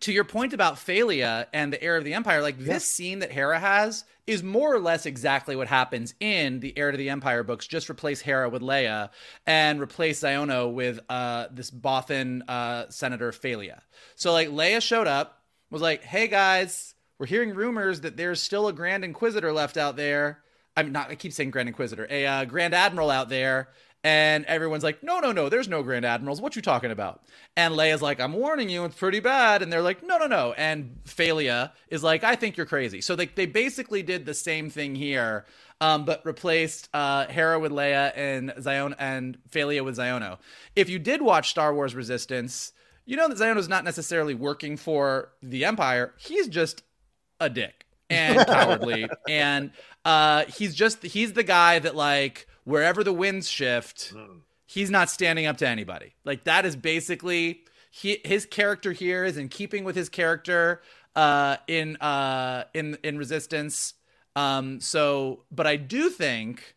to 0.03 0.11
your 0.11 0.25
point 0.25 0.51
about 0.51 0.75
Fey'lya 0.75 1.47
and 1.53 1.71
the 1.71 1.81
heir 1.81 1.95
of 1.95 2.03
the 2.03 2.13
Empire, 2.13 2.41
like 2.41 2.59
yeah. 2.59 2.73
this 2.73 2.85
scene 2.85 3.19
that 3.19 3.31
Hera 3.31 3.57
has 3.57 4.03
is 4.27 4.43
more 4.43 4.73
or 4.73 4.79
less 4.79 5.05
exactly 5.05 5.55
what 5.55 5.67
happens 5.67 6.13
in 6.19 6.59
the 6.59 6.77
heir 6.77 6.91
to 6.91 6.97
the 6.97 7.09
Empire 7.09 7.41
books. 7.43 7.67
Just 7.67 7.89
replace 7.89 8.19
Hera 8.19 8.49
with 8.49 8.61
Leia 8.61 9.09
and 9.47 9.79
replace 9.81 10.21
Xiono 10.21 10.73
with 10.73 10.99
uh, 11.09 11.47
this 11.51 11.71
Bothan 11.71 12.41
uh, 12.49 12.89
Senator 12.89 13.31
Fey'lya. 13.31 13.79
So 14.15 14.33
like 14.33 14.49
Leia 14.49 14.81
showed 14.81 15.07
up, 15.07 15.41
was 15.69 15.81
like, 15.81 16.03
"Hey 16.03 16.27
guys, 16.27 16.95
we're 17.17 17.25
hearing 17.25 17.53
rumors 17.53 18.01
that 18.01 18.17
there's 18.17 18.41
still 18.41 18.67
a 18.67 18.73
Grand 18.73 19.05
Inquisitor 19.05 19.53
left 19.53 19.77
out 19.77 19.95
there." 19.95 20.43
I'm 20.75 20.91
not. 20.91 21.11
I 21.11 21.15
keep 21.15 21.31
saying 21.31 21.51
Grand 21.51 21.69
Inquisitor, 21.69 22.07
a 22.09 22.25
uh, 22.25 22.45
Grand 22.45 22.73
Admiral 22.73 23.09
out 23.09 23.29
there, 23.29 23.69
and 24.03 24.45
everyone's 24.45 24.83
like, 24.83 25.01
"No, 25.03 25.19
no, 25.19 25.31
no, 25.31 25.49
there's 25.49 25.67
no 25.67 25.83
Grand 25.83 26.05
Admirals. 26.05 26.41
What 26.41 26.55
you 26.55 26.61
talking 26.61 26.91
about?" 26.91 27.21
And 27.55 27.73
Leia's 27.75 28.01
like, 28.01 28.19
"I'm 28.19 28.33
warning 28.33 28.69
you, 28.69 28.83
it's 28.85 28.95
pretty 28.95 29.19
bad." 29.19 29.61
And 29.61 29.71
they're 29.71 29.81
like, 29.81 30.03
"No, 30.03 30.17
no, 30.17 30.27
no." 30.27 30.53
And 30.53 30.99
Fey'lya 31.05 31.71
is 31.89 32.03
like, 32.03 32.23
"I 32.23 32.35
think 32.35 32.57
you're 32.57 32.65
crazy." 32.65 33.01
So 33.01 33.15
they 33.15 33.27
they 33.27 33.45
basically 33.45 34.03
did 34.03 34.25
the 34.25 34.33
same 34.33 34.69
thing 34.69 34.95
here, 34.95 35.45
um, 35.79 36.05
but 36.05 36.25
replaced 36.25 36.89
uh, 36.93 37.27
Hera 37.27 37.59
with 37.59 37.71
Leia 37.71 38.11
and 38.15 38.53
Zion 38.59 38.95
and 38.99 39.37
Fey'lya 39.49 39.83
with 39.83 39.97
Xiono. 39.97 40.37
If 40.75 40.89
you 40.89 40.99
did 40.99 41.21
watch 41.21 41.49
Star 41.49 41.73
Wars 41.73 41.95
Resistance, 41.95 42.73
you 43.05 43.15
know 43.15 43.27
that 43.29 43.37
Xiono's 43.37 43.69
not 43.69 43.83
necessarily 43.83 44.35
working 44.35 44.77
for 44.77 45.29
the 45.41 45.65
Empire. 45.65 46.13
He's 46.17 46.47
just 46.47 46.83
a 47.39 47.49
dick 47.49 47.85
and 48.09 48.45
cowardly 48.45 49.07
and 49.29 49.71
uh, 50.05 50.45
he's 50.45 50.75
just 50.75 51.03
he's 51.03 51.33
the 51.33 51.43
guy 51.43 51.79
that 51.79 51.95
like 51.95 52.47
wherever 52.63 53.03
the 53.03 53.13
winds 53.13 53.49
shift, 53.49 54.13
he's 54.65 54.89
not 54.89 55.09
standing 55.09 55.45
up 55.45 55.57
to 55.57 55.67
anybody. 55.67 56.15
Like 56.25 56.43
that 56.45 56.65
is 56.65 56.75
basically 56.75 57.63
he 57.91 58.19
his 58.25 58.45
character 58.45 58.91
here 58.91 59.23
is 59.23 59.37
in 59.37 59.49
keeping 59.49 59.83
with 59.83 59.95
his 59.95 60.09
character 60.09 60.81
uh, 61.15 61.57
in 61.67 61.95
uh, 61.97 62.65
in 62.73 62.97
in 63.03 63.17
Resistance. 63.17 63.93
Um, 64.35 64.79
so, 64.79 65.43
but 65.51 65.67
I 65.67 65.75
do 65.75 66.09
think 66.09 66.75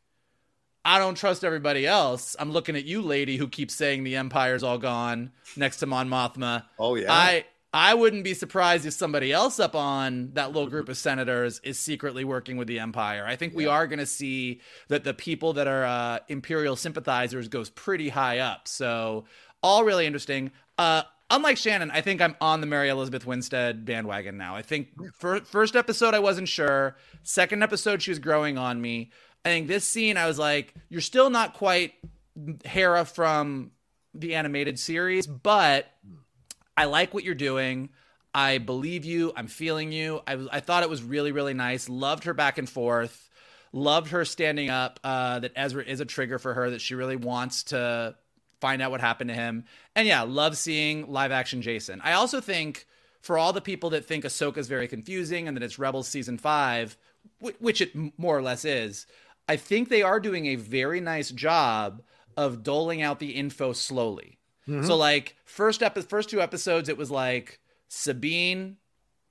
I 0.85 0.99
don't 0.99 1.17
trust 1.17 1.45
everybody 1.45 1.87
else. 1.87 2.37
I'm 2.39 2.53
looking 2.53 2.77
at 2.77 2.85
you, 2.85 3.03
lady, 3.03 3.37
who 3.39 3.49
keeps 3.49 3.75
saying 3.75 4.05
the 4.05 4.17
Empire's 4.17 4.63
all 4.63 4.79
gone 4.79 5.33
next 5.57 5.79
to 5.79 5.87
Mon 5.87 6.09
Mothma. 6.09 6.65
Oh 6.79 6.95
yeah. 6.95 7.13
I 7.13 7.45
I 7.77 7.93
wouldn't 7.93 8.25
be 8.25 8.33
surprised 8.33 8.87
if 8.87 8.95
somebody 8.95 9.33
else 9.33 9.61
up 9.61 9.75
on 9.75 10.31
that 10.33 10.51
little 10.53 10.71
group 10.71 10.89
of 10.89 10.97
senators 10.97 11.61
is 11.63 11.79
secretly 11.79 12.25
working 12.25 12.57
with 12.57 12.69
the 12.69 12.79
empire. 12.79 13.27
I 13.27 13.37
think 13.37 13.53
yeah. 13.53 13.59
we 13.59 13.67
are 13.67 13.87
going 13.87 13.99
to 13.99 14.07
see 14.07 14.63
that 14.89 15.05
the 15.05 15.13
people 15.13 15.53
that 15.53 15.69
are 15.69 15.85
uh, 15.85 16.21
imperial 16.29 16.77
sympathizers 16.77 17.49
goes 17.49 17.69
pretty 17.69 18.09
high 18.09 18.39
up. 18.39 18.67
So 18.67 19.27
all 19.63 19.85
really 19.85 20.07
interesting. 20.07 20.53
Uh, 20.79 21.03
unlike 21.31 21.59
Shannon, 21.59 21.91
I 21.91 22.01
think 22.01 22.23
I'm 22.23 22.35
on 22.41 22.63
the 22.63 22.67
Mary 22.67 22.89
Elizabeth 22.89 23.27
Winstead 23.27 23.85
bandwagon 23.85 24.39
now. 24.39 24.57
I 24.57 24.63
think 24.63 24.89
for, 25.19 25.41
first 25.41 25.77
episode 25.77 26.15
I 26.15 26.19
wasn't 26.21 26.49
sure. 26.49 26.97
Second 27.25 27.63
episode 27.63 28.01
she 28.01 28.11
was 28.11 28.19
growing 28.19 28.57
on 28.57 28.81
me. 28.81 29.11
I 29.45 29.51
think 29.51 29.69
this 29.69 29.87
scene 29.87 30.17
I 30.17 30.27
was 30.27 30.39
like, 30.39 30.73
you're 30.89 31.03
still 31.03 31.29
not 31.29 31.53
quite 31.53 31.93
Hera 32.65 33.05
from 33.05 33.73
the 34.15 34.35
animated 34.35 34.79
series, 34.79 35.27
but 35.27 35.93
I 36.77 36.85
like 36.85 37.15
what 37.15 37.25
you're 37.25 37.35
doing. 37.35 37.91
I 38.35 38.59
believe 38.59 39.05
you. 39.05 39.33
I'm 39.35 39.47
feeling 39.47 39.93
you. 39.93 40.21
I, 40.27 40.47
I 40.53 40.61
thought 40.61 40.83
it 40.83 40.91
was 40.91 41.03
really, 41.03 41.33
really 41.33 41.55
nice. 41.55 41.89
Loved 41.89 42.25
her 42.25 42.35
back 42.35 42.59
and 42.59 42.69
forth. 42.69 43.31
Loved 43.73 44.11
her 44.11 44.25
standing 44.25 44.69
up. 44.69 45.01
Uh, 45.03 45.39
that 45.41 45.53
Ezra 45.57 45.83
is 45.85 46.01
a 46.01 46.05
trigger 46.05 46.39
for 46.39 46.53
her. 46.55 46.71
That 46.71 46.81
she 46.81 46.95
really 46.95 47.17
wants 47.17 47.65
to 47.65 48.15
find 48.61 48.83
out 48.83 48.91
what 48.91 49.01
happened 49.01 49.29
to 49.29 49.35
him. 49.35 49.65
And 49.95 50.07
yeah, 50.07 50.23
love 50.23 50.57
seeing 50.57 51.11
live 51.11 51.33
action 51.33 51.63
Jacen. 51.63 52.01
I 52.03 52.13
also 52.13 52.41
think 52.41 52.87
for 53.21 53.39
all 53.39 53.53
the 53.53 53.61
people 53.61 53.91
that 53.91 54.05
think 54.05 54.25
Ahsoka 54.25 54.59
is 54.59 54.69
very 54.69 54.89
confusing 54.89 55.49
and 55.49 55.57
that 55.57 55.63
it's 55.63 55.79
Rebels 55.79 56.09
season 56.09 56.39
five, 56.39 56.97
which 57.59 57.81
it 57.81 57.93
more 58.19 58.37
or 58.37 58.43
less 58.43 58.65
is, 58.65 59.07
I 59.49 59.57
think 59.57 59.89
they 59.89 60.03
are 60.03 60.21
doing 60.21 60.47
a 60.47 60.57
very 60.57 61.01
nice 61.01 61.31
job 61.31 62.03
of 62.37 62.63
doling 62.63 63.03
out 63.03 63.19
the 63.19 63.33
info 63.33 63.73
slowly. 63.73 64.36
Mm-hmm. 64.69 64.87
So 64.87 64.97
like 64.97 65.37
first 65.45 65.83
epi- 65.83 66.03
first 66.03 66.31
two 66.31 66.41
episodes, 66.41 66.89
it 66.89 66.99
was 66.99 67.11
like 67.11 67.61
Sabine 67.89 68.77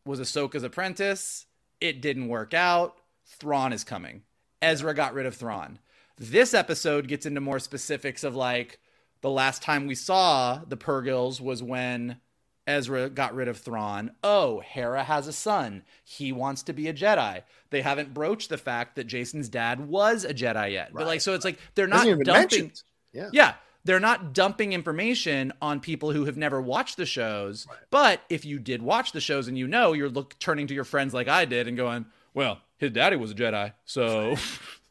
was 0.05 0.19
Ahsoka's 0.19 0.63
apprentice. 0.63 1.45
It 1.81 2.01
didn't 2.01 2.29
work 2.29 2.53
out. 2.53 2.97
Thrawn 3.25 3.73
is 3.73 3.83
coming. 3.83 4.23
Ezra 4.61 4.93
got 4.93 5.13
rid 5.13 5.25
of 5.25 5.35
Thrawn. 5.35 5.79
This 6.17 6.53
episode 6.53 7.07
gets 7.07 7.25
into 7.25 7.41
more 7.41 7.59
specifics 7.59 8.23
of 8.23 8.35
like 8.35 8.79
the 9.21 9.29
last 9.29 9.61
time 9.61 9.87
we 9.87 9.95
saw 9.95 10.61
the 10.67 10.77
Purrgils 10.77 11.41
was 11.41 11.61
when 11.61 12.17
Ezra 12.65 13.09
got 13.09 13.35
rid 13.35 13.47
of 13.47 13.57
Thrawn. 13.57 14.11
Oh, 14.23 14.61
Hera 14.61 15.03
has 15.03 15.27
a 15.27 15.33
son. 15.33 15.83
He 16.03 16.31
wants 16.31 16.63
to 16.63 16.73
be 16.73 16.87
a 16.87 16.93
Jedi. 16.93 17.41
They 17.71 17.81
haven't 17.81 18.13
broached 18.13 18.49
the 18.49 18.57
fact 18.57 18.95
that 18.95 19.07
Jacen's 19.07 19.49
dad 19.49 19.81
was 19.87 20.23
a 20.23 20.33
Jedi 20.33 20.71
yet. 20.71 20.93
Right. 20.93 21.01
But 21.01 21.07
like, 21.07 21.21
so 21.21 21.33
it's 21.33 21.45
like 21.45 21.59
they're 21.75 21.87
not 21.87 22.05
dumping. 22.05 22.25
Mentioned. 22.25 22.81
Yeah. 23.11 23.29
Yeah 23.33 23.53
they're 23.85 23.99
not 23.99 24.33
dumping 24.33 24.73
information 24.73 25.53
on 25.61 25.79
people 25.79 26.11
who 26.11 26.25
have 26.25 26.35
never 26.35 26.59
watched 26.59 26.97
the 26.97 27.05
shows. 27.05 27.65
Right. 27.69 27.77
But 27.91 28.21
if 28.29 28.43
you 28.43 28.59
did 28.59 28.81
watch 28.81 29.11
the 29.11 29.21
shows 29.21 29.47
and 29.47 29.57
you 29.57 29.67
know, 29.67 29.93
you're 29.93 30.09
look 30.09 30.37
turning 30.39 30.67
to 30.67 30.73
your 30.73 30.83
friends 30.83 31.13
like 31.13 31.27
I 31.27 31.45
did 31.45 31.67
and 31.67 31.77
going, 31.77 32.05
"Well, 32.33 32.59
his 32.77 32.91
daddy 32.91 33.15
was 33.15 33.31
a 33.31 33.35
Jedi." 33.35 33.73
So 33.85 34.35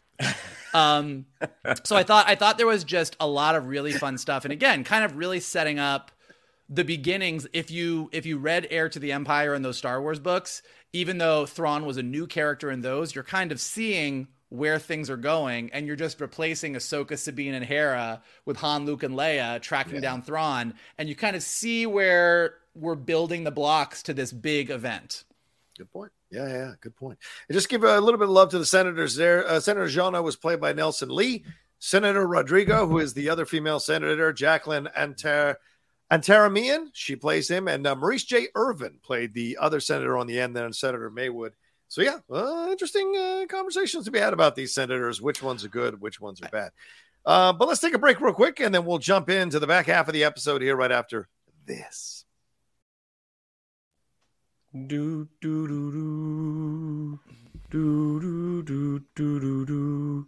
um 0.74 1.26
so 1.84 1.96
I 1.96 2.04
thought 2.04 2.26
I 2.28 2.36
thought 2.36 2.56
there 2.56 2.66
was 2.66 2.84
just 2.84 3.16
a 3.20 3.26
lot 3.26 3.56
of 3.56 3.66
really 3.66 3.92
fun 3.92 4.16
stuff 4.16 4.44
and 4.44 4.52
again, 4.52 4.84
kind 4.84 5.04
of 5.04 5.16
really 5.16 5.40
setting 5.40 5.78
up 5.78 6.12
the 6.68 6.84
beginnings 6.84 7.46
if 7.52 7.70
you 7.70 8.08
if 8.12 8.24
you 8.24 8.38
read 8.38 8.68
Heir 8.70 8.88
to 8.88 8.98
the 8.98 9.12
Empire 9.12 9.54
and 9.54 9.64
those 9.64 9.76
Star 9.76 10.00
Wars 10.00 10.20
books, 10.20 10.62
even 10.92 11.18
though 11.18 11.46
Thrawn 11.46 11.84
was 11.84 11.96
a 11.96 12.02
new 12.02 12.26
character 12.26 12.70
in 12.70 12.80
those, 12.80 13.14
you're 13.14 13.24
kind 13.24 13.50
of 13.50 13.60
seeing 13.60 14.28
where 14.54 14.78
things 14.78 15.10
are 15.10 15.16
going, 15.16 15.70
and 15.72 15.86
you're 15.86 15.96
just 15.96 16.20
replacing 16.20 16.74
Ahsoka, 16.74 17.18
Sabine, 17.18 17.54
and 17.54 17.64
Hera 17.64 18.22
with 18.44 18.56
Han, 18.58 18.86
Luke, 18.86 19.02
and 19.02 19.14
Leia 19.14 19.60
tracking 19.60 19.96
yeah. 19.96 20.00
down 20.00 20.22
Thrawn, 20.22 20.74
and 20.96 21.08
you 21.08 21.16
kind 21.16 21.34
of 21.34 21.42
see 21.42 21.86
where 21.86 22.54
we're 22.74 22.94
building 22.94 23.44
the 23.44 23.50
blocks 23.50 24.02
to 24.04 24.14
this 24.14 24.32
big 24.32 24.70
event. 24.70 25.24
Good 25.76 25.90
point. 25.90 26.12
Yeah, 26.30 26.46
yeah, 26.46 26.72
good 26.80 26.96
point. 26.96 27.18
And 27.48 27.54
just 27.54 27.68
give 27.68 27.84
a 27.84 28.00
little 28.00 28.18
bit 28.18 28.28
of 28.28 28.30
love 28.30 28.50
to 28.50 28.58
the 28.58 28.66
senators 28.66 29.16
there. 29.16 29.46
Uh, 29.46 29.60
Senator 29.60 29.86
Xiono 29.86 30.22
was 30.22 30.36
played 30.36 30.60
by 30.60 30.72
Nelson 30.72 31.08
Lee. 31.08 31.44
Senator 31.78 32.26
Rodrigo, 32.26 32.86
who 32.86 32.98
is 32.98 33.12
the 33.12 33.28
other 33.28 33.44
female 33.44 33.78
senator, 33.78 34.32
Jacqueline 34.32 34.88
Antar 34.96 35.56
Antaramian, 36.10 36.90
she 36.92 37.16
plays 37.16 37.48
him, 37.48 37.66
and 37.66 37.86
uh, 37.86 37.94
Maurice 37.94 38.24
J. 38.24 38.48
Irvin 38.54 39.00
played 39.02 39.34
the 39.34 39.58
other 39.60 39.80
senator 39.80 40.16
on 40.16 40.26
the 40.26 40.38
end. 40.38 40.54
Then 40.54 40.72
Senator 40.72 41.10
Maywood 41.10 41.54
so 41.94 42.02
yeah, 42.02 42.18
uh, 42.28 42.66
interesting 42.72 43.14
uh, 43.16 43.44
conversations 43.48 44.04
to 44.06 44.10
be 44.10 44.18
had 44.18 44.32
about 44.32 44.56
these 44.56 44.74
senators. 44.74 45.22
Which 45.22 45.44
ones 45.44 45.64
are 45.64 45.68
good, 45.68 46.00
which 46.00 46.20
ones 46.20 46.42
are 46.42 46.48
bad. 46.48 46.72
Uh, 47.24 47.52
but 47.52 47.68
let's 47.68 47.80
take 47.80 47.94
a 47.94 48.00
break 48.00 48.20
real 48.20 48.34
quick, 48.34 48.58
and 48.58 48.74
then 48.74 48.84
we'll 48.84 48.98
jump 48.98 49.30
into 49.30 49.60
the 49.60 49.68
back 49.68 49.86
half 49.86 50.08
of 50.08 50.12
the 50.12 50.24
episode 50.24 50.60
here 50.60 50.74
right 50.74 50.90
after 50.90 51.28
this. 51.66 52.24
Do 54.72 55.28
do 55.40 55.68
do 55.68 55.92
do 55.92 57.20
do 57.70 58.20
do 58.20 58.62
do 58.64 59.00
do 59.14 59.40
do 59.40 59.64
do. 59.66 60.26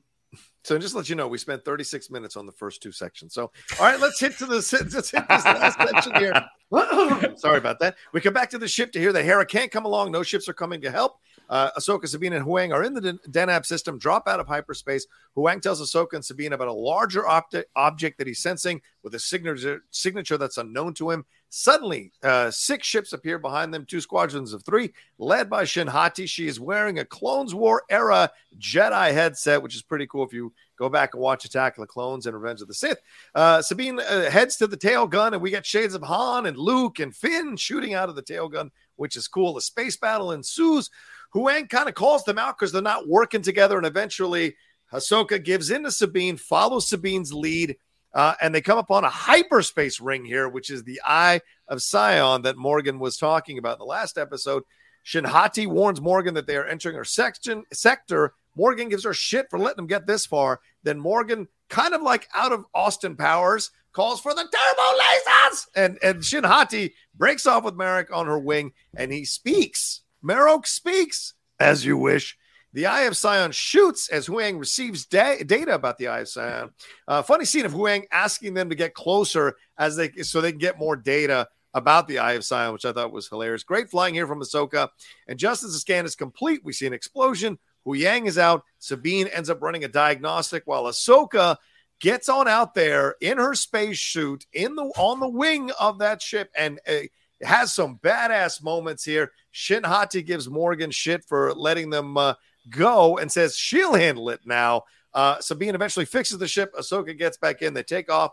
So 0.62 0.78
just 0.78 0.94
let 0.94 1.08
you 1.08 1.16
know, 1.16 1.26
we 1.26 1.38
spent 1.38 1.64
36 1.64 2.10
minutes 2.12 2.36
on 2.36 2.46
the 2.46 2.52
first 2.52 2.80
two 2.80 2.92
sections. 2.92 3.34
So, 3.34 3.50
all 3.80 3.86
right, 3.86 3.98
let's 3.98 4.20
hit 4.20 4.38
to 4.38 4.46
the 4.46 4.54
let's 4.54 4.70
hit 4.70 4.88
this 4.90 5.12
last 5.44 5.78
section 5.78 6.14
here. 6.14 6.44
Sorry 7.36 7.58
about 7.58 7.80
that. 7.80 7.96
We 8.12 8.20
come 8.20 8.34
back 8.34 8.50
to 8.50 8.58
the 8.58 8.68
ship 8.68 8.92
to 8.92 9.00
hear 9.00 9.12
that 9.12 9.24
Hera 9.24 9.46
can't 9.46 9.72
come 9.72 9.84
along. 9.84 10.12
No 10.12 10.22
ships 10.22 10.48
are 10.48 10.54
coming 10.54 10.80
to 10.82 10.92
help. 10.92 11.18
Uh, 11.48 11.70
Ahsoka, 11.78 12.08
Sabine, 12.08 12.32
and 12.32 12.44
Huyang 12.44 12.72
are 12.72 12.82
in 12.82 12.94
the 12.94 13.18
Denab 13.30 13.64
system, 13.64 13.98
drop 13.98 14.26
out 14.26 14.40
of 14.40 14.46
hyperspace. 14.46 15.06
Huyang 15.36 15.60
tells 15.60 15.80
Ahsoka 15.80 16.14
and 16.14 16.24
Sabine 16.24 16.52
about 16.52 16.68
a 16.68 16.72
larger 16.72 17.22
opti- 17.22 17.64
object 17.76 18.18
that 18.18 18.26
he's 18.26 18.40
sensing 18.40 18.80
with 19.02 19.14
a 19.14 19.18
signature, 19.18 19.84
signature 19.90 20.38
that's 20.38 20.58
unknown 20.58 20.94
to 20.94 21.10
him. 21.10 21.24
Suddenly, 21.48 22.12
uh, 22.22 22.50
six 22.50 22.86
ships 22.86 23.12
appear 23.12 23.38
behind 23.38 23.72
them, 23.72 23.86
two 23.86 24.00
squadrons 24.00 24.52
of 24.52 24.64
three, 24.64 24.92
led 25.18 25.48
by 25.48 25.64
Shin 25.64 25.86
Hati. 25.86 26.26
She 26.26 26.48
is 26.48 26.58
wearing 26.58 26.98
a 26.98 27.04
Clones 27.04 27.54
War 27.54 27.84
era 27.88 28.30
Jedi 28.58 29.12
headset, 29.12 29.62
which 29.62 29.76
is 29.76 29.82
pretty 29.82 30.08
cool 30.08 30.24
if 30.24 30.32
you 30.32 30.52
go 30.76 30.88
back 30.88 31.14
and 31.14 31.22
watch 31.22 31.44
Attack 31.44 31.78
of 31.78 31.82
the 31.82 31.86
Clones 31.86 32.26
and 32.26 32.36
Revenge 32.36 32.60
of 32.62 32.68
the 32.68 32.74
Sith. 32.74 33.00
Uh, 33.34 33.62
Sabine 33.62 34.00
uh, 34.00 34.28
heads 34.30 34.56
to 34.56 34.66
the 34.66 34.76
tail 34.76 35.06
gun, 35.06 35.34
and 35.34 35.42
we 35.42 35.50
get 35.50 35.64
shades 35.64 35.94
of 35.94 36.02
Han 36.02 36.46
and 36.46 36.56
Luke 36.56 36.98
and 36.98 37.14
Finn 37.14 37.56
shooting 37.56 37.94
out 37.94 38.08
of 38.08 38.16
the 38.16 38.22
tail 38.22 38.48
gun, 38.48 38.70
which 38.96 39.16
is 39.16 39.28
cool. 39.28 39.56
A 39.56 39.60
space 39.60 39.96
battle 39.96 40.32
ensues. 40.32 40.90
Huyang 41.34 41.68
kind 41.68 41.88
of 41.88 41.94
calls 41.94 42.24
them 42.24 42.38
out 42.38 42.58
because 42.58 42.72
they're 42.72 42.82
not 42.82 43.08
working 43.08 43.42
together, 43.42 43.76
and 43.76 43.86
eventually 43.86 44.56
Ahsoka 44.92 45.42
gives 45.42 45.70
in 45.70 45.84
to 45.84 45.90
Sabine, 45.90 46.36
follows 46.36 46.88
Sabine's 46.88 47.32
lead, 47.32 47.76
uh, 48.14 48.34
and 48.40 48.54
they 48.54 48.60
come 48.60 48.78
upon 48.78 49.04
a 49.04 49.10
hyperspace 49.10 50.00
ring 50.00 50.24
here, 50.24 50.48
which 50.48 50.70
is 50.70 50.84
the 50.84 51.00
Eye 51.04 51.40
of 51.68 51.82
Sion 51.82 52.42
that 52.42 52.56
Morgan 52.56 52.98
was 52.98 53.16
talking 53.16 53.58
about 53.58 53.74
in 53.74 53.80
the 53.80 53.84
last 53.84 54.16
episode. 54.16 54.62
Shin 55.02 55.24
Hati 55.24 55.66
warns 55.66 56.00
Morgan 56.00 56.34
that 56.34 56.46
they 56.46 56.56
are 56.56 56.66
entering 56.66 56.96
her 56.96 57.04
section 57.04 57.64
sector. 57.72 58.34
Morgan 58.56 58.88
gives 58.88 59.04
her 59.04 59.14
shit 59.14 59.48
for 59.50 59.58
letting 59.58 59.76
them 59.76 59.86
get 59.86 60.06
this 60.06 60.26
far. 60.26 60.60
Then 60.82 60.98
Morgan, 60.98 61.46
kind 61.68 61.94
of 61.94 62.02
like 62.02 62.28
out 62.34 62.52
of 62.52 62.64
Austin 62.74 63.16
Powers, 63.16 63.70
calls 63.92 64.20
for 64.20 64.34
the 64.34 64.42
turbo 64.42 64.98
lasers, 64.98 65.66
and 65.74 65.98
and 66.02 66.24
Shin 66.24 66.44
Hati 66.44 66.94
breaks 67.14 67.46
off 67.46 67.64
with 67.64 67.76
Marrok 67.76 68.10
on 68.12 68.26
her 68.26 68.38
wing, 68.38 68.72
and 68.96 69.12
he 69.12 69.24
speaks. 69.24 70.02
Marrok 70.26 70.66
speaks, 70.66 71.34
as 71.60 71.84
you 71.84 71.96
wish. 71.96 72.36
The 72.72 72.86
Eye 72.86 73.02
of 73.02 73.16
Sion 73.16 73.52
shoots 73.52 74.08
as 74.08 74.26
Huyang 74.26 74.58
receives 74.58 75.06
da- 75.06 75.42
data 75.44 75.74
about 75.74 75.96
the 75.98 76.08
Eye 76.08 76.20
of 76.20 76.28
Sion. 76.28 76.70
Uh, 77.06 77.22
funny 77.22 77.44
scene 77.44 77.64
of 77.64 77.72
Huyang 77.72 78.04
asking 78.10 78.54
them 78.54 78.68
to 78.68 78.74
get 78.74 78.92
closer 78.92 79.56
as 79.78 79.94
they 79.94 80.10
so 80.22 80.40
they 80.40 80.50
can 80.50 80.58
get 80.58 80.78
more 80.78 80.96
data 80.96 81.48
about 81.74 82.08
the 82.08 82.18
Eye 82.18 82.32
of 82.32 82.44
Sion, 82.44 82.72
which 82.72 82.84
I 82.84 82.92
thought 82.92 83.12
was 83.12 83.28
hilarious. 83.28 83.62
Great 83.62 83.88
flying 83.88 84.14
here 84.14 84.26
from 84.26 84.42
Ahsoka. 84.42 84.88
And 85.28 85.38
just 85.38 85.62
as 85.62 85.72
the 85.72 85.78
scan 85.78 86.04
is 86.04 86.16
complete, 86.16 86.60
we 86.64 86.72
see 86.72 86.86
an 86.86 86.92
explosion. 86.92 87.56
Huyang 87.86 88.26
is 88.26 88.36
out. 88.36 88.64
Sabine 88.80 89.28
ends 89.28 89.48
up 89.48 89.62
running 89.62 89.84
a 89.84 89.88
diagnostic 89.88 90.64
while 90.66 90.84
Ahsoka 90.84 91.56
gets 92.00 92.28
on 92.28 92.48
out 92.48 92.74
there 92.74 93.14
in 93.20 93.38
her 93.38 93.54
space 93.54 94.00
suit 94.00 94.44
in 94.52 94.74
the 94.74 94.82
on 94.98 95.20
the 95.20 95.28
wing 95.28 95.70
of 95.80 96.00
that 96.00 96.20
ship 96.20 96.50
and 96.56 96.80
uh, 96.88 97.06
has 97.42 97.72
some 97.72 97.98
badass 97.98 98.62
moments 98.62 99.04
here. 99.04 99.30
Shin 99.56 99.84
Hati 99.84 100.22
gives 100.22 100.50
Morgan 100.50 100.90
shit 100.90 101.24
for 101.24 101.54
letting 101.54 101.88
them 101.88 102.18
uh, 102.18 102.34
go 102.68 103.16
and 103.16 103.32
says 103.32 103.56
she'll 103.56 103.94
handle 103.94 104.28
it 104.28 104.40
now. 104.44 104.82
Uh, 105.14 105.40
Sabine 105.40 105.74
eventually 105.74 106.04
fixes 106.04 106.36
the 106.36 106.46
ship. 106.46 106.74
Ahsoka 106.78 107.16
gets 107.16 107.38
back 107.38 107.62
in. 107.62 107.72
They 107.72 107.82
take 107.82 108.12
off, 108.12 108.32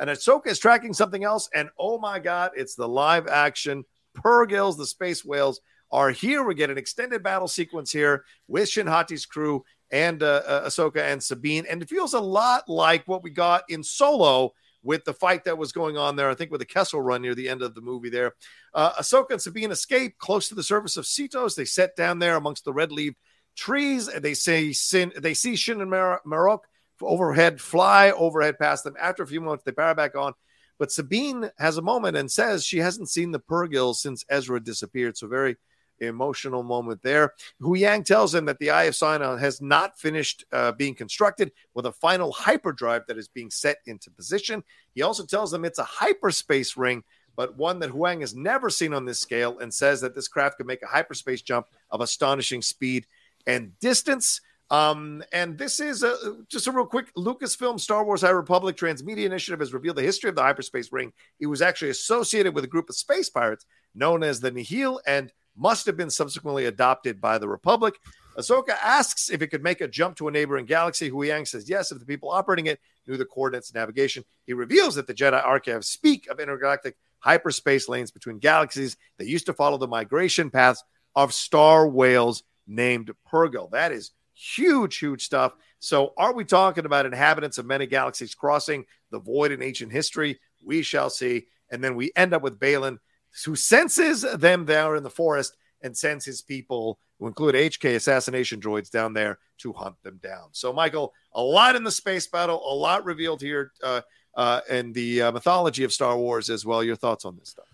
and 0.00 0.10
Ahsoka 0.10 0.48
is 0.48 0.58
tracking 0.58 0.92
something 0.92 1.22
else. 1.22 1.48
And 1.54 1.70
oh 1.78 2.00
my 2.00 2.18
God, 2.18 2.50
it's 2.56 2.74
the 2.74 2.88
live 2.88 3.28
action 3.28 3.84
Purrgils, 4.16 4.76
the 4.76 4.84
space 4.84 5.24
whales 5.24 5.60
are 5.92 6.10
here. 6.10 6.42
We 6.42 6.56
get 6.56 6.70
an 6.70 6.78
extended 6.78 7.22
battle 7.22 7.46
sequence 7.46 7.92
here 7.92 8.24
with 8.48 8.68
Shin 8.68 8.88
Hati's 8.88 9.26
crew 9.26 9.64
and 9.92 10.24
uh, 10.24 10.42
uh, 10.44 10.66
Ahsoka 10.66 11.02
and 11.02 11.22
Sabine, 11.22 11.66
and 11.70 11.82
it 11.82 11.88
feels 11.88 12.14
a 12.14 12.20
lot 12.20 12.68
like 12.68 13.06
what 13.06 13.22
we 13.22 13.30
got 13.30 13.62
in 13.68 13.84
Solo 13.84 14.54
with 14.84 15.04
the 15.04 15.14
fight 15.14 15.44
that 15.44 15.58
was 15.58 15.72
going 15.72 15.96
on 15.96 16.14
there. 16.14 16.30
I 16.30 16.34
think 16.34 16.52
with 16.52 16.60
the 16.60 16.66
Kessel 16.66 17.00
Run 17.00 17.22
near 17.22 17.34
the 17.34 17.48
end 17.48 17.62
of 17.62 17.74
the 17.74 17.80
movie 17.80 18.10
there. 18.10 18.34
Uh, 18.72 18.92
Ahsoka 18.92 19.30
and 19.30 19.42
Sabine 19.42 19.72
escape 19.72 20.18
close 20.18 20.48
to 20.48 20.54
the 20.54 20.62
surface 20.62 20.96
of 20.96 21.06
Seatos. 21.06 21.56
They 21.56 21.64
set 21.64 21.96
down 21.96 22.18
there 22.20 22.36
amongst 22.36 22.64
the 22.64 22.72
red 22.72 22.92
leaved 22.92 23.16
trees. 23.56 24.06
They 24.06 24.34
say 24.34 24.72
Sin, 24.72 25.12
they 25.18 25.34
see 25.34 25.56
Shin 25.56 25.80
and 25.80 25.90
Mar- 25.90 26.20
Marrok 26.24 26.66
overhead 27.02 27.60
fly 27.60 28.10
overhead 28.12 28.58
past 28.58 28.84
them. 28.84 28.94
After 29.00 29.22
a 29.22 29.26
few 29.26 29.40
moments, 29.40 29.64
they 29.64 29.72
power 29.72 29.94
back 29.94 30.14
on. 30.14 30.34
But 30.78 30.92
Sabine 30.92 31.50
has 31.58 31.76
a 31.76 31.82
moment 31.82 32.16
and 32.16 32.30
says 32.30 32.64
she 32.64 32.78
hasn't 32.78 33.08
seen 33.08 33.30
the 33.30 33.40
Purrgil 33.40 33.94
since 33.94 34.24
Ezra 34.28 34.60
disappeared. 34.60 35.16
So 35.16 35.28
very 35.28 35.56
emotional 36.00 36.62
moment 36.62 37.02
there. 37.02 37.32
Huyang 37.60 38.04
tells 38.04 38.34
him 38.34 38.44
that 38.46 38.58
the 38.58 38.70
Eye 38.70 38.84
of 38.84 38.94
Sion 38.94 39.20
has 39.38 39.60
not 39.60 39.98
finished 39.98 40.44
uh, 40.52 40.72
being 40.72 40.94
constructed 40.94 41.52
with 41.74 41.86
a 41.86 41.92
final 41.92 42.32
hyperdrive 42.32 43.06
that 43.06 43.18
is 43.18 43.28
being 43.28 43.50
set 43.50 43.78
into 43.86 44.10
position. 44.10 44.62
He 44.94 45.02
also 45.02 45.24
tells 45.24 45.50
them 45.50 45.64
it's 45.64 45.78
a 45.78 45.84
hyperspace 45.84 46.76
ring, 46.76 47.04
but 47.36 47.56
one 47.56 47.78
that 47.80 47.90
Huyang 47.90 48.20
has 48.20 48.34
never 48.34 48.70
seen 48.70 48.92
on 48.92 49.04
this 49.04 49.20
scale 49.20 49.58
and 49.58 49.72
says 49.72 50.00
that 50.00 50.14
this 50.14 50.28
craft 50.28 50.58
could 50.58 50.66
make 50.66 50.82
a 50.82 50.86
hyperspace 50.86 51.42
jump 51.42 51.66
of 51.90 52.00
astonishing 52.00 52.62
speed 52.62 53.06
and 53.46 53.78
distance. 53.80 54.40
Um, 54.70 55.22
and 55.32 55.58
this 55.58 55.78
is 55.78 56.02
a, 56.02 56.16
just 56.48 56.66
a 56.66 56.72
real 56.72 56.86
quick 56.86 57.14
Lucasfilm 57.14 57.78
Star 57.78 58.04
Wars 58.04 58.22
High 58.22 58.30
Republic 58.30 58.76
Transmedia 58.76 59.26
Initiative 59.26 59.60
has 59.60 59.74
revealed 59.74 59.96
the 59.96 60.02
history 60.02 60.30
of 60.30 60.36
the 60.36 60.42
hyperspace 60.42 60.90
ring. 60.90 61.12
It 61.38 61.46
was 61.46 61.60
actually 61.60 61.90
associated 61.90 62.54
with 62.54 62.64
a 62.64 62.68
group 62.68 62.88
of 62.88 62.96
space 62.96 63.28
pirates 63.28 63.66
known 63.94 64.22
as 64.22 64.40
the 64.40 64.50
Nihil 64.50 65.00
and 65.06 65.32
must 65.56 65.86
have 65.86 65.96
been 65.96 66.10
subsequently 66.10 66.66
adopted 66.66 67.20
by 67.20 67.38
the 67.38 67.48
Republic. 67.48 67.94
Ahsoka 68.38 68.76
asks 68.82 69.30
if 69.30 69.42
it 69.42 69.48
could 69.48 69.62
make 69.62 69.80
a 69.80 69.88
jump 69.88 70.16
to 70.16 70.28
a 70.28 70.30
neighboring 70.30 70.66
galaxy. 70.66 71.10
Huyang 71.10 71.46
says 71.46 71.68
yes 71.68 71.92
if 71.92 71.98
the 71.98 72.06
people 72.06 72.30
operating 72.30 72.66
it 72.66 72.80
knew 73.06 73.16
the 73.16 73.24
coordinates 73.24 73.70
and 73.70 73.76
navigation. 73.76 74.24
He 74.46 74.52
reveals 74.52 74.96
that 74.96 75.06
the 75.06 75.14
Jedi 75.14 75.44
archives 75.44 75.88
speak 75.88 76.28
of 76.28 76.40
intergalactic 76.40 76.96
hyperspace 77.20 77.88
lanes 77.88 78.10
between 78.10 78.38
galaxies 78.38 78.96
that 79.18 79.28
used 79.28 79.46
to 79.46 79.54
follow 79.54 79.78
the 79.78 79.86
migration 79.86 80.50
paths 80.50 80.82
of 81.14 81.32
star 81.32 81.88
whales 81.88 82.42
named 82.66 83.10
Purrgil. 83.30 83.70
That 83.70 83.92
is 83.92 84.10
huge, 84.34 84.98
huge 84.98 85.24
stuff. 85.24 85.54
So, 85.78 86.12
are 86.16 86.34
we 86.34 86.44
talking 86.44 86.86
about 86.86 87.06
inhabitants 87.06 87.58
of 87.58 87.66
many 87.66 87.86
galaxies 87.86 88.34
crossing 88.34 88.84
the 89.10 89.20
void 89.20 89.52
in 89.52 89.62
ancient 89.62 89.92
history? 89.92 90.40
We 90.64 90.82
shall 90.82 91.10
see. 91.10 91.46
And 91.70 91.82
then 91.84 91.94
we 91.94 92.10
end 92.16 92.34
up 92.34 92.42
with 92.42 92.58
Baylan, 92.58 92.98
who 93.44 93.56
senses 93.56 94.22
them 94.22 94.66
there 94.66 94.96
in 94.96 95.02
the 95.02 95.10
forest 95.10 95.56
and 95.82 95.96
sends 95.96 96.24
his 96.24 96.40
people, 96.42 96.98
who 97.18 97.26
include 97.26 97.54
HK 97.54 97.96
assassination 97.96 98.60
droids, 98.60 98.90
down 98.90 99.12
there 99.12 99.38
to 99.58 99.72
hunt 99.72 99.96
them 100.02 100.18
down. 100.22 100.48
So, 100.52 100.72
Michael, 100.72 101.12
a 101.32 101.42
lot 101.42 101.76
in 101.76 101.84
the 101.84 101.90
space 101.90 102.26
battle, 102.26 102.62
a 102.66 102.74
lot 102.74 103.04
revealed 103.04 103.40
here 103.40 103.72
uh, 103.82 104.00
uh, 104.36 104.60
in 104.70 104.92
the 104.92 105.22
uh, 105.22 105.32
mythology 105.32 105.84
of 105.84 105.92
Star 105.92 106.16
Wars 106.16 106.50
as 106.50 106.64
well. 106.64 106.82
Your 106.82 106.96
thoughts 106.96 107.24
on 107.24 107.36
this 107.36 107.50
stuff? 107.50 107.66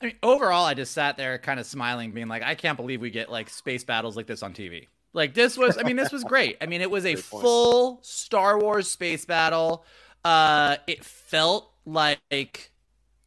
I 0.00 0.06
mean, 0.06 0.16
overall, 0.22 0.64
I 0.64 0.74
just 0.74 0.92
sat 0.92 1.16
there 1.16 1.38
kind 1.38 1.60
of 1.60 1.66
smiling, 1.66 2.10
being 2.10 2.28
like, 2.28 2.42
I 2.42 2.56
can't 2.56 2.76
believe 2.76 3.00
we 3.00 3.10
get 3.10 3.30
like 3.30 3.48
space 3.48 3.84
battles 3.84 4.16
like 4.16 4.26
this 4.26 4.42
on 4.42 4.52
TV. 4.52 4.88
Like 5.12 5.32
this 5.32 5.56
was, 5.56 5.78
I 5.78 5.84
mean, 5.84 5.96
this 5.96 6.10
was 6.10 6.24
great. 6.24 6.56
I 6.60 6.66
mean, 6.66 6.80
it 6.80 6.90
was 6.90 7.06
a 7.06 7.14
full 7.16 8.00
Star 8.02 8.58
Wars 8.58 8.90
space 8.90 9.24
battle. 9.24 9.84
Uh, 10.24 10.76
it 10.86 11.04
felt 11.04 11.70
like 11.86 12.71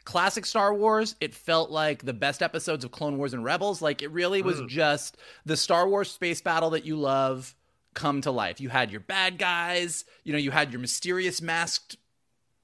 classic 0.06 0.46
Star 0.46 0.74
Wars. 0.74 1.16
It 1.20 1.34
felt 1.34 1.72
like 1.72 2.06
the 2.06 2.14
best 2.14 2.42
episodes 2.42 2.86
of 2.86 2.92
Clone 2.92 3.18
Wars 3.18 3.34
and 3.34 3.44
Rebels. 3.44 3.82
Like 3.82 4.02
it 4.02 4.12
really 4.12 4.42
was 4.42 4.62
mm. 4.62 4.68
just 4.68 5.18
the 5.46 5.58
Star 5.58 5.88
Wars 5.90 6.10
space 6.10 6.42
battle 6.42 6.70
that 6.72 6.86
you 6.86 6.96
love 6.96 7.56
come 7.94 8.22
to 8.22 8.32
life. 8.32 8.62
You 8.62 8.70
had 8.70 8.92
your 8.92 9.00
bad 9.02 9.38
guys, 9.38 10.06
you 10.24 10.32
know, 10.32 10.40
you 10.40 10.52
had 10.52 10.72
your 10.72 10.80
mysterious 10.80 11.42
masked 11.42 11.98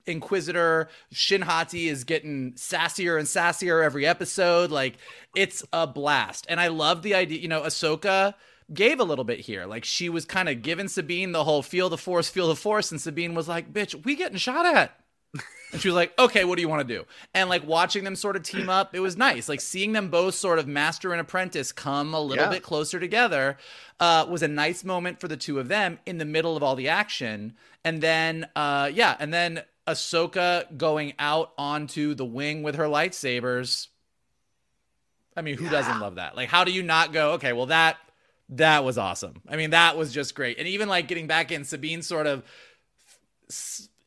Inquisitor 0.07 0.89
Shin 1.11 1.41
Hati 1.41 1.87
is 1.87 2.03
getting 2.03 2.53
sassier 2.53 3.17
and 3.17 3.27
sassier 3.27 3.83
every 3.83 4.05
episode. 4.05 4.71
Like 4.71 4.97
it's 5.35 5.63
a 5.73 5.87
blast. 5.87 6.45
And 6.49 6.59
I 6.59 6.67
love 6.67 7.01
the 7.01 7.15
idea, 7.15 7.39
you 7.39 7.47
know, 7.47 7.61
Ahsoka 7.61 8.33
gave 8.73 8.99
a 8.99 9.03
little 9.03 9.25
bit 9.25 9.39
here. 9.39 9.65
Like 9.65 9.85
she 9.85 10.09
was 10.09 10.25
kind 10.25 10.49
of 10.49 10.61
giving 10.61 10.87
Sabine 10.87 11.31
the 11.31 11.43
whole 11.43 11.61
feel 11.61 11.89
the 11.89 11.97
force, 11.97 12.29
feel 12.29 12.47
the 12.47 12.55
force. 12.55 12.91
And 12.91 13.01
Sabine 13.01 13.35
was 13.35 13.47
like, 13.47 13.71
bitch, 13.71 14.05
we 14.05 14.15
getting 14.15 14.37
shot 14.37 14.65
at. 14.65 15.00
And 15.71 15.81
she 15.81 15.87
was 15.87 15.95
like, 15.95 16.17
okay, 16.19 16.43
what 16.43 16.57
do 16.57 16.61
you 16.61 16.67
want 16.67 16.85
to 16.85 16.95
do? 16.97 17.05
And 17.33 17.49
like 17.49 17.65
watching 17.65 18.03
them 18.03 18.15
sort 18.15 18.35
of 18.35 18.43
team 18.43 18.69
up, 18.69 18.93
it 18.93 18.99
was 18.99 19.15
nice. 19.15 19.47
Like 19.47 19.61
seeing 19.61 19.93
them 19.93 20.09
both 20.09 20.35
sort 20.35 20.59
of 20.59 20.67
master 20.67 21.13
and 21.13 21.21
apprentice 21.21 21.71
come 21.71 22.13
a 22.13 22.19
little 22.19 22.45
yeah. 22.45 22.49
bit 22.49 22.63
closer 22.63 22.99
together 22.99 23.57
uh, 23.99 24.25
was 24.29 24.43
a 24.43 24.47
nice 24.47 24.83
moment 24.83 25.21
for 25.21 25.27
the 25.29 25.37
two 25.37 25.59
of 25.59 25.69
them 25.69 25.99
in 26.05 26.17
the 26.17 26.25
middle 26.25 26.57
of 26.57 26.63
all 26.63 26.75
the 26.75 26.89
action. 26.89 27.53
And 27.85 28.01
then, 28.01 28.47
uh, 28.55 28.91
yeah, 28.93 29.15
and 29.19 29.33
then 29.33 29.63
Ahsoka 29.87 30.77
going 30.77 31.13
out 31.17 31.53
onto 31.57 32.13
the 32.15 32.25
wing 32.25 32.63
with 32.63 32.75
her 32.75 32.85
lightsabers. 32.85 33.87
I 35.37 35.41
mean, 35.41 35.57
who 35.57 35.65
yeah. 35.65 35.71
doesn't 35.71 35.99
love 35.99 36.15
that? 36.15 36.35
Like, 36.35 36.49
how 36.49 36.65
do 36.65 36.73
you 36.73 36.83
not 36.83 37.13
go, 37.13 37.31
okay, 37.33 37.53
well, 37.53 37.67
that 37.67 37.97
that 38.49 38.83
was 38.83 38.97
awesome. 38.97 39.41
I 39.47 39.55
mean, 39.55 39.69
that 39.69 39.97
was 39.97 40.11
just 40.11 40.35
great. 40.35 40.59
And 40.59 40.67
even 40.67 40.89
like 40.89 41.07
getting 41.07 41.27
back 41.27 41.53
in, 41.53 41.63
Sabine 41.63 42.01
sort 42.01 42.27
of 42.27 42.43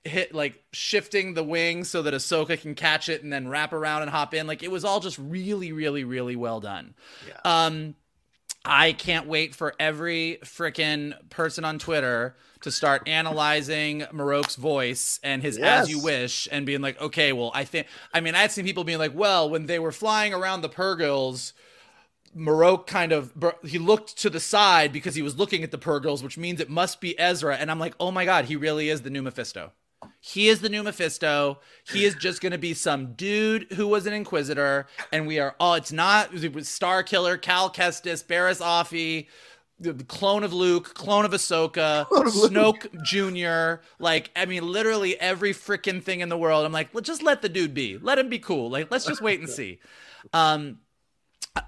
hit 0.05 0.35
like 0.35 0.63
shifting 0.73 1.35
the 1.35 1.43
wing 1.43 1.85
so 1.85 2.03
that 2.03 2.15
Ahsoka 2.15 2.61
can 2.61 2.75
catch 2.75 3.09
it 3.09 3.23
and 3.23 3.33
then 3.33 3.49
wrap 3.49 3.73
around 3.73 4.03
and 4.03 4.11
hop 4.11 4.35
in. 4.35 4.47
Like 4.47 4.63
it 4.63 4.71
was 4.71 4.85
all 4.85 5.01
just 5.01 5.19
really, 5.19 5.73
really, 5.73 6.05
really 6.05 6.37
well 6.37 6.61
done. 6.61 6.95
Yeah. 7.27 7.41
Um, 7.67 7.95
I 8.67 8.93
can't 8.93 9.27
wait 9.27 9.55
for 9.55 9.75
every 9.79 10.39
freaking 10.43 11.15
person 11.29 11.65
on 11.65 11.79
Twitter 11.79 12.35
to 12.63 12.71
start 12.71 13.07
analyzing 13.07 14.01
Marrok's 14.13 14.57
voice 14.57 15.21
and 15.23 15.43
his 15.43 15.59
Yes. 15.59 15.83
as 15.83 15.91
you 15.91 16.03
wish 16.03 16.49
and 16.51 16.65
being 16.65 16.81
like, 16.81 16.99
okay, 17.01 17.33
well, 17.33 17.51
I 17.55 17.65
think, 17.65 17.87
I 18.13 18.21
mean, 18.21 18.35
I 18.35 18.39
had 18.39 18.53
seen 18.53 18.65
people 18.65 18.85
being 18.85 18.99
like, 18.99 19.15
well, 19.15 19.51
when 19.51 19.67
they 19.67 19.79
were 19.79 19.93
flying 19.93 20.33
around 20.33 20.63
the 20.63 20.71
Purrgils, 20.71 21.53
Marok 22.37 22.87
kind 22.87 23.13
of 23.13 23.33
he 23.65 23.79
looked 23.79 24.17
to 24.19 24.31
the 24.31 24.41
side 24.41 24.93
because 24.93 25.15
he 25.15 25.23
was 25.23 25.37
looking 25.39 25.63
at 25.63 25.71
the 25.71 25.79
Purrgils, 25.79 26.23
which 26.23 26.37
means 26.37 26.59
it 26.61 26.69
must 26.71 27.01
be 27.01 27.19
Ezra. 27.19 27.57
And 27.57 27.71
I'm 27.71 27.79
like, 27.79 27.95
oh 28.01 28.11
my 28.11 28.25
god, 28.25 28.47
he 28.47 28.57
really 28.57 28.89
is 28.89 29.03
the 29.03 29.11
new 29.11 29.23
Mephisto. 29.23 29.73
He 30.21 30.49
is 30.49 30.61
the 30.61 30.69
new 30.69 30.83
Mephisto. 30.83 31.61
He 31.91 32.05
is 32.05 32.15
just 32.15 32.41
going 32.41 32.53
to 32.53 32.59
be 32.59 32.75
some 32.75 33.15
dude 33.15 33.73
who 33.73 33.87
was 33.87 34.07
an 34.07 34.13
Inquisitor, 34.13 34.87
and 35.13 35.27
we 35.27 35.39
are 35.39 35.55
all. 35.61 35.75
It's 35.75 35.93
not 35.93 36.35
it 36.35 36.53
was 36.53 36.67
Starkiller, 36.67 37.41
Cal 37.41 37.71
Kestis, 37.71 38.25
Barriss 38.25 38.61
Offee, 38.61 39.27
the 39.79 40.05
clone 40.05 40.45
of 40.45 40.53
Luke, 40.53 40.95
clone 40.95 41.25
of 41.25 41.33
Ahsoka, 41.33 42.07
Snoke 42.11 43.03
Junior. 43.03 43.83
Like, 43.99 44.31
I 44.37 44.47
mean, 44.47 44.67
literally 44.67 45.19
every 45.21 45.53
freaking 45.53 46.03
thing 46.03 46.21
in 46.21 46.29
the 46.29 46.39
world. 46.39 46.65
I'm 46.65 46.73
like, 46.73 46.93
well, 46.95 47.03
just 47.03 47.23
let 47.23 47.43
the 47.43 47.49
dude 47.49 47.75
be. 47.75 47.99
Let 47.99 48.19
him 48.19 48.29
be 48.29 48.39
cool. 48.39 48.71
Like, 48.71 48.91
let's 48.91 49.07
just 49.07 49.23
wait 49.23 49.41
and 49.41 49.49
see. 49.51 49.81
Um, 50.33 50.79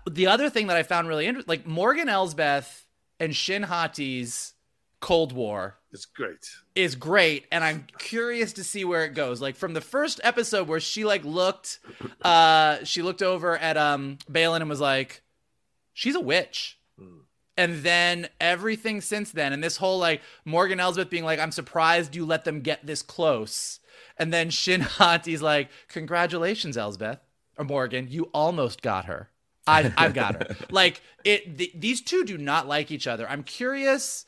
the 0.09 0.27
other 0.27 0.51
thing 0.51 0.69
that 0.69 0.77
I 0.77 0.83
found 0.83 1.09
really 1.09 1.27
interesting, 1.27 1.51
like 1.51 1.67
Morgan 1.67 2.09
Elsbeth 2.09 2.87
and 3.21 3.35
Shin 3.35 3.65
Hati's 3.65 4.55
Cold 5.01 5.33
War 5.33 5.77
It's 5.97 6.05
great. 6.07 6.47
is 6.75 6.95
great 6.95 7.47
and 7.51 7.65
i'm 7.65 7.87
curious 7.99 8.53
to 8.53 8.63
see 8.65 8.85
where 8.85 9.05
it 9.07 9.15
goes. 9.15 9.41
Like 9.41 9.57
from 9.57 9.73
the 9.73 9.81
first 9.81 10.21
episode 10.23 10.69
where 10.69 10.79
she 10.81 11.05
like 11.05 11.25
looked 11.25 11.79
uh 12.23 12.85
she 12.85 13.01
looked 13.03 13.23
over 13.23 13.57
at 13.57 13.77
um 13.79 14.19
baylan 14.31 14.61
and 14.61 14.69
was 14.69 14.81
like 14.81 15.23
she's 15.95 16.15
a 16.15 16.21
witch. 16.21 16.79
And 17.59 17.83
then 17.83 18.29
everything 18.39 19.01
since 19.01 19.31
then 19.33 19.55
and 19.55 19.65
this 19.65 19.79
whole 19.79 19.99
like 19.99 20.21
morgan 20.45 20.79
elsbeth 20.79 21.09
being 21.09 21.25
like 21.25 21.41
i'm 21.41 21.51
surprised 21.53 22.15
you 22.15 22.27
let 22.27 22.45
them 22.45 22.61
get 22.61 22.85
this 22.87 23.01
close. 23.01 23.81
And 24.19 24.33
then 24.33 24.51
shin 24.51 24.81
hati's 24.99 25.41
like 25.41 25.71
congratulations 25.89 26.77
elsbeth 26.77 27.21
or 27.57 27.65
morgan 27.65 28.09
you 28.11 28.25
almost 28.35 28.83
got 28.83 29.07
her. 29.07 29.31
I, 29.67 29.91
i've 29.97 30.15
got 30.15 30.35
her. 30.35 30.57
Like 30.71 31.01
it 31.25 31.57
th- 31.59 31.73
these 31.75 32.03
two 32.03 32.25
do 32.25 32.37
not 32.37 32.69
like 32.69 32.91
each 32.91 33.07
other. 33.07 33.27
I'm 33.29 33.43
curious 33.43 34.27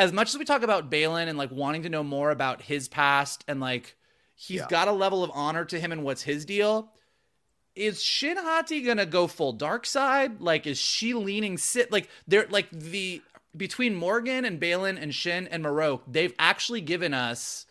as 0.00 0.14
much 0.14 0.30
as 0.30 0.38
we 0.38 0.46
talk 0.46 0.62
about 0.62 0.90
Baylan 0.90 1.28
and 1.28 1.36
like 1.36 1.50
wanting 1.50 1.82
to 1.82 1.90
know 1.90 2.02
more 2.02 2.30
about 2.30 2.62
his 2.62 2.88
past 2.88 3.44
and 3.46 3.60
like 3.60 3.96
he's 4.34 4.60
Yeah. 4.60 4.66
got 4.68 4.88
a 4.88 4.92
level 4.92 5.22
of 5.22 5.30
honor 5.34 5.66
to 5.66 5.78
him 5.78 5.92
and 5.92 6.02
what's 6.02 6.22
his 6.22 6.46
deal. 6.46 6.90
Is 7.76 8.02
Shin 8.02 8.38
Hati 8.38 8.80
gonna 8.80 9.04
go 9.04 9.26
full 9.26 9.52
dark 9.52 9.84
side? 9.84 10.40
Like, 10.40 10.66
is 10.66 10.78
she 10.78 11.12
leaning 11.12 11.58
sit 11.58 11.92
like 11.92 12.08
they're 12.26 12.46
like 12.48 12.70
the 12.70 13.20
between 13.54 13.94
Morgan 13.94 14.46
and 14.46 14.58
Baylan 14.58 15.00
and 15.00 15.14
Shin 15.14 15.46
and 15.48 15.62
Marrok, 15.62 16.02
they've 16.06 16.34
actually 16.38 16.80
given 16.80 17.12
us 17.12 17.66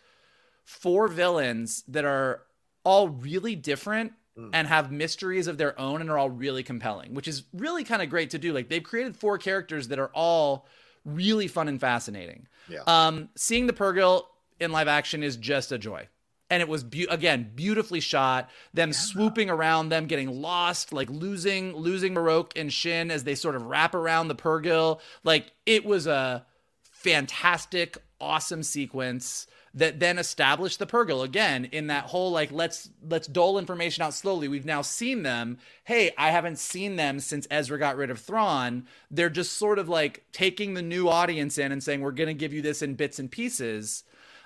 four 0.66 1.08
villains 1.08 1.84
that 1.88 2.06
are 2.06 2.44
all 2.84 3.10
really 3.10 3.56
different 3.56 4.14
mm. 4.38 4.52
and 4.54 4.68
have 4.68 4.92
mysteries 4.92 5.48
of 5.48 5.58
their 5.58 5.80
own 5.80 6.00
and 6.00 6.12
are 6.12 6.18
all 6.18 6.30
really 6.30 6.62
compelling, 6.62 7.16
which 7.16 7.28
is 7.28 7.44
really 7.54 7.84
kind 7.84 8.04
of 8.04 8.10
great 8.10 8.30
to 8.30 8.38
do. 8.38 8.54
Like 8.54 8.70
they've 8.70 8.84
created 8.84 9.18
four 9.18 9.40
characters 9.40 9.88
that 9.88 9.98
are 9.98 10.12
all 10.14 10.68
really 11.16 11.48
fun 11.48 11.68
and 11.68 11.80
fascinating. 11.80 12.48
Yeah. 12.68 12.84
Um, 12.88 13.30
seeing 13.36 13.68
the 13.68 13.74
Purrgil 13.74 14.24
in 14.60 14.72
live 14.72 14.88
action 14.88 15.24
is 15.24 15.38
just 15.38 15.72
a 15.72 15.78
joy. 15.78 16.08
And 16.52 16.62
it 16.62 16.68
was 16.68 16.84
beau- 16.84 17.06
again 17.10 17.52
beautifully 17.56 18.00
shot. 18.00 18.50
Them 18.74 18.92
swooping 18.92 19.50
around, 19.50 19.90
them 19.90 20.08
getting 20.08 20.42
lost, 20.42 20.92
like 20.92 21.10
losing 21.10 21.76
losing 21.76 22.14
Marrok 22.16 22.54
and 22.56 22.74
Shin 22.74 23.12
as 23.12 23.24
they 23.24 23.36
sort 23.36 23.56
of 23.56 23.68
wrap 23.68 23.94
around 23.94 24.30
the 24.30 24.36
Purrgil. 24.36 25.00
Like 25.24 25.52
it 25.68 25.86
was 25.86 26.08
a 26.08 26.46
fantastic, 26.92 27.98
awesome 28.20 28.64
sequence 28.64 29.46
that 29.74 30.00
then 30.00 30.18
established 30.18 30.80
the 30.80 30.88
Purrgil 30.88 31.24
again 31.24 31.66
in 31.66 31.88
that 31.88 32.06
whole 32.06 32.32
like 32.32 32.52
let's 32.52 32.90
let's 33.08 33.28
dole 33.28 33.60
information 33.60 34.04
out 34.04 34.14
slowly. 34.14 34.48
We've 34.48 34.66
now 34.66 34.82
seen 34.82 35.24
them. 35.24 35.58
Hey, 35.84 36.12
I 36.18 36.32
haven't 36.32 36.58
seen 36.58 36.96
them 36.96 37.20
since 37.20 37.48
Ezra 37.52 37.78
got 37.78 37.98
rid 37.98 38.10
of 38.10 38.20
Thrawn. 38.20 38.86
They're 39.12 39.30
just 39.30 39.54
sort 39.54 39.80
of 39.80 39.90
like 39.90 40.24
taking 40.32 40.74
the 40.74 40.82
new 40.82 41.08
audience 41.08 41.58
in 41.58 41.72
and 41.72 41.84
saying 41.84 42.02
we're 42.02 42.12
going 42.12 42.28
to 42.28 42.34
give 42.34 42.54
you 42.54 42.62
this 42.62 42.82
in 42.82 42.96
bits 42.96 43.20
and 43.20 43.30
pieces. 43.30 44.04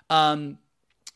Um, 0.09 0.57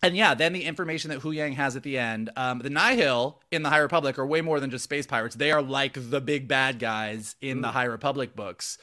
and 0.03 0.15
yeah, 0.15 0.35
then 0.35 0.53
the 0.53 0.63
information 0.63 1.09
that 1.09 1.21
Huyang 1.21 1.55
has 1.55 1.75
at 1.75 1.81
the 1.81 1.97
end. 1.97 2.29
Um, 2.35 2.59
the 2.59 2.69
Nihil 2.69 3.41
in 3.51 3.63
the 3.63 3.69
High 3.69 3.79
Republic 3.79 4.19
are 4.19 4.27
way 4.27 4.41
more 4.41 4.59
than 4.59 4.69
just 4.69 4.83
space 4.83 5.07
pirates. 5.07 5.35
They 5.35 5.51
are 5.51 5.61
like 5.61 5.97
the 5.97 6.21
big 6.21 6.47
bad 6.47 6.77
guys 6.77 7.35
in 7.41 7.61
the 7.61 7.69
High 7.69 7.85
Republic 7.85 8.35
books. 8.35 8.77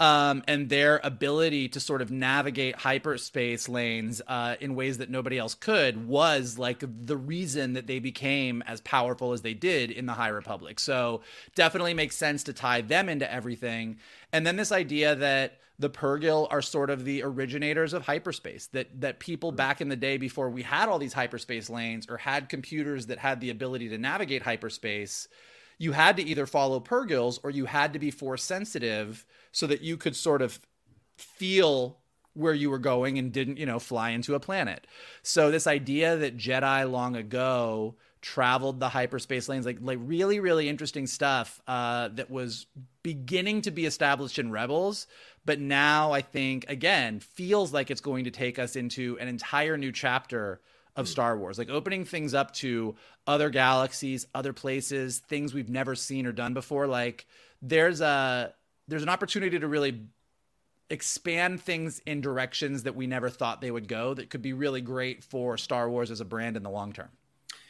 Um, 0.00 0.42
and 0.48 0.70
their 0.70 0.98
ability 1.04 1.68
to 1.68 1.78
sort 1.78 2.00
of 2.00 2.10
navigate 2.10 2.74
hyperspace 2.74 3.68
lanes 3.68 4.22
uh, 4.26 4.56
in 4.58 4.74
ways 4.74 4.96
that 4.96 5.10
nobody 5.10 5.36
else 5.36 5.54
could 5.54 6.08
was 6.08 6.58
like 6.58 6.82
the 7.04 7.18
reason 7.18 7.74
that 7.74 7.86
they 7.86 7.98
became 7.98 8.62
as 8.66 8.80
powerful 8.80 9.34
as 9.34 9.42
they 9.42 9.52
did 9.52 9.90
in 9.90 10.06
the 10.06 10.14
High 10.14 10.28
Republic. 10.28 10.80
So 10.80 11.20
definitely 11.54 11.92
makes 11.92 12.16
sense 12.16 12.44
to 12.44 12.54
tie 12.54 12.80
them 12.80 13.10
into 13.10 13.30
everything. 13.30 13.98
And 14.32 14.46
then 14.46 14.56
this 14.56 14.72
idea 14.72 15.14
that 15.16 15.58
the 15.80 15.90
Purrgil 15.90 16.46
are 16.50 16.62
sort 16.62 16.90
of 16.90 17.04
the 17.04 17.22
originators 17.22 17.92
of 17.92 18.02
hyperspace. 18.02 18.68
That 18.68 19.00
that 19.00 19.18
people 19.18 19.50
back 19.50 19.80
in 19.80 19.88
the 19.88 19.96
day 19.96 20.18
before 20.18 20.50
we 20.50 20.62
had 20.62 20.88
all 20.88 20.98
these 20.98 21.14
hyperspace 21.14 21.68
lanes 21.68 22.06
or 22.08 22.18
had 22.18 22.48
computers 22.48 23.06
that 23.06 23.18
had 23.18 23.40
the 23.40 23.50
ability 23.50 23.88
to 23.88 23.98
navigate 23.98 24.42
hyperspace, 24.42 25.26
you 25.78 25.92
had 25.92 26.18
to 26.18 26.22
either 26.22 26.46
follow 26.46 26.80
Purrgils 26.80 27.40
or 27.42 27.50
you 27.50 27.64
had 27.64 27.94
to 27.94 27.98
be 27.98 28.10
force 28.10 28.42
sensitive 28.42 29.26
so 29.52 29.66
that 29.66 29.82
you 29.82 29.96
could 29.96 30.16
sort 30.16 30.42
of 30.42 30.60
feel 31.16 31.98
where 32.34 32.54
you 32.54 32.70
were 32.70 32.78
going 32.78 33.18
and 33.18 33.32
didn't, 33.32 33.58
you 33.58 33.66
know, 33.66 33.78
fly 33.78 34.10
into 34.10 34.34
a 34.34 34.40
planet. 34.40 34.86
So 35.22 35.50
this 35.50 35.66
idea 35.66 36.16
that 36.16 36.36
Jedi 36.36 36.90
long 36.90 37.16
ago 37.16 37.96
traveled 38.22 38.80
the 38.80 38.88
hyperspace 38.88 39.48
lanes, 39.48 39.66
like 39.66 39.78
like 39.80 39.98
really, 40.00 40.40
really 40.40 40.68
interesting 40.68 41.06
stuff 41.06 41.60
uh, 41.66 42.08
that 42.08 42.30
was 42.30 42.66
beginning 43.02 43.62
to 43.62 43.70
be 43.70 43.86
established 43.86 44.38
in 44.38 44.50
Rebels, 44.50 45.06
but 45.44 45.58
now 45.58 46.12
I 46.12 46.20
think 46.20 46.66
again 46.68 47.20
feels 47.20 47.72
like 47.72 47.90
it's 47.90 48.00
going 48.00 48.24
to 48.24 48.30
take 48.30 48.58
us 48.58 48.76
into 48.76 49.18
an 49.20 49.28
entire 49.28 49.76
new 49.76 49.90
chapter 49.90 50.60
of 50.96 51.08
Star 51.08 51.36
Wars, 51.38 51.58
like 51.58 51.70
opening 51.70 52.04
things 52.04 52.34
up 52.34 52.52
to 52.54 52.94
other 53.26 53.48
galaxies, 53.48 54.26
other 54.34 54.52
places, 54.52 55.18
things 55.18 55.54
we've 55.54 55.68
never 55.68 55.94
seen 55.94 56.26
or 56.26 56.32
done 56.32 56.52
before. 56.52 56.86
Like 56.86 57.26
there's 57.62 58.00
a 58.00 58.54
there's 58.90 59.02
an 59.02 59.08
opportunity 59.08 59.58
to 59.58 59.68
really 59.68 60.02
expand 60.90 61.60
things 61.62 62.00
in 62.06 62.20
directions 62.20 62.82
that 62.82 62.96
we 62.96 63.06
never 63.06 63.30
thought 63.30 63.60
they 63.60 63.70
would 63.70 63.86
go 63.86 64.12
that 64.12 64.28
could 64.28 64.42
be 64.42 64.52
really 64.52 64.80
great 64.80 65.22
for 65.22 65.56
Star 65.56 65.88
Wars 65.88 66.10
as 66.10 66.20
a 66.20 66.24
brand 66.24 66.56
in 66.56 66.62
the 66.62 66.70
long 66.70 66.92
term. 66.92 67.08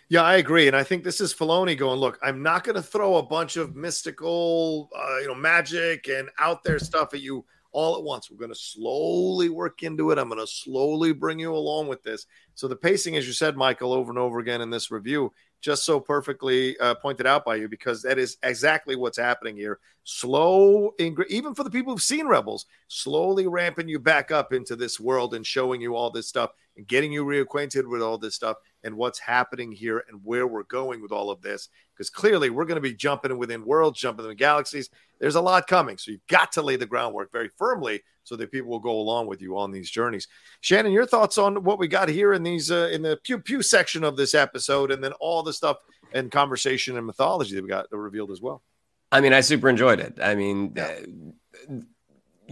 Yeah, 0.08 0.22
I 0.22 0.36
agree, 0.36 0.66
and 0.66 0.74
I 0.74 0.82
think 0.82 1.04
this 1.04 1.20
is 1.20 1.32
Filoni 1.32 1.78
going. 1.78 2.00
Look, 2.00 2.18
I'm 2.20 2.42
not 2.42 2.64
going 2.64 2.74
to 2.74 2.82
throw 2.82 3.16
a 3.16 3.22
bunch 3.22 3.56
of 3.56 3.76
mystical, 3.76 4.90
uh, 4.96 5.18
you 5.18 5.28
know, 5.28 5.36
magic 5.36 6.08
and 6.08 6.28
out 6.36 6.64
there 6.64 6.80
stuff 6.80 7.14
at 7.14 7.20
you 7.20 7.44
all 7.72 7.96
at 7.96 8.02
once. 8.02 8.30
We're 8.30 8.38
going 8.38 8.52
to 8.52 8.58
slowly 8.58 9.48
work 9.48 9.82
into 9.82 10.10
it. 10.10 10.18
I'm 10.18 10.28
going 10.28 10.40
to 10.40 10.46
slowly 10.46 11.12
bring 11.12 11.38
you 11.38 11.54
along 11.54 11.88
with 11.88 12.02
this. 12.02 12.26
So 12.54 12.68
the 12.68 12.76
pacing, 12.76 13.16
as 13.16 13.26
you 13.26 13.32
said, 13.32 13.56
Michael, 13.56 13.92
over 13.92 14.10
and 14.10 14.18
over 14.18 14.38
again 14.38 14.60
in 14.60 14.70
this 14.70 14.90
review, 14.90 15.32
just 15.60 15.84
so 15.84 16.00
perfectly 16.00 16.78
uh, 16.78 16.94
pointed 16.94 17.26
out 17.26 17.44
by 17.44 17.56
you, 17.56 17.68
because 17.68 18.02
that 18.02 18.18
is 18.18 18.38
exactly 18.42 18.96
what's 18.96 19.18
happening 19.18 19.56
here. 19.56 19.78
Slow, 20.04 20.94
ingr- 20.98 21.26
even 21.28 21.54
for 21.54 21.64
the 21.64 21.70
people 21.70 21.92
who've 21.92 22.02
seen 22.02 22.26
Rebels, 22.26 22.66
slowly 22.88 23.46
ramping 23.46 23.88
you 23.88 23.98
back 23.98 24.30
up 24.30 24.52
into 24.52 24.74
this 24.74 24.98
world 24.98 25.34
and 25.34 25.46
showing 25.46 25.80
you 25.80 25.94
all 25.94 26.10
this 26.10 26.28
stuff 26.28 26.50
and 26.80 26.88
getting 26.88 27.12
you 27.12 27.26
reacquainted 27.26 27.86
with 27.86 28.00
all 28.00 28.16
this 28.16 28.34
stuff 28.34 28.56
and 28.82 28.96
what's 28.96 29.18
happening 29.18 29.70
here 29.70 30.02
and 30.08 30.18
where 30.24 30.46
we're 30.46 30.62
going 30.62 31.02
with 31.02 31.12
all 31.12 31.30
of 31.30 31.42
this. 31.42 31.68
Because 31.92 32.08
clearly 32.08 32.48
we're 32.48 32.64
going 32.64 32.76
to 32.76 32.80
be 32.80 32.94
jumping 32.94 33.36
within 33.36 33.66
worlds, 33.66 34.00
jumping 34.00 34.24
in 34.24 34.34
galaxies. 34.36 34.88
There's 35.18 35.34
a 35.34 35.42
lot 35.42 35.66
coming. 35.66 35.98
So 35.98 36.10
you've 36.10 36.26
got 36.26 36.52
to 36.52 36.62
lay 36.62 36.76
the 36.76 36.86
groundwork 36.86 37.30
very 37.32 37.50
firmly 37.58 38.00
so 38.24 38.34
that 38.36 38.50
people 38.50 38.70
will 38.70 38.80
go 38.80 38.98
along 38.98 39.26
with 39.26 39.42
you 39.42 39.58
on 39.58 39.72
these 39.72 39.90
journeys. 39.90 40.26
Shannon, 40.62 40.92
your 40.92 41.04
thoughts 41.04 41.36
on 41.36 41.64
what 41.64 41.78
we 41.78 41.86
got 41.86 42.08
here 42.08 42.32
in 42.32 42.42
these 42.42 42.70
uh, 42.70 42.88
in 42.90 43.02
the 43.02 43.18
pew 43.24 43.38
pew 43.38 43.60
section 43.60 44.02
of 44.02 44.16
this 44.16 44.34
episode, 44.34 44.90
and 44.90 45.04
then 45.04 45.12
all 45.20 45.42
the 45.42 45.52
stuff 45.52 45.76
and 46.14 46.32
conversation 46.32 46.96
and 46.96 47.06
mythology 47.06 47.54
that 47.54 47.62
we 47.62 47.68
got 47.68 47.92
revealed 47.92 48.30
as 48.30 48.40
well. 48.40 48.62
I 49.12 49.20
mean, 49.20 49.34
I 49.34 49.42
super 49.42 49.68
enjoyed 49.68 50.00
it. 50.00 50.18
I 50.22 50.34
mean, 50.34 50.78
uh, 50.78 50.94
y- 51.68 51.82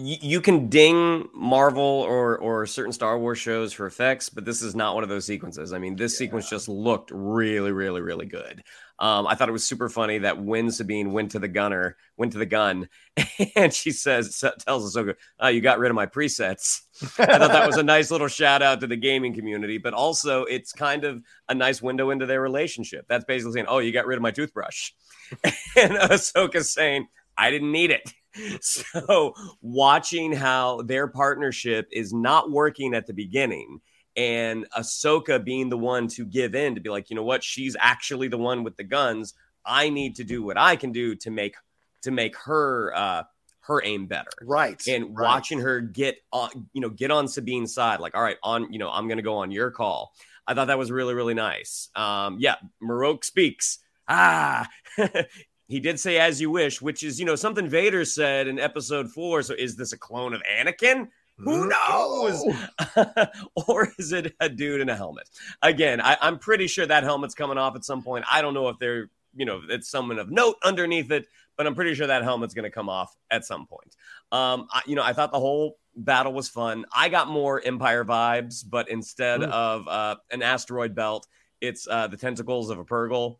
you 0.00 0.40
can 0.40 0.68
ding 0.68 1.28
Marvel 1.34 1.82
or 1.82 2.38
or 2.38 2.66
certain 2.66 2.92
Star 2.92 3.18
Wars 3.18 3.38
shows 3.38 3.72
for 3.72 3.86
effects, 3.86 4.28
but 4.28 4.44
this 4.44 4.62
is 4.62 4.74
not 4.76 4.94
one 4.94 5.02
of 5.02 5.08
those 5.08 5.24
sequences. 5.24 5.72
I 5.72 5.78
mean, 5.78 5.96
this 5.96 6.16
sequence 6.16 6.48
just 6.48 6.68
looked 6.68 7.10
really, 7.12 7.72
really, 7.72 8.00
really 8.00 8.26
good. 8.26 8.62
Um, 9.00 9.26
I 9.26 9.34
thought 9.34 9.48
it 9.48 9.52
was 9.52 9.66
super 9.66 9.88
funny 9.88 10.18
that 10.18 10.42
when 10.42 10.70
Sabine 10.70 11.12
went 11.12 11.32
to 11.32 11.38
the 11.38 11.48
gunner, 11.48 11.96
went 12.16 12.32
to 12.32 12.38
the 12.38 12.46
gun, 12.46 12.88
and 13.56 13.74
she 13.74 13.90
says, 13.90 14.44
tells 14.60 14.94
Ahsoka, 14.94 15.16
"Oh, 15.40 15.48
you 15.48 15.60
got 15.60 15.78
rid 15.80 15.90
of 15.90 15.96
my 15.96 16.06
presets." 16.06 16.82
I 17.18 17.38
thought 17.38 17.52
that 17.52 17.66
was 17.66 17.76
a 17.76 17.82
nice 17.82 18.10
little 18.10 18.28
shout 18.28 18.62
out 18.62 18.80
to 18.80 18.86
the 18.86 18.96
gaming 18.96 19.34
community, 19.34 19.78
but 19.78 19.94
also 19.94 20.44
it's 20.44 20.72
kind 20.72 21.04
of 21.04 21.22
a 21.48 21.54
nice 21.54 21.82
window 21.82 22.10
into 22.10 22.26
their 22.26 22.40
relationship. 22.40 23.06
That's 23.08 23.24
basically 23.24 23.54
saying, 23.54 23.66
"Oh, 23.68 23.78
you 23.78 23.92
got 23.92 24.06
rid 24.06 24.16
of 24.16 24.22
my 24.22 24.30
toothbrush," 24.30 24.92
and 25.76 25.92
Ahsoka 25.94 26.64
saying, 26.64 27.08
I 27.38 27.52
didn't 27.52 27.70
need 27.70 27.92
it. 27.92 28.12
So 28.60 29.34
watching 29.60 30.32
how 30.32 30.82
their 30.82 31.06
partnership 31.06 31.88
is 31.92 32.12
not 32.12 32.50
working 32.50 32.94
at 32.94 33.06
the 33.06 33.12
beginning 33.12 33.80
and 34.16 34.66
Ahsoka 34.76 35.42
being 35.42 35.68
the 35.68 35.78
one 35.78 36.08
to 36.08 36.26
give 36.26 36.56
in 36.56 36.74
to 36.74 36.80
be 36.80 36.90
like, 36.90 37.08
you 37.08 37.16
know 37.16 37.22
what, 37.22 37.44
she's 37.44 37.76
actually 37.78 38.26
the 38.28 38.36
one 38.36 38.64
with 38.64 38.76
the 38.76 38.84
guns. 38.84 39.34
I 39.64 39.90
need 39.90 40.16
to 40.16 40.24
do 40.24 40.42
what 40.42 40.58
I 40.58 40.74
can 40.76 40.90
do 40.90 41.14
to 41.16 41.30
make 41.30 41.54
to 42.02 42.10
make 42.10 42.36
her 42.36 42.92
uh 42.94 43.22
her 43.60 43.84
aim 43.84 44.06
better. 44.06 44.30
Right. 44.42 44.82
And 44.88 45.16
right. 45.16 45.24
watching 45.24 45.60
her 45.60 45.80
get 45.80 46.16
on, 46.32 46.50
you 46.72 46.80
know, 46.80 46.88
get 46.88 47.10
on 47.10 47.28
Sabine's 47.28 47.74
side, 47.74 48.00
like, 48.00 48.16
all 48.16 48.22
right, 48.22 48.38
on, 48.42 48.72
you 48.72 48.78
know, 48.78 48.90
I'm 48.90 49.08
gonna 49.08 49.22
go 49.22 49.36
on 49.36 49.50
your 49.50 49.70
call. 49.70 50.12
I 50.46 50.54
thought 50.54 50.66
that 50.68 50.78
was 50.78 50.90
really, 50.90 51.14
really 51.14 51.34
nice. 51.34 51.90
Um, 51.94 52.38
yeah, 52.40 52.56
Marrok 52.80 53.24
speaks. 53.24 53.78
Ah, 54.08 54.66
he 55.68 55.80
did 55.80 56.00
say 56.00 56.18
as 56.18 56.40
you 56.40 56.50
wish, 56.50 56.80
which 56.82 57.02
is, 57.02 57.20
you 57.20 57.26
know, 57.26 57.36
something 57.36 57.68
Vader 57.68 58.04
said 58.04 58.48
in 58.48 58.58
episode 58.58 59.10
four. 59.10 59.42
So 59.42 59.54
is 59.54 59.76
this 59.76 59.92
a 59.92 59.98
clone 59.98 60.34
of 60.34 60.42
Anakin? 60.42 61.08
Who 61.38 61.68
Mm-hmm. 61.68 61.68
knows? 61.68 63.28
or 63.68 63.92
is 63.98 64.12
it 64.12 64.34
a 64.40 64.48
dude 64.48 64.80
in 64.80 64.88
a 64.88 64.96
helmet? 64.96 65.28
Again, 65.62 66.00
I, 66.00 66.16
I'm 66.20 66.38
pretty 66.38 66.66
sure 66.66 66.86
that 66.86 67.04
helmet's 67.04 67.34
coming 67.34 67.58
off 67.58 67.76
at 67.76 67.84
some 67.84 68.02
point. 68.02 68.24
I 68.30 68.42
don't 68.42 68.54
know 68.54 68.68
if 68.68 68.78
they're, 68.78 69.08
you 69.36 69.44
know, 69.44 69.60
it's 69.68 69.88
someone 69.88 70.18
of 70.18 70.30
note 70.30 70.56
underneath 70.64 71.10
it, 71.12 71.26
but 71.56 71.66
I'm 71.66 71.74
pretty 71.74 71.94
sure 71.94 72.06
that 72.08 72.22
helmet's 72.24 72.54
going 72.54 72.64
to 72.64 72.70
come 72.70 72.88
off 72.88 73.14
at 73.30 73.44
some 73.44 73.66
point. 73.66 73.94
Um, 74.32 74.66
I, 74.72 74.82
you 74.86 74.96
know, 74.96 75.02
I 75.04 75.12
thought 75.12 75.30
the 75.32 75.38
whole 75.40 75.76
battle 75.94 76.32
was 76.32 76.48
fun. 76.48 76.86
I 76.94 77.08
got 77.08 77.28
more 77.28 77.60
Empire 77.64 78.04
vibes, 78.04 78.64
but 78.68 78.88
instead 78.88 79.40
Mm. 79.40 79.50
of 79.50 79.86
uh, 79.88 80.16
an 80.30 80.42
asteroid 80.42 80.94
belt, 80.94 81.26
it's 81.60 81.86
uh, 81.88 82.06
the 82.06 82.16
tentacles 82.16 82.70
of 82.70 82.78
a 82.78 82.84
Purrgil, 82.84 83.38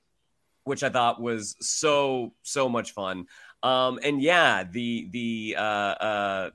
which 0.69 0.83
I 0.83 0.91
thought 0.91 1.21
was 1.21 1.57
so 1.61 2.35
so 2.43 2.69
much 2.69 2.93
fun. 2.93 3.27
Um, 3.63 3.99
and 4.03 4.23
yeah, 4.23 4.65
the 4.71 5.09
the 5.11 5.57
uh, 5.59 5.63
uh, 5.63 6.51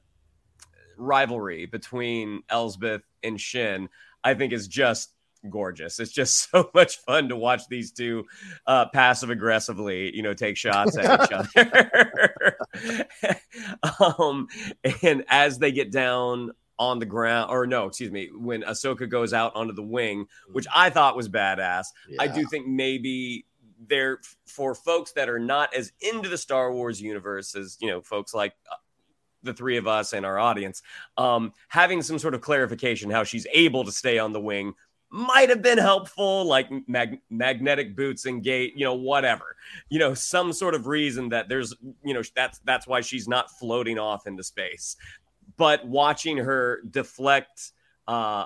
rivalry 0.97 1.65
between 1.65 2.43
Elsbeth 2.49 3.01
and 3.23 3.41
Shin, 3.41 3.89
I 4.23 4.35
think, 4.35 4.53
is 4.53 4.67
just 4.67 5.13
gorgeous. 5.49 5.99
It's 5.99 6.11
just 6.11 6.49
so 6.51 6.69
much 6.73 6.97
fun 6.97 7.29
to 7.29 7.35
watch 7.35 7.67
these 7.67 7.91
two 7.91 8.25
uh, 8.67 8.85
passive 8.93 9.31
aggressively, 9.31 10.15
you 10.15 10.21
know, 10.21 10.33
take 10.33 10.57
shots 10.57 10.97
at 10.97 11.23
each 11.23 11.31
other. 11.57 12.57
um, 14.19 14.47
and 15.01 15.25
as 15.27 15.57
they 15.57 15.71
get 15.71 15.91
down 15.91 16.51
on 16.79 16.99
the 16.99 17.05
ground, 17.05 17.51
or 17.51 17.65
no, 17.67 17.85
excuse 17.85 18.11
me, 18.11 18.29
when 18.33 18.61
Ahsoka 18.61 19.09
goes 19.09 19.33
out 19.33 19.55
onto 19.55 19.73
the 19.73 19.83
wing, 19.83 20.27
which 20.51 20.65
I 20.73 20.89
thought 20.89 21.15
was 21.15 21.29
badass. 21.29 21.85
I 22.19 22.27
do 22.27 22.45
think 22.47 22.67
maybe 22.67 23.45
there 23.87 24.19
for 24.45 24.75
folks 24.75 25.11
that 25.13 25.29
are 25.29 25.39
not 25.39 25.73
as 25.73 25.91
into 26.01 26.29
the 26.29 26.37
Star 26.37 26.71
Wars 26.71 27.01
universe 27.01 27.55
as 27.55 27.77
you 27.81 27.89
know, 27.89 28.01
folks 28.01 28.33
like 28.33 28.53
uh, 28.71 28.75
the 29.43 29.53
three 29.53 29.77
of 29.77 29.87
us 29.87 30.13
and 30.13 30.25
our 30.25 30.39
audience, 30.39 30.81
um, 31.17 31.53
having 31.67 32.01
some 32.01 32.17
sort 32.17 32.33
of 32.33 32.41
clarification 32.41 33.09
how 33.09 33.23
she's 33.23 33.47
able 33.53 33.83
to 33.83 33.91
stay 33.91 34.17
on 34.17 34.31
the 34.33 34.39
wing 34.39 34.73
might 35.13 35.49
have 35.49 35.61
been 35.61 35.77
helpful, 35.77 36.43
like 36.45 36.67
mag- 36.87 37.21
magnetic 37.29 37.95
boots 37.95 38.25
and 38.25 38.43
gate, 38.43 38.73
you 38.75 38.83
know, 38.83 38.95
whatever, 38.95 39.55
you 39.89 39.99
know, 39.99 40.15
some 40.15 40.51
sort 40.51 40.73
of 40.73 40.87
reason 40.87 41.29
that 41.29 41.47
there's, 41.47 41.75
you 42.03 42.15
know, 42.15 42.23
that's 42.35 42.59
that's 42.65 42.87
why 42.87 42.99
she's 42.99 43.27
not 43.27 43.51
floating 43.51 43.99
off 43.99 44.25
into 44.25 44.43
space. 44.43 44.95
But 45.55 45.85
watching 45.85 46.37
her 46.37 46.81
deflect 46.89 47.73
uh, 48.07 48.45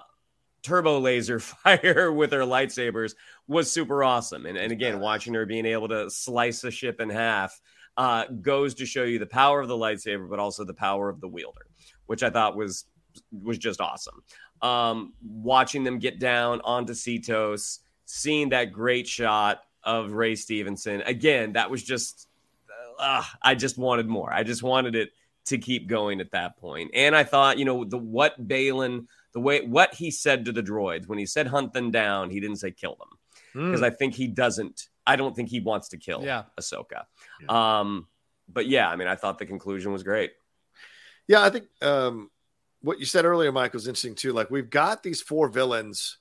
turbo 0.62 1.00
laser 1.00 1.40
fire 1.40 2.12
with 2.12 2.34
her 2.34 2.42
lightsabers 2.42 3.16
was 3.48 3.72
super 3.72 4.04
awesome. 4.04 4.46
And, 4.46 4.58
and 4.58 4.72
again, 4.72 5.00
watching 5.00 5.34
her 5.34 5.46
being 5.46 5.66
able 5.66 5.88
to 5.88 6.10
slice 6.10 6.64
a 6.64 6.72
ship 6.72 7.00
in 7.00 7.10
half 7.10 7.60
uh, 7.96 8.26
goes 8.42 8.76
to 8.76 8.86
show 8.86 9.04
you 9.04 9.20
the 9.20 9.26
power 9.26 9.62
of 9.62 9.68
the 9.68 9.78
lightsaber, 9.78 10.30
but 10.30 10.40
also 10.40 10.64
the 10.64 10.74
power 10.74 11.10
of 11.10 11.20
the 11.22 11.28
wielder, 11.28 11.66
which 12.06 12.24
I 12.24 12.30
thought 12.30 12.56
was 12.56 12.86
was 13.32 13.58
just 13.58 13.82
awesome. 13.82 14.22
Um, 14.62 15.14
watching 15.24 15.84
them 15.84 15.98
get 15.98 16.20
down 16.20 16.62
onto 16.64 16.94
Seatos, 16.94 17.80
seeing 18.06 18.50
that 18.50 18.72
great 18.72 19.08
shot 19.08 19.62
of 19.84 20.12
Ray 20.12 20.36
Stevenson 20.36 21.02
again, 21.02 21.54
that 21.54 21.72
was 21.72 21.84
just 21.84 22.28
uh, 23.00 23.24
I 23.42 23.56
just 23.56 23.78
wanted 23.78 24.08
more. 24.08 24.32
I 24.32 24.44
just 24.44 24.62
wanted 24.62 24.96
it 24.96 25.12
to 25.46 25.58
keep 25.58 25.88
going 25.88 26.20
at 26.20 26.32
that 26.32 26.58
point. 26.58 26.92
And 26.94 27.16
I 27.16 27.24
thought, 27.24 27.58
you 27.58 27.66
know, 27.66 27.86
the 27.86 27.98
what 27.98 28.48
Baylan, 28.48 29.08
the 29.34 29.40
way 29.40 29.66
what 29.66 29.96
he 29.96 30.12
said 30.12 30.46
to 30.46 30.52
the 30.52 30.62
droids 30.62 31.08
when 31.08 31.18
he 31.18 31.26
said 31.26 31.48
hunt 31.48 31.74
them 31.74 31.90
down, 31.90 32.30
he 32.30 32.40
didn't 32.40 32.58
say 32.58 32.70
kill 32.70 32.96
them 32.96 33.17
because 33.66 33.82
I 33.84 33.90
think 33.90 34.14
he 34.14 34.28
doesn't. 34.28 34.88
I 35.06 35.16
don't 35.16 35.36
think 35.36 35.50
he 35.50 35.60
wants 35.60 35.90
to 35.90 35.98
kill 35.98 36.24
Yeah. 36.24 36.44
Ahsoka. 36.60 37.06
Um, 37.50 38.08
but 38.50 38.68
yeah, 38.68 38.90
I 38.90 38.96
mean, 38.96 39.08
I 39.08 39.16
thought 39.16 39.40
the 39.40 39.46
conclusion 39.46 39.92
was 39.92 40.04
great. 40.04 40.32
Yeah, 41.28 41.42
I 41.44 41.50
think 41.50 41.66
um, 41.82 42.30
what 42.82 43.00
you 43.00 43.06
said 43.06 43.26
earlier, 43.26 43.52
Mike, 43.52 43.74
was 43.74 43.88
interesting 43.88 44.16
too. 44.16 44.34
Like 44.34 44.50
we've 44.50 44.70
got 44.70 45.04
these 45.04 45.22
four 45.22 45.50
villains, 45.50 46.18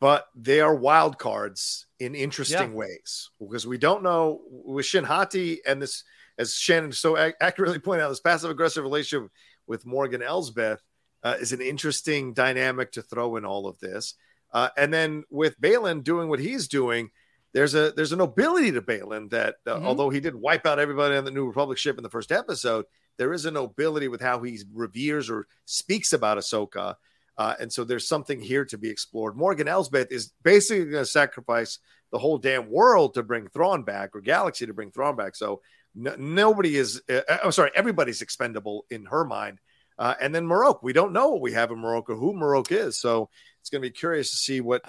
but 0.00 0.28
they 0.34 0.60
are 0.60 0.74
wild 0.74 1.18
cards 1.18 1.86
in 2.00 2.14
interesting 2.14 2.70
Yeah. 2.70 2.76
ways 2.76 3.30
because 3.38 3.66
we 3.66 3.78
don't 3.78 4.02
know 4.02 4.40
with 4.48 4.86
Shin 4.86 5.04
Hati 5.04 5.60
and 5.66 5.80
this, 5.82 6.04
as 6.38 6.54
Shannon 6.54 6.92
so 6.92 7.16
ac- 7.18 7.36
accurately 7.40 7.78
pointed 7.78 8.04
out, 8.04 8.08
this 8.08 8.20
passive 8.20 8.50
aggressive 8.50 8.82
relationship 8.84 9.30
with 9.66 9.86
Morgan 9.86 10.22
Elsbeth 10.22 10.82
uh, 11.22 11.36
is 11.40 11.52
an 11.52 11.60
interesting 11.60 12.34
dynamic 12.34 12.92
to 12.92 13.02
throw 13.02 13.36
in 13.36 13.44
all 13.44 13.66
of 13.66 13.78
this. 13.80 14.14
Uh, 14.54 14.70
and 14.78 14.94
then 14.94 15.24
with 15.30 15.60
Baylan 15.60 16.02
doing 16.02 16.28
what 16.30 16.38
he's 16.38 16.68
doing, 16.68 17.10
there's 17.52 17.74
a 17.74 17.92
there's 17.92 18.12
a 18.12 18.16
nobility 18.16 18.72
to 18.72 18.80
Baylan 18.80 19.28
that 19.30 19.56
uh, 19.66 19.76
Mhm. 19.76 19.84
although 19.84 20.10
he 20.10 20.20
did 20.20 20.34
wipe 20.34 20.64
out 20.64 20.78
everybody 20.78 21.16
on 21.16 21.24
the 21.24 21.30
New 21.30 21.46
Republic 21.46 21.76
ship 21.76 21.98
in 21.98 22.02
the 22.02 22.10
first 22.10 22.32
episode, 22.32 22.86
there 23.18 23.32
is 23.32 23.44
a 23.44 23.50
nobility 23.50 24.08
with 24.08 24.20
how 24.20 24.40
he 24.42 24.60
reveres 24.72 25.28
or 25.28 25.46
speaks 25.66 26.12
about 26.12 26.38
Ahsoka. 26.38 26.94
Uh, 27.36 27.54
and 27.58 27.72
so 27.72 27.82
there's 27.84 28.06
something 28.08 28.40
here 28.40 28.64
to 28.64 28.78
be 28.78 28.88
explored. 28.88 29.36
Morgan 29.36 29.66
Elsbeth 29.68 30.12
is 30.12 30.32
basically 30.44 30.84
going 30.84 31.02
to 31.04 31.06
sacrifice 31.10 31.80
the 32.12 32.18
whole 32.18 32.38
damn 32.38 32.70
world 32.70 33.14
to 33.14 33.24
bring 33.24 33.48
Thrawn 33.48 33.82
back 33.82 34.14
or 34.14 34.20
galaxy 34.20 34.66
to 34.66 34.72
bring 34.74 34.92
Thrawn 34.92 35.16
back. 35.16 35.34
So 35.34 35.60
no, 35.96 36.14
nobody 36.16 36.76
is, 36.76 37.02
uh, 37.08 37.22
I'm 37.42 37.50
sorry, 37.50 37.72
everybody's 37.74 38.22
expendable 38.22 38.86
in 38.88 39.06
her 39.06 39.24
mind. 39.24 39.60
Uh, 39.98 40.14
and 40.20 40.34
then 40.34 40.46
Marrok, 40.46 40.82
we 40.82 40.92
don't 40.92 41.12
know 41.12 41.28
what 41.28 41.40
we 41.40 41.52
have 41.52 41.70
in 41.70 41.84
or 41.84 42.02
who 42.02 42.34
Marrok 42.34 42.72
is. 42.72 42.98
So 43.00 43.30
it's 43.64 43.70
going 43.70 43.80
to 43.80 43.88
be 43.88 43.98
curious 43.98 44.30
to 44.30 44.36
see 44.36 44.60
what 44.60 44.82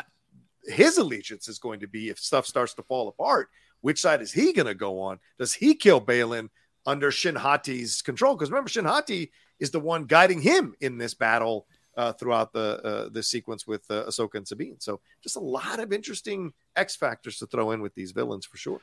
his 0.66 0.98
allegiance 0.98 1.48
is 1.48 1.60
going 1.60 1.80
to 1.80 1.88
be 1.88 2.10
if 2.10 2.20
stuff 2.20 2.46
starts 2.46 2.74
to 2.74 2.84
fall 2.84 3.08
apart. 3.08 3.48
Which 3.80 4.02
side 4.02 4.22
is 4.22 4.34
he 4.34 4.52
going 4.52 4.66
to 4.66 4.76
go 4.76 5.00
on? 5.00 5.20
Does 5.40 5.54
he 5.54 5.76
kill 5.76 6.02
Baylan 6.02 6.50
under 6.86 7.10
Shin 7.10 7.36
Hati's 7.36 8.02
control? 8.02 8.36
Because 8.36 8.52
remember, 8.52 8.70
Shin 8.70 8.84
Hati 8.84 9.32
is 9.62 9.72
the 9.72 9.80
one 9.80 10.04
guiding 10.04 10.42
him 10.42 10.76
in 10.82 10.98
this 10.98 11.14
battle 11.14 11.68
uh, 11.96 12.12
throughout 12.12 12.52
the 12.52 12.82
uh, 12.84 13.10
the 13.14 13.24
sequence 13.24 13.66
with 13.66 13.90
uh, 13.90 14.04
Ahsoka 14.10 14.36
and 14.36 14.46
Sabine. 14.46 14.76
So 14.80 15.00
just 15.24 15.38
a 15.38 15.40
lot 15.40 15.80
of 15.80 15.94
interesting 15.94 16.52
X 16.76 16.98
factors 16.98 17.38
to 17.40 17.46
throw 17.46 17.72
in 17.72 17.82
with 17.82 17.96
these 17.96 18.12
villains 18.12 18.46
for 18.46 18.58
sure. 18.58 18.82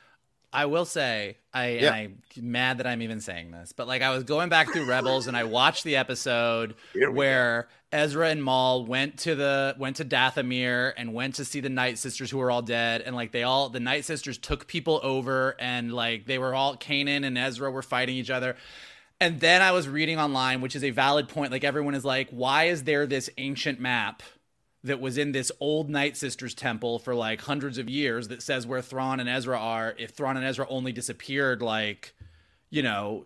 I 0.53 0.67
will 0.67 0.85
say, 0.85 1.37
I 1.53 1.69
Yeah. 1.69 1.93
and 1.93 1.95
I'm 1.95 2.21
mad 2.51 2.77
that 2.77 2.87
I'm 2.87 3.01
even 3.01 3.19
saying 3.19 3.51
this, 3.51 3.73
but 3.73 3.87
like 3.87 4.01
I 4.01 4.11
was 4.11 4.23
going 4.23 4.49
back 4.49 4.71
through 4.71 4.87
Rebels 4.87 5.27
and 5.27 5.35
I 5.35 5.43
watched 5.45 5.83
the 5.83 5.95
episode 5.95 6.75
where 7.11 7.67
Ezra 7.91 8.29
and 8.29 8.43
Maul 8.43 8.85
went 8.85 9.19
to 9.19 9.35
the 9.35 9.75
went 9.77 9.97
to 9.97 10.05
Dathomir 10.05 10.93
and 10.95 11.13
went 11.13 11.35
to 11.35 11.45
see 11.45 11.59
the 11.59 11.69
Night 11.69 11.97
Sisters 11.97 12.29
who 12.31 12.37
were 12.37 12.49
all 12.51 12.61
dead, 12.61 13.01
and 13.01 13.15
like 13.15 13.31
they 13.31 13.43
all 13.43 13.69
the 13.69 13.79
Night 13.79 14.05
Sisters 14.05 14.37
took 14.37 14.67
people 14.67 14.99
over 15.03 15.55
and 15.59 15.93
like 15.93 16.25
they 16.25 16.37
were 16.37 16.53
all 16.55 16.75
Kanan 16.77 17.25
and 17.25 17.37
Ezra 17.37 17.69
were 17.71 17.83
fighting 17.83 18.15
each 18.15 18.29
other. 18.29 18.55
And 19.19 19.39
then 19.39 19.61
I 19.61 19.71
was 19.71 19.87
reading 19.87 20.19
online, 20.19 20.59
which 20.59 20.75
is 20.75 20.83
a 20.83 20.89
valid 20.89 21.29
point. 21.29 21.51
Like 21.51 21.63
everyone 21.63 21.95
is 21.95 22.03
like, 22.03 22.29
why 22.31 22.65
is 22.65 22.83
there 22.83 23.05
this 23.05 23.29
ancient 23.37 23.79
map 23.79 24.21
that 24.83 24.99
was 24.99 25.17
in 25.17 25.31
this 25.31 25.51
old 25.59 25.89
Night 25.89 26.17
Sisters 26.17 26.53
temple 26.53 26.99
for 26.99 27.15
like 27.15 27.41
hundreds 27.41 27.77
of 27.77 27.89
years 27.89 28.27
that 28.27 28.41
says 28.41 28.67
where 28.67 28.81
Thrawn 28.81 29.19
and 29.19 29.29
Ezra 29.29 29.57
are? 29.57 29.95
If 29.97 30.11
Thrawn 30.11 30.35
and 30.37 30.45
Ezra 30.45 30.65
only 30.69 30.91
disappeared 30.91 31.61
like, 31.61 32.13
you 32.69 32.83
know, 32.83 33.25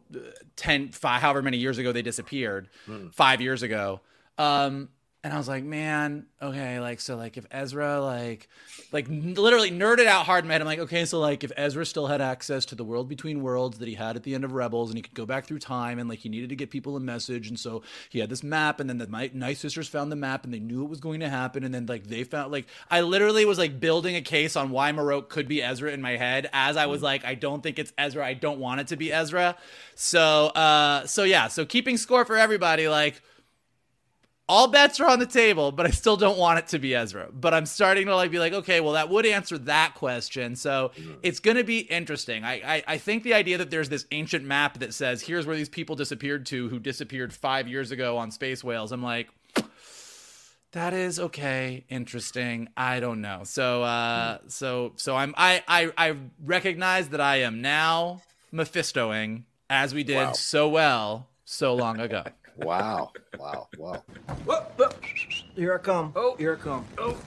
10, 0.57 0.89
five, 0.89 1.21
however 1.21 1.41
many 1.41 1.57
years 1.57 1.77
ago 1.77 1.91
they 1.91 2.01
disappeared, 2.01 2.69
five 3.11 3.41
years 3.41 3.63
ago. 3.63 4.01
Um, 4.37 4.89
and 5.27 5.33
I 5.33 5.37
was 5.37 5.49
like, 5.49 5.65
man, 5.65 6.25
okay, 6.41 6.79
like 6.79 7.01
so, 7.01 7.17
like 7.17 7.35
if 7.35 7.45
Ezra, 7.51 7.99
like, 7.99 8.47
like 8.93 9.07
literally 9.09 9.69
nerded 9.69 10.05
out 10.05 10.25
hard 10.25 10.45
in 10.45 10.47
my 10.47 10.53
head. 10.53 10.61
I'm 10.61 10.67
like, 10.67 10.79
okay, 10.79 11.03
so 11.03 11.19
like 11.19 11.43
if 11.43 11.51
Ezra 11.57 11.85
still 11.85 12.07
had 12.07 12.21
access 12.21 12.63
to 12.67 12.75
the 12.75 12.85
world 12.85 13.09
between 13.09 13.41
worlds 13.41 13.79
that 13.79 13.89
he 13.89 13.95
had 13.95 14.15
at 14.15 14.23
the 14.23 14.33
end 14.35 14.45
of 14.45 14.53
Rebels, 14.53 14.89
and 14.89 14.97
he 14.97 15.01
could 15.01 15.13
go 15.13 15.25
back 15.25 15.45
through 15.45 15.59
time, 15.59 15.99
and 15.99 16.07
like 16.07 16.19
he 16.19 16.29
needed 16.29 16.47
to 16.47 16.55
get 16.55 16.69
people 16.69 16.95
a 16.95 17.01
message, 17.01 17.49
and 17.49 17.59
so 17.59 17.81
he 18.09 18.19
had 18.19 18.29
this 18.29 18.41
map, 18.41 18.79
and 18.79 18.89
then 18.89 18.99
the 18.99 19.07
Night, 19.07 19.35
Night 19.35 19.57
Sisters 19.57 19.89
found 19.89 20.13
the 20.13 20.15
map, 20.15 20.45
and 20.45 20.53
they 20.53 20.61
knew 20.61 20.85
it 20.85 20.89
was 20.89 21.01
going 21.01 21.19
to 21.19 21.27
happen, 21.27 21.65
and 21.65 21.73
then 21.73 21.87
like 21.87 22.07
they 22.07 22.23
found 22.23 22.53
like 22.53 22.67
I 22.89 23.01
literally 23.01 23.43
was 23.43 23.57
like 23.57 23.81
building 23.81 24.15
a 24.15 24.21
case 24.21 24.55
on 24.55 24.69
why 24.69 24.93
Marrok 24.93 25.27
could 25.27 25.49
be 25.49 25.61
Ezra 25.61 25.91
in 25.91 26.01
my 26.01 26.15
head 26.15 26.49
as 26.53 26.77
I 26.77 26.85
was 26.85 27.01
like, 27.01 27.25
I 27.25 27.35
don't 27.35 27.61
think 27.61 27.79
it's 27.79 27.91
Ezra, 27.97 28.25
I 28.25 28.33
don't 28.33 28.59
want 28.59 28.79
it 28.79 28.87
to 28.87 28.95
be 28.95 29.11
Ezra, 29.11 29.57
so 29.93 30.47
uh, 30.47 31.05
so 31.05 31.23
yeah, 31.23 31.49
so 31.49 31.65
keeping 31.65 31.97
score 31.97 32.23
for 32.23 32.37
everybody, 32.37 32.87
like 32.87 33.21
all 34.49 34.69
bets 34.69 34.99
are 34.99 35.09
on 35.09 35.19
the 35.19 35.25
table, 35.25 35.71
but 35.71 35.85
I 35.85 35.89
still 35.89 36.15
don't 36.15 36.37
want 36.37 36.59
it 36.59 36.67
to 36.67 36.79
be 36.79 36.95
Ezra. 36.95 37.27
But 37.33 37.53
I'm 37.53 37.65
starting 37.65 38.07
to 38.07 38.15
like 38.15 38.31
be 38.31 38.39
like, 38.39 38.53
okay, 38.53 38.79
well, 38.79 38.93
that 38.93 39.09
would 39.09 39.25
answer 39.25 39.57
that 39.59 39.95
question. 39.95 40.55
So 40.55 40.91
mm-hmm. 40.95 41.15
it's 41.21 41.39
going 41.39 41.57
to 41.57 41.65
be 41.65 41.79
interesting. 41.79 42.45
I, 42.45 42.53
I, 42.77 42.83
I 42.87 42.97
think 42.97 43.23
the 43.23 43.33
idea 43.33 43.57
that 43.57 43.69
there's 43.69 43.89
this 43.89 44.05
ancient 44.11 44.45
map 44.45 44.79
that 44.79 44.93
says 44.93 45.21
here's 45.21 45.45
where 45.45 45.55
these 45.55 45.69
people 45.69 45.95
disappeared 45.97 46.45
to 46.47 46.69
who 46.69 46.79
disappeared 46.79 47.33
five 47.33 47.67
years 47.67 47.91
ago 47.91 48.17
on 48.17 48.31
space 48.31 48.63
whales. 48.63 48.93
I'm 48.93 49.03
like, 49.03 49.27
that 50.71 50.93
is 50.93 51.19
okay, 51.19 51.85
interesting. 51.89 52.69
I 52.77 52.99
don't 52.99 53.19
know. 53.21 53.41
So 53.43 53.83
uh, 53.83 54.37
mm. 54.37 54.51
so 54.51 54.93
so 54.95 55.15
I'm 55.15 55.33
I 55.37 55.63
I 55.67 55.91
I 55.97 56.15
recognize 56.43 57.09
that 57.09 57.21
I 57.21 57.37
am 57.37 57.61
now 57.61 58.21
Mephistoing 58.53 59.43
as 59.69 59.93
we 59.93 60.03
did 60.03 60.15
wow. 60.15 60.31
so 60.33 60.69
well 60.69 61.27
so 61.45 61.73
long 61.75 61.99
ago. 61.99 62.23
Wow. 62.57 63.11
Wow. 63.37 63.67
Wow. 63.77 64.03
Whoa, 64.45 64.65
whoa. 64.77 64.89
Here 65.55 65.75
I 65.75 65.77
come. 65.77 66.11
Oh, 66.15 66.35
here 66.37 66.53
I 66.53 66.63
come. 66.63 66.85
Oh. 66.97 67.17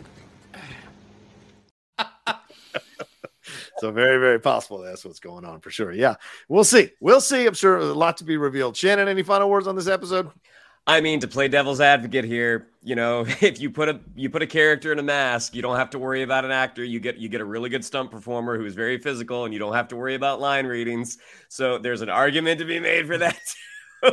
so 3.78 3.90
very, 3.90 4.18
very 4.18 4.40
possible 4.40 4.78
that's 4.78 5.04
what's 5.04 5.20
going 5.20 5.44
on 5.44 5.60
for 5.60 5.70
sure. 5.70 5.92
Yeah. 5.92 6.16
We'll 6.48 6.64
see. 6.64 6.90
We'll 7.00 7.20
see. 7.20 7.46
I'm 7.46 7.54
sure 7.54 7.78
there's 7.78 7.90
a 7.90 7.94
lot 7.94 8.16
to 8.18 8.24
be 8.24 8.36
revealed. 8.36 8.76
Shannon, 8.76 9.08
any 9.08 9.22
final 9.22 9.48
words 9.48 9.66
on 9.66 9.76
this 9.76 9.88
episode? 9.88 10.30
I 10.86 11.00
mean, 11.00 11.20
to 11.20 11.28
play 11.28 11.46
devil's 11.46 11.80
advocate 11.80 12.24
here, 12.24 12.68
you 12.82 12.96
know, 12.96 13.20
if 13.40 13.60
you 13.60 13.70
put 13.70 13.88
a 13.88 14.00
you 14.14 14.30
put 14.30 14.42
a 14.42 14.46
character 14.46 14.92
in 14.92 14.98
a 14.98 15.02
mask, 15.02 15.54
you 15.54 15.62
don't 15.62 15.76
have 15.76 15.90
to 15.90 15.98
worry 15.98 16.22
about 16.22 16.44
an 16.44 16.50
actor. 16.50 16.82
You 16.82 17.00
get 17.00 17.18
you 17.18 17.28
get 17.28 17.40
a 17.40 17.44
really 17.44 17.68
good 17.68 17.84
stunt 17.84 18.10
performer 18.10 18.56
who's 18.58 18.74
very 18.74 18.98
physical, 18.98 19.44
and 19.44 19.52
you 19.52 19.60
don't 19.60 19.74
have 19.74 19.88
to 19.88 19.96
worry 19.96 20.14
about 20.14 20.40
line 20.40 20.66
readings. 20.66 21.18
So 21.48 21.78
there's 21.78 22.00
an 22.00 22.08
argument 22.08 22.58
to 22.60 22.64
be 22.64 22.80
made 22.80 23.06
for 23.06 23.18
that. 23.18 23.38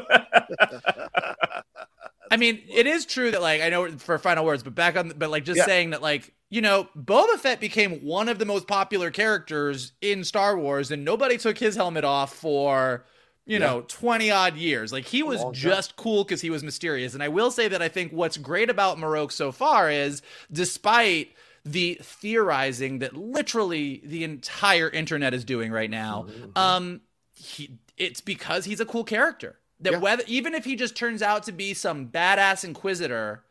I 2.29 2.37
mean, 2.37 2.61
it 2.69 2.87
is 2.87 3.05
true 3.05 3.31
that 3.31 3.41
like 3.41 3.61
I 3.61 3.69
know 3.69 3.89
for 3.97 4.17
final 4.17 4.45
words, 4.45 4.63
but 4.63 4.75
back 4.75 4.97
on, 4.97 5.13
but 5.17 5.29
like 5.29 5.45
just 5.45 5.57
yeah. 5.57 5.65
saying 5.65 5.91
that 5.91 6.01
like 6.01 6.33
you 6.49 6.61
know, 6.61 6.87
Boba 6.97 7.37
Fett 7.37 7.59
became 7.59 8.03
one 8.03 8.29
of 8.29 8.39
the 8.39 8.45
most 8.45 8.67
popular 8.67 9.11
characters 9.11 9.91
in 10.01 10.23
Star 10.23 10.57
Wars, 10.57 10.91
and 10.91 11.03
nobody 11.03 11.37
took 11.37 11.57
his 11.57 11.75
helmet 11.75 12.05
off 12.05 12.33
for 12.33 13.05
you 13.45 13.59
yeah. 13.59 13.65
know 13.65 13.81
20 13.81 14.31
odd 14.31 14.55
years. 14.55 14.91
Like 14.91 15.05
he 15.05 15.23
was 15.23 15.43
just 15.51 15.95
cool 15.95 16.23
because 16.23 16.41
he 16.41 16.49
was 16.49 16.63
mysterious. 16.63 17.13
And 17.13 17.23
I 17.23 17.27
will 17.27 17.51
say 17.51 17.67
that 17.67 17.81
I 17.81 17.89
think 17.89 18.11
what's 18.11 18.37
great 18.37 18.69
about 18.69 18.99
Marrok 18.99 19.31
so 19.31 19.51
far 19.51 19.89
is, 19.89 20.21
despite 20.51 21.33
the 21.65 21.99
theorizing 22.01 22.99
that 22.99 23.15
literally 23.15 24.01
the 24.05 24.23
entire 24.23 24.89
internet 24.89 25.33
is 25.33 25.43
doing 25.43 25.71
right 25.71 25.89
now, 25.89 26.27
mm-hmm. 26.29 26.57
um, 26.57 27.01
he, 27.33 27.77
it's 27.97 28.21
because 28.21 28.65
he's 28.65 28.79
a 28.79 28.85
cool 28.85 29.03
character 29.03 29.57
that 29.81 29.93
yeah. 29.93 29.99
whether 29.99 30.23
even 30.27 30.53
if 30.53 30.65
he 30.65 30.75
just 30.75 30.95
turns 30.95 31.21
out 31.21 31.43
to 31.43 31.51
be 31.51 31.73
some 31.73 32.07
badass 32.07 32.63
inquisitor, 32.63 33.43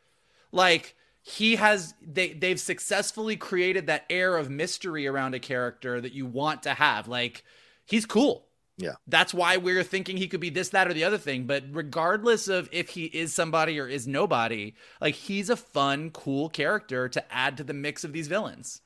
like 0.51 0.95
he 1.21 1.55
has 1.55 1.93
they 2.01 2.33
they've 2.33 2.59
successfully 2.59 3.35
created 3.35 3.87
that 3.87 4.05
air 4.09 4.37
of 4.37 4.49
mystery 4.49 5.07
around 5.07 5.35
a 5.35 5.39
character 5.39 5.99
that 6.01 6.13
you 6.13 6.25
want 6.25 6.63
to 6.63 6.73
have. 6.73 7.07
Like 7.07 7.43
he's 7.85 8.05
cool. 8.05 8.47
Yeah. 8.77 8.93
That's 9.07 9.33
why 9.33 9.57
we're 9.57 9.83
thinking 9.83 10.17
he 10.17 10.27
could 10.27 10.39
be 10.39 10.51
this, 10.51 10.69
that, 10.69 10.87
or 10.87 10.93
the 10.93 11.03
other 11.03 11.17
thing. 11.17 11.45
But 11.45 11.63
regardless 11.71 12.47
of 12.47 12.69
if 12.71 12.89
he 12.89 13.05
is 13.05 13.33
somebody 13.33 13.79
or 13.79 13.87
is 13.87 14.07
nobody, 14.07 14.75
like 15.01 15.15
he's 15.15 15.49
a 15.49 15.55
fun, 15.55 16.11
cool 16.11 16.47
character 16.47 17.09
to 17.09 17.33
add 17.33 17.57
to 17.57 17.63
the 17.63 17.73
mix 17.73 18.03
of 18.03 18.13
these 18.13 18.27
villains. 18.27 18.81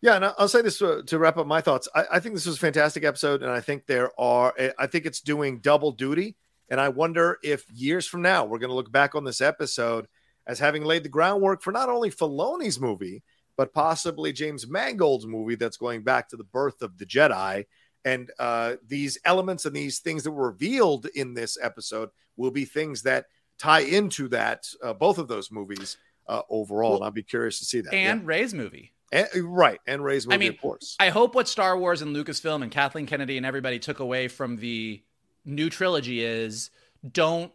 Yeah, 0.00 0.16
and 0.16 0.24
I'll 0.24 0.48
say 0.48 0.62
this 0.62 0.78
to, 0.78 1.02
to 1.02 1.18
wrap 1.18 1.36
up 1.36 1.46
my 1.46 1.60
thoughts. 1.60 1.88
I, 1.94 2.04
I, 2.12 2.20
think 2.20 2.34
this 2.34 2.46
was 2.46 2.56
a 2.56 2.60
fantastic 2.60 3.04
episode, 3.04 3.42
and 3.42 3.50
I 3.50 3.60
think 3.60 3.86
there 3.86 4.10
are, 4.20 4.54
I 4.78 4.86
think 4.86 5.06
it's 5.06 5.20
doing 5.20 5.60
double 5.60 5.92
duty. 5.92 6.36
And 6.70 6.80
I 6.80 6.88
wonder 6.88 7.38
if 7.42 7.64
years 7.70 8.06
from 8.06 8.22
now, 8.22 8.44
we're 8.44 8.58
going 8.58 8.70
to 8.70 8.76
look 8.76 8.92
back 8.92 9.14
on 9.14 9.24
this 9.24 9.40
episode 9.40 10.06
as 10.46 10.58
having 10.58 10.84
laid 10.84 11.02
the 11.02 11.08
groundwork 11.08 11.62
for 11.62 11.72
not 11.72 11.88
only 11.88 12.10
Filoni's 12.10 12.80
movie, 12.80 13.22
but 13.56 13.72
possibly 13.72 14.32
James 14.32 14.68
Mangold's 14.68 15.26
movie 15.26 15.54
that's 15.54 15.76
going 15.76 16.02
back 16.02 16.28
to 16.28 16.36
the 16.36 16.44
birth 16.44 16.82
of 16.82 16.98
the 16.98 17.06
Jedi. 17.06 17.64
And 18.04 18.30
uh, 18.38 18.74
these 18.86 19.18
elements 19.24 19.64
and 19.64 19.74
these 19.74 20.00
things 20.00 20.24
that 20.24 20.32
were 20.32 20.48
revealed 20.48 21.06
in 21.14 21.34
this 21.34 21.56
episode 21.62 22.10
will 22.36 22.50
be 22.50 22.64
things 22.64 23.02
that 23.02 23.26
tie 23.58 23.80
into 23.80 24.28
that, 24.28 24.66
uh, 24.82 24.92
both 24.92 25.18
of 25.18 25.28
those 25.28 25.50
movies 25.50 25.96
uh, 26.28 26.42
overall. 26.50 26.90
Well, 26.90 26.96
and 26.98 27.04
I'll 27.04 27.10
be 27.12 27.22
curious 27.22 27.58
to 27.60 27.64
see 27.64 27.80
that. 27.80 27.94
And 27.94 28.20
yeah. 28.22 28.26
Rey's 28.26 28.52
movie. 28.52 28.92
And, 29.12 29.28
right, 29.44 29.80
and 29.86 30.02
Rey's 30.02 30.26
movie, 30.26 30.34
I 30.34 30.38
mean, 30.38 30.48
of 30.50 30.60
course. 30.60 30.96
I 30.98 31.10
hope 31.10 31.36
what 31.36 31.46
Star 31.46 31.78
Wars 31.78 32.02
and 32.02 32.16
Lucasfilm 32.16 32.62
and 32.62 32.70
Kathleen 32.72 33.06
Kennedy 33.06 33.36
and 33.36 33.46
everybody 33.46 33.78
took 33.78 34.00
away 34.00 34.26
from 34.26 34.56
the 34.56 35.02
new 35.44 35.70
trilogy 35.70 36.24
is 36.24 36.70
don't 37.08 37.52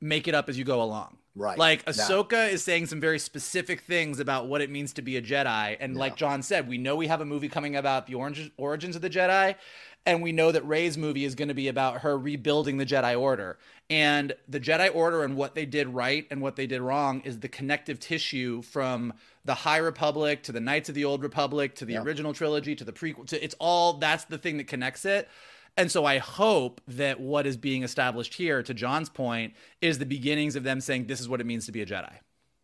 make 0.00 0.28
it 0.28 0.34
up 0.34 0.48
as 0.48 0.58
you 0.58 0.64
go 0.64 0.82
along. 0.82 1.18
Right. 1.34 1.56
Like 1.56 1.84
Ahsoka 1.86 2.50
is 2.50 2.62
saying 2.62 2.86
some 2.86 3.00
very 3.00 3.18
specific 3.18 3.82
things 3.82 4.20
about 4.20 4.48
what 4.48 4.60
it 4.60 4.70
means 4.70 4.92
to 4.94 5.02
be 5.02 5.16
a 5.16 5.22
Jedi. 5.22 5.78
And 5.80 5.96
like 5.96 6.14
John 6.14 6.42
said, 6.42 6.68
we 6.68 6.76
know 6.76 6.94
we 6.94 7.06
have 7.06 7.22
a 7.22 7.24
movie 7.24 7.48
coming 7.48 7.74
about 7.74 8.06
the 8.06 8.14
orange, 8.16 8.50
origins 8.58 8.96
of 8.96 9.02
the 9.02 9.08
Jedi. 9.08 9.54
And 10.04 10.20
we 10.20 10.32
know 10.32 10.52
that 10.52 10.66
Rey's 10.66 10.98
movie 10.98 11.24
is 11.24 11.34
going 11.34 11.48
to 11.48 11.54
be 11.54 11.68
about 11.68 12.00
her 12.00 12.18
rebuilding 12.18 12.76
the 12.76 12.84
Jedi 12.84 13.18
Order. 13.18 13.58
And 13.88 14.34
the 14.48 14.60
Jedi 14.60 14.94
Order 14.94 15.22
and 15.22 15.36
what 15.36 15.54
they 15.54 15.64
did 15.64 15.88
right 15.88 16.26
and 16.30 16.42
what 16.42 16.56
they 16.56 16.66
did 16.66 16.82
wrong 16.82 17.20
is 17.20 17.38
the 17.38 17.48
connective 17.48 17.98
tissue 17.98 18.60
from 18.62 19.14
the 19.44 19.54
High 19.54 19.78
Republic 19.78 20.42
to 20.44 20.52
the 20.52 20.60
Knights 20.60 20.88
of 20.88 20.94
the 20.94 21.04
Old 21.04 21.22
Republic 21.22 21.76
to 21.76 21.84
the 21.84 21.94
yeah. 21.94 22.02
original 22.02 22.34
trilogy 22.34 22.74
to 22.74 22.84
the 22.84 22.92
prequel. 22.92 23.26
To, 23.28 23.42
it's 23.42 23.54
all 23.58 23.94
that's 23.94 24.24
the 24.24 24.38
thing 24.38 24.58
that 24.58 24.66
connects 24.66 25.04
it. 25.04 25.28
And 25.76 25.90
so 25.90 26.04
I 26.04 26.18
hope 26.18 26.80
that 26.86 27.18
what 27.18 27.46
is 27.46 27.56
being 27.56 27.82
established 27.82 28.34
here, 28.34 28.62
to 28.62 28.74
John's 28.74 29.08
point, 29.08 29.54
is 29.80 29.98
the 29.98 30.06
beginnings 30.06 30.54
of 30.54 30.64
them 30.64 30.80
saying 30.80 31.06
this 31.06 31.20
is 31.20 31.28
what 31.28 31.40
it 31.40 31.44
means 31.44 31.66
to 31.66 31.72
be 31.72 31.80
a 31.80 31.86
Jedi. 31.86 32.12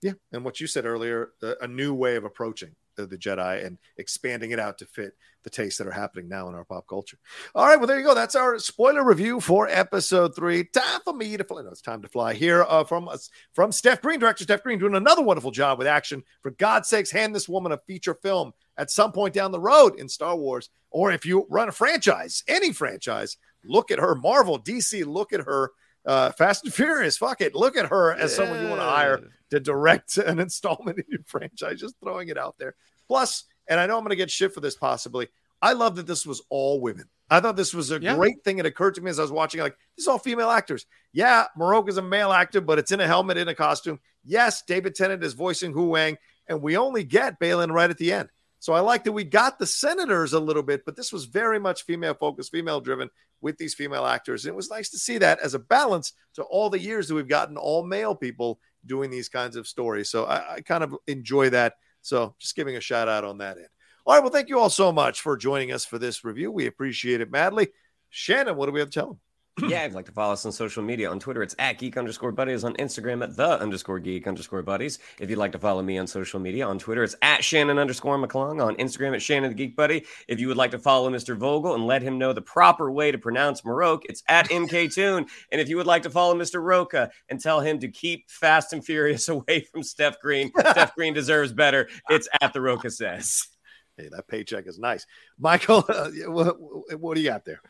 Yeah. 0.02 0.12
And 0.32 0.44
what 0.44 0.60
you 0.60 0.66
said 0.66 0.84
earlier, 0.84 1.30
a 1.60 1.66
new 1.66 1.94
way 1.94 2.16
of 2.16 2.24
approaching 2.24 2.76
the, 3.06 3.18
Jedi 3.18 3.64
and 3.64 3.78
expanding 3.96 4.52
it 4.52 4.58
out 4.58 4.78
to 4.78 4.86
fit 4.86 5.12
the 5.44 5.50
tastes 5.50 5.78
that 5.78 5.86
are 5.86 5.92
happening 5.92 6.28
now 6.28 6.48
in 6.48 6.54
our 6.54 6.64
pop 6.64 6.86
culture. 6.88 7.18
All 7.54 7.66
right, 7.66 7.76
well, 7.76 7.86
there 7.86 7.98
you 7.98 8.04
go. 8.04 8.14
That's 8.14 8.34
our 8.34 8.58
spoiler 8.58 9.04
review 9.04 9.40
for 9.40 9.68
episode 9.68 10.34
three. 10.34 10.64
Time 10.64 11.00
for 11.04 11.12
me 11.12 11.36
to 11.36 11.44
fly. 11.44 11.62
No, 11.62 11.70
it's 11.70 11.80
time 11.80 12.02
to 12.02 12.08
fly 12.08 12.34
here 12.34 12.64
uh, 12.68 12.84
from 12.84 13.08
us 13.08 13.30
from 13.54 13.72
Steph 13.72 14.02
Green, 14.02 14.20
director 14.20 14.44
Steph 14.44 14.62
Green, 14.62 14.78
doing 14.78 14.94
another 14.94 15.22
wonderful 15.22 15.50
job 15.50 15.78
with 15.78 15.86
action. 15.86 16.22
For 16.42 16.50
God's 16.52 16.88
sakes, 16.88 17.10
hand 17.10 17.34
this 17.34 17.48
woman 17.48 17.72
a 17.72 17.78
feature 17.86 18.14
film 18.14 18.52
at 18.76 18.90
some 18.90 19.12
point 19.12 19.34
down 19.34 19.52
the 19.52 19.60
road 19.60 19.98
in 19.98 20.08
Star 20.08 20.36
Wars, 20.36 20.70
or 20.90 21.12
if 21.12 21.26
you 21.26 21.46
run 21.50 21.68
a 21.68 21.72
franchise, 21.72 22.44
any 22.48 22.72
franchise, 22.72 23.36
look 23.64 23.90
at 23.90 23.98
her. 23.98 24.14
Marvel, 24.14 24.58
DC, 24.58 25.04
look 25.04 25.32
at 25.32 25.40
her. 25.40 25.72
Uh, 26.08 26.32
Fast 26.32 26.64
and 26.64 26.72
Furious, 26.72 27.18
fuck 27.18 27.42
it. 27.42 27.54
Look 27.54 27.76
at 27.76 27.86
her 27.86 28.14
as 28.14 28.32
yeah. 28.32 28.36
someone 28.38 28.62
you 28.62 28.68
want 28.70 28.80
to 28.80 28.86
hire 28.86 29.20
to 29.50 29.60
direct 29.60 30.16
an 30.16 30.38
installment 30.38 30.98
in 30.98 31.04
your 31.08 31.20
franchise. 31.26 31.80
Just 31.80 31.96
throwing 32.02 32.28
it 32.28 32.38
out 32.38 32.56
there. 32.58 32.74
Plus, 33.08 33.44
and 33.68 33.78
I 33.78 33.86
know 33.86 33.98
I'm 33.98 34.04
going 34.04 34.10
to 34.10 34.16
get 34.16 34.30
shit 34.30 34.54
for 34.54 34.60
this 34.60 34.74
possibly. 34.74 35.28
I 35.60 35.74
love 35.74 35.96
that 35.96 36.06
this 36.06 36.24
was 36.24 36.40
all 36.48 36.80
women. 36.80 37.04
I 37.28 37.40
thought 37.40 37.56
this 37.56 37.74
was 37.74 37.90
a 37.90 38.00
yeah. 38.00 38.14
great 38.14 38.42
thing. 38.42 38.58
It 38.58 38.64
occurred 38.64 38.94
to 38.94 39.02
me 39.02 39.10
as 39.10 39.18
I 39.18 39.22
was 39.22 39.32
watching, 39.32 39.60
like, 39.60 39.76
this 39.96 40.04
is 40.04 40.08
all 40.08 40.18
female 40.18 40.48
actors. 40.48 40.86
Yeah, 41.12 41.44
Marrok 41.58 41.90
is 41.90 41.98
a 41.98 42.02
male 42.02 42.32
actor, 42.32 42.62
but 42.62 42.78
it's 42.78 42.90
in 42.90 43.00
a 43.00 43.06
helmet, 43.06 43.36
in 43.36 43.48
a 43.48 43.54
costume. 43.54 44.00
Yes, 44.24 44.62
David 44.62 44.94
Tennant 44.94 45.22
is 45.22 45.34
voicing 45.34 45.74
Huyang, 45.74 46.16
and 46.46 46.62
we 46.62 46.78
only 46.78 47.04
get 47.04 47.38
Baylan 47.38 47.70
right 47.70 47.90
at 47.90 47.98
the 47.98 48.14
end. 48.14 48.30
So 48.60 48.72
I 48.72 48.80
like 48.80 49.04
that 49.04 49.12
we 49.12 49.24
got 49.24 49.58
the 49.58 49.66
senators 49.66 50.32
a 50.32 50.40
little 50.40 50.62
bit, 50.62 50.84
but 50.84 50.96
this 50.96 51.12
was 51.12 51.26
very 51.26 51.60
much 51.60 51.84
female 51.84 52.14
focused, 52.14 52.50
female 52.50 52.80
driven 52.80 53.08
with 53.40 53.56
these 53.56 53.74
female 53.74 54.04
actors. 54.04 54.44
And 54.44 54.52
it 54.52 54.56
was 54.56 54.70
nice 54.70 54.88
to 54.90 54.98
see 54.98 55.18
that 55.18 55.38
as 55.40 55.54
a 55.54 55.60
balance 55.60 56.12
to 56.34 56.42
all 56.42 56.68
the 56.68 56.80
years 56.80 57.08
that 57.08 57.14
we've 57.14 57.28
gotten 57.28 57.56
all 57.56 57.84
male 57.84 58.14
people 58.14 58.58
doing 58.84 59.10
these 59.10 59.28
kinds 59.28 59.54
of 59.54 59.68
stories. 59.68 60.10
So 60.10 60.24
I, 60.24 60.54
I 60.54 60.60
kind 60.60 60.82
of 60.82 60.96
enjoy 61.06 61.50
that. 61.50 61.74
So 62.02 62.34
just 62.38 62.56
giving 62.56 62.76
a 62.76 62.80
shout 62.80 63.08
out 63.08 63.24
on 63.24 63.38
that 63.38 63.58
end. 63.58 63.68
All 64.06 64.14
right. 64.14 64.22
Well, 64.22 64.32
thank 64.32 64.48
you 64.48 64.58
all 64.58 64.70
so 64.70 64.90
much 64.90 65.20
for 65.20 65.36
joining 65.36 65.70
us 65.70 65.84
for 65.84 65.98
this 65.98 66.24
review. 66.24 66.50
We 66.50 66.66
appreciate 66.66 67.20
it 67.20 67.30
madly. 67.30 67.68
Shannon, 68.10 68.56
what 68.56 68.66
do 68.66 68.72
we 68.72 68.80
have 68.80 68.90
to 68.90 69.00
tell 69.00 69.08
them? 69.08 69.20
Yeah, 69.66 69.80
if 69.84 69.90
you'd 69.90 69.96
like 69.96 70.06
to 70.06 70.12
follow 70.12 70.32
us 70.32 70.44
on 70.46 70.52
social 70.52 70.82
media, 70.82 71.10
on 71.10 71.18
Twitter, 71.18 71.42
it's 71.42 71.54
at 71.58 71.78
geek 71.78 71.96
underscore 71.96 72.32
buddies, 72.32 72.64
on 72.64 72.74
Instagram 72.74 73.22
at 73.22 73.36
the 73.36 73.60
underscore 73.60 73.98
geek 73.98 74.26
underscore 74.26 74.62
buddies. 74.62 74.98
If 75.18 75.30
you'd 75.30 75.38
like 75.38 75.52
to 75.52 75.58
follow 75.58 75.82
me 75.82 75.98
on 75.98 76.06
social 76.06 76.40
media, 76.40 76.66
on 76.66 76.78
Twitter, 76.78 77.02
it's 77.02 77.16
at 77.22 77.42
Shannon 77.42 77.78
underscore 77.78 78.18
McClung, 78.18 78.64
on 78.64 78.76
Instagram 78.76 79.14
at 79.14 79.22
Shannon 79.22 79.50
the 79.50 79.54
Geek 79.54 79.76
Buddy. 79.76 80.04
If 80.28 80.40
you 80.40 80.48
would 80.48 80.56
like 80.56 80.70
to 80.72 80.78
follow 80.78 81.10
Mr. 81.10 81.36
Vogel 81.36 81.74
and 81.74 81.86
let 81.86 82.02
him 82.02 82.18
know 82.18 82.32
the 82.32 82.42
proper 82.42 82.90
way 82.90 83.10
to 83.10 83.18
pronounce 83.18 83.64
Marrok, 83.64 84.04
it's 84.04 84.22
at 84.28 84.48
MK 84.50 84.92
Toon. 84.94 85.26
and 85.50 85.60
if 85.60 85.68
you 85.68 85.76
would 85.76 85.86
like 85.86 86.02
to 86.02 86.10
follow 86.10 86.34
Mr. 86.34 86.62
Rocha 86.62 87.10
and 87.28 87.40
tell 87.40 87.60
him 87.60 87.78
to 87.80 87.88
keep 87.88 88.30
Fast 88.30 88.72
and 88.72 88.84
Furious 88.84 89.28
away 89.28 89.60
from 89.60 89.82
Steph 89.82 90.20
Green, 90.20 90.50
Steph 90.58 90.94
Green 90.94 91.14
deserves 91.14 91.52
better, 91.52 91.88
it's 92.08 92.28
at 92.40 92.52
the 92.52 92.60
Rocha 92.60 92.90
says. 92.90 93.48
Hey, 93.96 94.08
that 94.10 94.28
paycheck 94.28 94.68
is 94.68 94.78
nice. 94.78 95.06
Michael, 95.38 95.84
uh, 95.88 96.10
what, 96.26 96.56
what 97.00 97.14
do 97.14 97.20
you 97.20 97.28
got 97.28 97.44
there? 97.44 97.60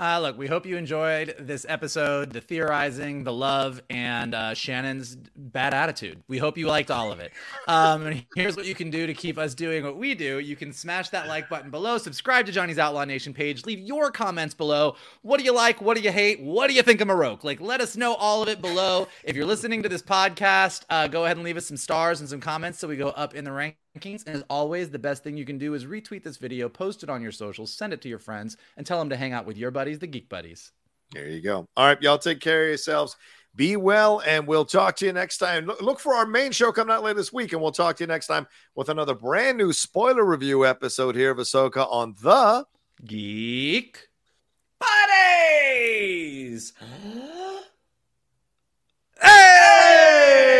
Uh, 0.00 0.18
look, 0.18 0.38
we 0.38 0.46
hope 0.46 0.64
you 0.64 0.78
enjoyed 0.78 1.34
this 1.38 1.66
episode, 1.68 2.32
the 2.32 2.40
theorizing, 2.40 3.22
the 3.22 3.32
love, 3.32 3.82
and 3.90 4.34
uh, 4.34 4.54
Shannon's 4.54 5.14
bad 5.36 5.74
attitude. 5.74 6.22
We 6.26 6.38
hope 6.38 6.56
you 6.56 6.66
liked 6.68 6.90
all 6.90 7.12
of 7.12 7.20
it. 7.20 7.32
Um, 7.68 8.06
and 8.06 8.24
here's 8.34 8.56
what 8.56 8.64
you 8.64 8.74
can 8.74 8.88
do 8.88 9.06
to 9.06 9.12
keep 9.12 9.36
us 9.36 9.54
doing 9.54 9.84
what 9.84 9.98
we 9.98 10.14
do. 10.14 10.38
You 10.38 10.56
can 10.56 10.72
smash 10.72 11.10
that 11.10 11.28
like 11.28 11.50
button 11.50 11.70
below, 11.70 11.98
subscribe 11.98 12.46
to 12.46 12.52
Johnny's 12.52 12.78
Outlaw 12.78 13.04
Nation 13.04 13.34
page, 13.34 13.66
leave 13.66 13.78
your 13.78 14.10
comments 14.10 14.54
below. 14.54 14.96
What 15.20 15.38
do 15.38 15.44
you 15.44 15.54
like? 15.54 15.82
What 15.82 15.98
do 15.98 16.02
you 16.02 16.12
hate? 16.12 16.40
What 16.40 16.68
do 16.68 16.72
you 16.72 16.82
think 16.82 17.02
of 17.02 17.08
Marrok? 17.08 17.44
Like, 17.44 17.60
let 17.60 17.82
us 17.82 17.94
know 17.94 18.14
all 18.14 18.42
of 18.42 18.48
it 18.48 18.62
below. 18.62 19.06
If 19.22 19.36
you're 19.36 19.44
listening 19.44 19.82
to 19.82 19.90
this 19.90 20.00
podcast, 20.00 20.84
uh, 20.88 21.08
go 21.08 21.26
ahead 21.26 21.36
and 21.36 21.44
leave 21.44 21.58
us 21.58 21.66
some 21.66 21.76
stars 21.76 22.20
and 22.20 22.28
some 22.30 22.40
comments 22.40 22.78
so 22.78 22.88
we 22.88 22.96
go 22.96 23.10
up 23.10 23.34
in 23.34 23.44
the 23.44 23.52
rankings. 23.96 24.26
And 24.26 24.36
as 24.36 24.44
always, 24.50 24.90
the 24.90 24.98
best 24.98 25.22
thing 25.22 25.36
you 25.36 25.44
can 25.44 25.58
do 25.58 25.74
is 25.74 25.86
retweet 25.86 26.22
this 26.22 26.36
video, 26.36 26.68
post 26.68 27.02
it 27.02 27.10
on 27.10 27.22
your 27.22 27.32
socials, 27.32 27.72
send 27.72 27.92
it 27.92 28.00
to 28.02 28.08
your 28.08 28.18
friends, 28.18 28.56
and 28.76 28.86
tell 28.86 28.98
them 28.98 29.10
to 29.10 29.16
hang 29.16 29.32
out 29.32 29.46
with 29.46 29.56
your 29.56 29.70
buddies, 29.70 29.98
the 29.98 30.06
Geek 30.06 30.28
Buddies. 30.28 30.72
There 31.12 31.28
you 31.28 31.40
go. 31.40 31.66
All 31.76 31.86
right, 31.86 32.00
y'all 32.02 32.18
take 32.18 32.40
care 32.40 32.62
of 32.62 32.68
yourselves. 32.68 33.16
Be 33.56 33.76
well, 33.76 34.22
and 34.24 34.46
we'll 34.46 34.64
talk 34.64 34.94
to 34.96 35.06
you 35.06 35.12
next 35.12 35.38
time. 35.38 35.66
Look, 35.66 35.82
look 35.82 35.98
for 35.98 36.14
our 36.14 36.24
main 36.24 36.52
show 36.52 36.70
coming 36.70 36.94
out 36.94 37.02
later 37.02 37.16
this 37.16 37.32
week, 37.32 37.52
and 37.52 37.60
we'll 37.60 37.72
talk 37.72 37.96
to 37.96 38.04
you 38.04 38.08
next 38.08 38.28
time 38.28 38.46
with 38.76 38.88
another 38.88 39.14
brand 39.14 39.58
new 39.58 39.72
spoiler 39.72 40.24
review 40.24 40.64
episode 40.64 41.16
here 41.16 41.32
of 41.32 41.38
Ahsoka 41.38 41.90
on 41.90 42.14
the 42.22 42.64
Geek 43.04 44.06
Buddies! 44.78 46.72
Hey! 49.20 50.59